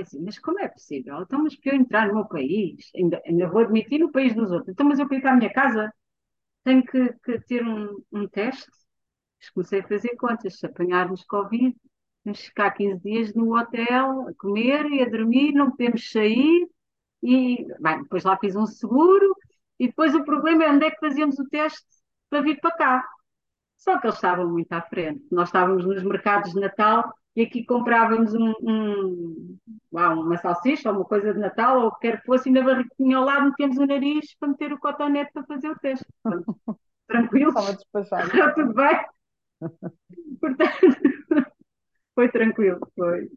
Assim, 0.00 0.22
mas 0.22 0.38
como 0.38 0.60
é 0.60 0.68
possível? 0.68 1.22
Então, 1.22 1.42
mas 1.42 1.56
para 1.56 1.74
eu 1.74 1.80
entrar 1.80 2.08
no 2.08 2.14
meu 2.14 2.26
país, 2.26 2.90
ainda, 2.94 3.22
ainda 3.26 3.48
vou 3.48 3.62
admitir 3.62 3.98
no 3.98 4.12
país 4.12 4.34
dos 4.34 4.50
outros. 4.50 4.68
Então, 4.68 4.86
mas 4.86 4.98
eu 4.98 5.08
para 5.08 5.16
ir 5.16 5.20
para 5.22 5.32
a 5.32 5.36
minha 5.36 5.52
casa 5.52 5.92
tenho 6.64 6.84
que, 6.84 7.12
que 7.24 7.40
ter 7.42 7.66
um, 7.66 8.02
um 8.12 8.28
teste. 8.28 8.70
Mas 9.40 9.50
comecei 9.50 9.80
a 9.80 9.88
fazer 9.88 10.16
contas. 10.16 10.58
Se 10.58 10.66
apanharmos 10.66 11.24
Covid, 11.24 11.76
temos 12.24 12.40
que 12.40 12.46
ficar 12.48 12.70
15 12.72 13.00
dias 13.02 13.34
no 13.34 13.56
hotel, 13.56 14.28
a 14.28 14.34
comer 14.34 14.86
e 14.86 15.02
a 15.02 15.08
dormir, 15.08 15.52
não 15.52 15.70
podemos 15.70 16.10
sair. 16.10 16.68
E, 17.22 17.66
bem, 17.80 18.02
depois 18.02 18.24
lá 18.24 18.36
fiz 18.38 18.56
um 18.56 18.66
seguro. 18.66 19.34
E 19.78 19.88
depois 19.88 20.14
o 20.14 20.24
problema 20.24 20.64
é 20.64 20.70
onde 20.70 20.86
é 20.86 20.90
que 20.90 21.00
fazíamos 21.00 21.38
o 21.38 21.48
teste 21.48 21.86
para 22.28 22.42
vir 22.42 22.60
para 22.60 22.76
cá. 22.76 23.08
Só 23.78 23.98
que 23.98 24.06
eles 24.06 24.16
estavam 24.16 24.48
muito 24.50 24.70
à 24.72 24.82
frente. 24.82 25.24
Nós 25.32 25.48
estávamos 25.48 25.86
nos 25.86 26.02
mercados 26.02 26.52
de 26.52 26.60
Natal 26.60 27.10
e 27.36 27.42
aqui 27.42 27.64
comprávamos 27.64 28.34
um, 28.34 28.52
um- 28.62 29.58
uma 29.92 30.36
salsicha 30.38 30.90
ou 30.90 30.96
uma 30.96 31.04
coisa 31.04 31.32
de 31.32 31.38
Natal 31.40 31.80
ou 31.80 31.86
o 31.88 31.92
que 31.94 32.00
quer 32.08 32.20
que 32.20 32.26
fosse, 32.26 32.48
e 32.48 32.52
na 32.52 32.62
barriquinha 32.62 33.16
ao 33.18 33.24
lado 33.24 33.46
metemos 33.46 33.78
o 33.78 33.86
nariz 33.86 34.34
para 34.38 34.48
meter 34.48 34.72
o 34.72 34.78
cotonete 34.78 35.32
para 35.32 35.44
fazer 35.46 35.70
o 35.70 35.78
teste. 35.78 36.06
Estava 37.48 37.72
tranquilos, 37.72 37.74
despachado. 37.74 38.32
está 38.32 38.52
tudo 38.54 38.74
bem. 38.74 39.00
Portanto, 40.40 40.86
foi 42.16 42.30
tranquilo, 42.30 42.80
foi. 42.96 43.30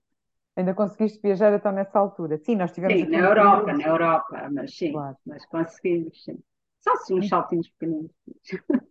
Ainda 0.55 0.73
conseguiste 0.73 1.21
viajar 1.21 1.53
então 1.53 1.71
nessa 1.71 1.99
altura? 1.99 2.37
Sim, 2.39 2.55
nós 2.55 2.71
tivemos 2.71 3.01
Sim, 3.01 3.09
na 3.09 3.17
Europa, 3.19 3.73
na 3.73 3.87
Europa, 3.87 4.49
mas 4.51 4.75
sim, 4.77 4.93
claro. 4.93 5.17
mas 5.25 5.45
conseguimos, 5.47 6.23
sim. 6.23 6.37
Só 6.81 6.93
assim 6.93 7.15
uns 7.15 7.27
saltinhos 7.29 7.69
pequeninos. 7.69 8.11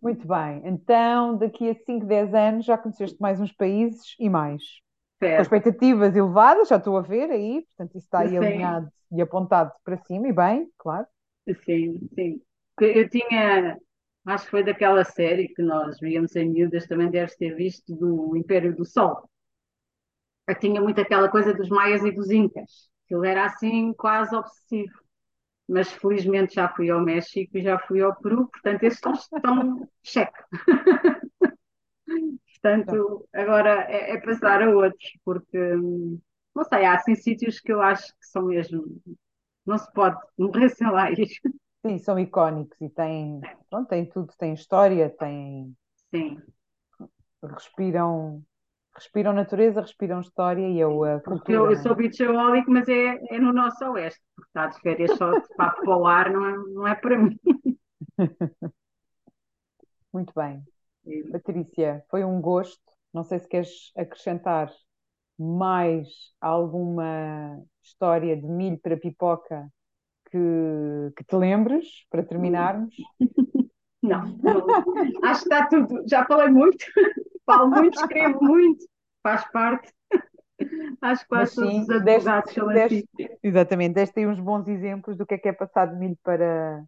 muito 0.02 0.26
bem. 0.26 0.60
Então, 0.66 1.36
daqui 1.38 1.68
a 1.70 1.74
5, 1.74 2.04
10 2.06 2.34
anos 2.34 2.64
já 2.66 2.76
conheceste 2.78 3.16
mais 3.20 3.40
uns 3.40 3.52
países 3.52 4.14
e 4.18 4.28
mais. 4.28 4.62
Com 5.34 5.42
Certo, 5.42 5.42
expectativas 5.42 6.14
elevadas, 6.16 6.68
já 6.68 6.76
estou 6.76 6.96
a 6.96 7.02
ver 7.02 7.30
aí, 7.30 7.62
portanto, 7.62 7.96
isso 7.96 8.06
está 8.06 8.20
aí 8.20 8.36
sim. 8.38 8.38
alinhado 8.38 8.90
e 9.12 9.20
apontado 9.22 9.72
para 9.84 9.96
cima, 9.98 10.28
e 10.28 10.32
bem, 10.32 10.70
claro. 10.78 11.06
Sim, 11.64 12.08
sim. 12.14 12.40
Que 12.78 12.84
Eu 12.86 13.08
tinha, 13.08 13.76
acho 14.26 14.44
que 14.44 14.50
foi 14.50 14.64
daquela 14.64 15.04
série 15.04 15.48
que 15.48 15.62
nós 15.62 15.98
víamos 16.00 16.34
em 16.36 16.48
miúdas, 16.50 16.86
também 16.86 17.10
deves 17.10 17.36
ter 17.36 17.54
visto, 17.54 17.94
do 17.94 18.36
Império 18.36 18.74
do 18.74 18.84
Sol. 18.84 19.28
Eu 20.48 20.58
tinha 20.58 20.80
muito 20.80 21.00
aquela 21.00 21.28
coisa 21.30 21.54
dos 21.54 21.68
maias 21.68 22.02
e 22.04 22.10
dos 22.12 22.30
incas. 22.30 22.90
Aquilo 23.04 23.24
era 23.24 23.46
assim 23.46 23.92
quase 23.94 24.34
obsessivo. 24.34 24.92
Mas 25.68 25.92
felizmente 25.92 26.56
já 26.56 26.68
fui 26.68 26.90
ao 26.90 27.00
México 27.02 27.58
e 27.58 27.62
já 27.62 27.78
fui 27.80 28.02
ao 28.02 28.16
Peru, 28.16 28.48
portanto 28.48 28.84
esses 28.84 28.98
estão, 28.98 29.12
estão 29.14 29.88
cheque. 30.02 30.38
Portanto, 32.62 33.28
agora 33.32 33.86
é, 33.90 34.12
é 34.12 34.20
passar 34.20 34.62
a 34.62 34.70
outros, 34.70 35.12
porque, 35.24 35.58
hum, 35.74 36.20
não 36.54 36.64
sei, 36.64 36.84
há 36.84 36.94
assim 36.94 37.14
sítios 37.16 37.60
que 37.60 37.72
eu 37.72 37.82
acho 37.82 38.06
que 38.06 38.26
são 38.26 38.44
mesmo, 38.46 38.84
não 39.66 39.78
se 39.78 39.92
pode 39.92 40.16
morrer 40.38 40.68
sem 40.70 40.90
lá 40.90 41.10
ir. 41.10 41.28
Sim, 41.86 41.98
são 41.98 42.18
icónicos 42.18 42.80
e 42.80 42.88
têm, 42.90 43.46
pronto, 43.70 43.88
têm 43.88 44.06
tudo, 44.08 44.32
têm 44.38 44.54
história, 44.54 45.08
têm, 45.10 45.76
Sim. 46.10 46.42
respiram, 47.42 48.42
respiram 48.96 49.32
natureza, 49.32 49.80
respiram 49.80 50.20
história 50.20 50.68
e 50.68 50.78
eu, 50.80 51.04
a 51.04 51.20
Porque 51.24 51.52
eu, 51.54 51.62
cultura, 51.62 51.70
eu 51.70 51.76
não 51.76 51.76
sou 51.76 51.94
é? 51.94 51.96
beachaholic, 51.96 52.68
mas 52.68 52.88
é, 52.88 53.18
é 53.30 53.38
no 53.40 53.52
nosso 53.52 53.84
oeste. 53.92 54.20
Porque 54.34 54.48
estar 54.50 54.66
de 54.68 54.80
férias 54.80 55.16
só 55.16 55.34
de 55.34 55.48
papo 55.56 55.80
para 55.84 55.96
o 55.96 56.06
ar 56.06 56.30
não 56.32 56.46
é, 56.46 56.56
não 56.74 56.86
é 56.86 56.94
para 56.94 57.18
mim. 57.18 57.38
Muito 60.12 60.32
bem. 60.34 60.66
Patrícia, 61.30 62.04
foi 62.10 62.24
um 62.24 62.40
gosto. 62.40 62.82
Não 63.12 63.24
sei 63.24 63.38
se 63.38 63.48
queres 63.48 63.92
acrescentar 63.96 64.72
mais 65.38 66.08
alguma 66.40 67.60
história 67.82 68.36
de 68.36 68.46
milho 68.46 68.78
para 68.78 68.96
pipoca 68.96 69.68
que, 70.30 70.38
que 71.16 71.24
te 71.24 71.36
lembres 71.36 71.86
para 72.10 72.22
terminarmos. 72.22 72.94
Não, 74.02 74.36
não. 74.42 74.66
Acho 75.22 75.44
que 75.44 75.54
está 75.54 75.66
tudo. 75.68 76.02
Já 76.08 76.26
falei 76.26 76.48
muito, 76.48 76.84
falo 77.46 77.70
muito, 77.70 77.94
escrevo 78.00 78.42
muito, 78.42 78.84
faz 79.22 79.48
parte. 79.52 79.92
Acho 81.00 81.22
que 81.22 81.28
quase 81.28 81.54
todos 81.54 81.70
os 81.70 81.86
sim, 81.86 81.86
deste, 81.86 82.28
advogados 82.28 82.58
assim. 82.58 82.72
deste, 82.72 83.38
exatamente, 83.44 83.94
deste 83.94 84.18
aí 84.18 84.26
uns 84.26 84.40
bons 84.40 84.66
exemplos 84.66 85.16
do 85.16 85.24
que 85.24 85.34
é 85.34 85.38
que 85.38 85.48
é 85.48 85.52
passar 85.52 85.86
de 85.86 85.96
milho 85.96 86.18
para, 86.24 86.84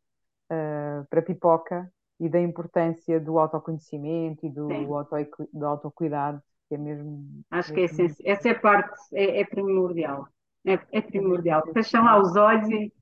ah, 0.51 1.05
para 1.09 1.23
pipoca 1.23 1.89
e 2.21 2.29
da 2.29 2.41
importância 2.41 3.21
do 3.21 3.39
autoconhecimento 3.39 4.47
e 4.47 4.51
do, 4.51 4.95
auto, 4.95 5.17
do 5.53 5.67
autocuidado, 5.67 6.43
que 6.69 6.75
é 6.75 6.79
mesmo, 6.79 7.45
acho 7.51 7.73
que 7.73 7.81
é 7.81 7.83
mesmo 7.83 7.85
essenci- 7.85 8.23
essa 8.27 8.49
é 8.49 8.53
a 8.53 8.61
parte, 8.61 8.99
é, 9.13 9.41
é 9.41 9.45
primordial. 9.45 10.29
É, 10.65 10.75
é 10.75 10.81
é 10.93 11.01
primordial. 11.01 11.63
Fecham 11.73 12.05
lá 12.05 12.19
essencial. 12.19 12.23
os 12.23 12.37
olhos 12.37 12.69
e 12.71 12.93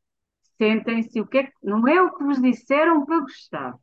sentem-se. 0.59 1.21
O 1.21 1.27
que 1.27 1.39
é 1.39 1.53
não 1.63 1.87
é 1.89 2.01
o 2.03 2.15
que 2.17 2.25
vos 2.25 2.41
disseram 2.41 3.05
para 3.05 3.21
gostar. 3.21 3.75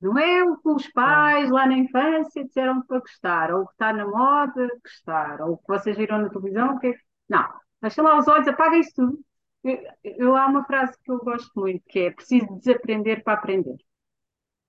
Não 0.00 0.18
é 0.18 0.42
o 0.44 0.56
que 0.58 0.68
os 0.68 0.86
pais 0.88 1.50
lá 1.50 1.66
na 1.66 1.78
infância 1.78 2.44
disseram 2.44 2.82
para 2.82 3.00
gostar, 3.00 3.52
ou 3.54 3.62
o 3.62 3.66
que 3.66 3.72
está 3.72 3.92
na 3.92 4.06
moda 4.06 4.68
gostar, 4.82 5.40
ou 5.40 5.52
o 5.54 5.58
que 5.58 5.64
vocês 5.68 5.96
viram 5.96 6.18
na 6.18 6.28
televisão. 6.28 6.76
o 6.76 6.78
Que... 6.78 6.88
é 6.88 6.94
Não, 7.28 7.48
deixem 7.80 8.04
lá 8.04 8.18
os 8.18 8.28
olhos, 8.28 8.46
apaguem 8.48 8.80
isso 8.80 8.92
tudo. 8.96 9.18
Eu, 9.64 9.78
eu- 10.04 10.36
há 10.36 10.46
uma 10.46 10.64
frase 10.64 10.96
que 11.02 11.10
eu 11.10 11.18
gosto 11.20 11.50
muito, 11.58 11.82
que 11.88 12.00
é 12.00 12.10
preciso 12.12 12.46
desaprender 12.58 13.24
para 13.24 13.34
aprender. 13.38 13.76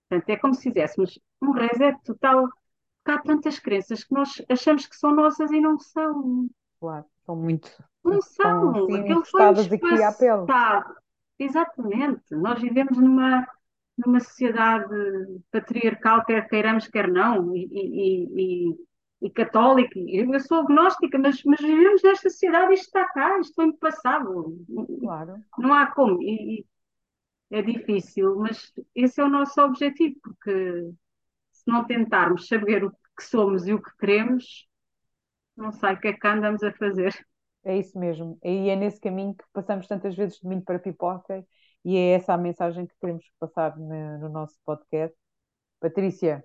Portanto, 0.10 0.30
é 0.30 0.38
como 0.38 0.54
se 0.56 0.64
fizéssemos 0.64 1.20
um 1.42 1.52
reset 1.52 1.98
total, 2.04 2.48
porque 3.04 3.20
há 3.20 3.22
tantas 3.24 3.60
crenças 3.60 4.04
que 4.04 4.14
nós 4.14 4.42
achamos 4.50 4.88
que 4.88 4.96
são 4.98 5.14
nossas 5.16 5.52
e 5.52 5.62
não 5.62 5.80
são. 5.80 6.50
Claro, 6.80 7.06
estão 7.20 7.36
muito, 7.36 7.70
Não 8.04 8.22
estão 8.42 8.72
são. 8.72 8.72
assim 8.72 8.96
Aquilo 8.96 9.20
encostadas 9.20 9.72
aqui 9.72 10.02
à 10.02 10.12
pele. 10.14 10.48
passado. 10.48 10.96
Exatamente. 11.40 12.36
Nós 12.36 12.62
vivemos 12.62 12.98
numa, 12.98 13.48
numa 13.98 14.20
sociedade 14.20 14.88
patriarcal, 15.52 16.24
quer 16.26 16.48
queiramos, 16.48 16.88
quer 16.88 17.10
não, 17.12 17.56
e, 17.56 17.66
e, 17.72 18.72
e, 18.72 18.86
e 19.22 19.30
católica. 19.30 19.98
Eu 19.98 20.40
sou 20.40 20.60
agnóstica, 20.60 21.18
mas, 21.18 21.42
mas 21.44 21.60
vivemos 21.60 22.02
nesta 22.04 22.30
sociedade 22.30 22.72
e 22.72 22.76
isto 22.76 22.86
está 22.86 23.06
cá, 23.10 23.40
isto 23.40 23.56
foi-me 23.56 23.78
passado. 23.78 24.56
Claro, 25.02 25.36
Não 25.58 25.74
há 25.74 25.88
como. 25.88 26.22
E, 26.22 26.60
e 26.60 26.66
é 27.52 27.62
difícil, 27.62 28.36
mas 28.38 28.74
esse 28.94 29.22
é 29.22 29.24
o 29.24 29.30
nosso 29.30 29.60
objetivo, 29.62 30.16
porque 30.22 30.92
se 31.52 31.64
não 31.68 31.86
tentarmos 31.86 32.48
saber 32.48 32.84
o 32.84 32.92
que 32.92 33.24
somos 33.24 33.66
e 33.68 33.74
o 33.74 33.82
que 33.82 33.92
queremos, 33.98 34.68
não 35.56 35.72
sei 35.72 35.94
o 35.94 36.00
que 36.00 36.10
é 36.10 36.14
que 36.14 36.28
andamos 36.28 36.64
a 36.64 36.72
fazer. 36.74 37.14
é 37.64 37.78
isso 37.78 37.98
mesmo. 37.98 38.38
E 38.44 38.70
é 38.70 38.76
nesse 38.76 39.00
caminho 39.00 39.34
que 39.36 39.44
passamos 39.54 39.88
tantas 39.88 40.16
vezes 40.16 40.40
de 40.40 40.48
milho 40.48 40.62
para 40.64 40.80
pipoca 40.80 41.46
e 41.84 41.98
é 41.98 42.12
essa 42.14 42.34
a 42.34 42.38
mensagem 42.38 42.86
que 42.88 42.96
queremos 43.00 43.26
passar 43.40 43.78
no 43.78 44.30
nosso 44.30 44.60
podcast. 44.66 45.16
Patrícia, 45.80 46.44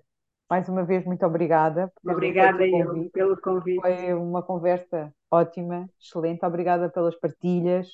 mais 0.51 0.67
uma 0.67 0.83
vez, 0.83 1.05
muito 1.05 1.25
obrigada 1.25 1.89
Obrigada 2.05 2.67
eu 2.67 2.85
convite. 2.85 3.11
pelo 3.11 3.39
convite. 3.39 3.79
Foi 3.79 4.13
uma 4.13 4.43
conversa 4.43 5.13
ótima, 5.31 5.89
excelente. 5.97 6.45
Obrigada 6.45 6.89
pelas 6.89 7.15
partilhas 7.15 7.87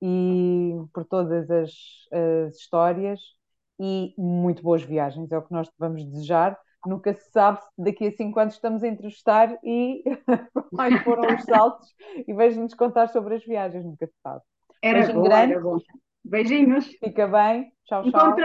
e 0.00 0.72
por 0.94 1.04
todas 1.04 1.50
as, 1.50 1.70
as 2.10 2.56
histórias 2.56 3.20
e 3.78 4.14
muito 4.16 4.62
boas 4.62 4.82
viagens. 4.82 5.30
É 5.30 5.36
o 5.36 5.42
que 5.42 5.52
nós 5.52 5.68
te 5.68 5.74
vamos 5.78 6.02
desejar. 6.02 6.58
Nunca 6.86 7.12
se 7.12 7.30
sabe 7.30 7.60
se 7.60 7.68
daqui 7.76 8.06
a 8.06 8.12
cinco 8.12 8.40
anos 8.40 8.54
estamos 8.54 8.82
a 8.82 8.88
entrevistar 8.88 9.58
e 9.62 10.02
quais 10.74 11.02
foram 11.02 11.36
os 11.36 11.42
saltos 11.44 11.94
e 12.26 12.32
vejo-nos 12.32 12.72
contar 12.72 13.08
sobre 13.08 13.34
as 13.34 13.44
viagens. 13.44 13.84
Nunca 13.84 14.06
se 14.06 14.14
sabe. 14.22 14.40
Era 14.80 15.00
Beijinho 15.00 15.18
bom, 15.20 15.28
grande, 15.28 15.52
era 15.52 15.60
bom. 15.60 15.78
Beijinhos. 16.24 16.86
fica 16.86 17.26
bem. 17.26 17.70
Tchau, 17.84 18.02
tchau. 18.02 18.08
Encontramos 18.08 18.38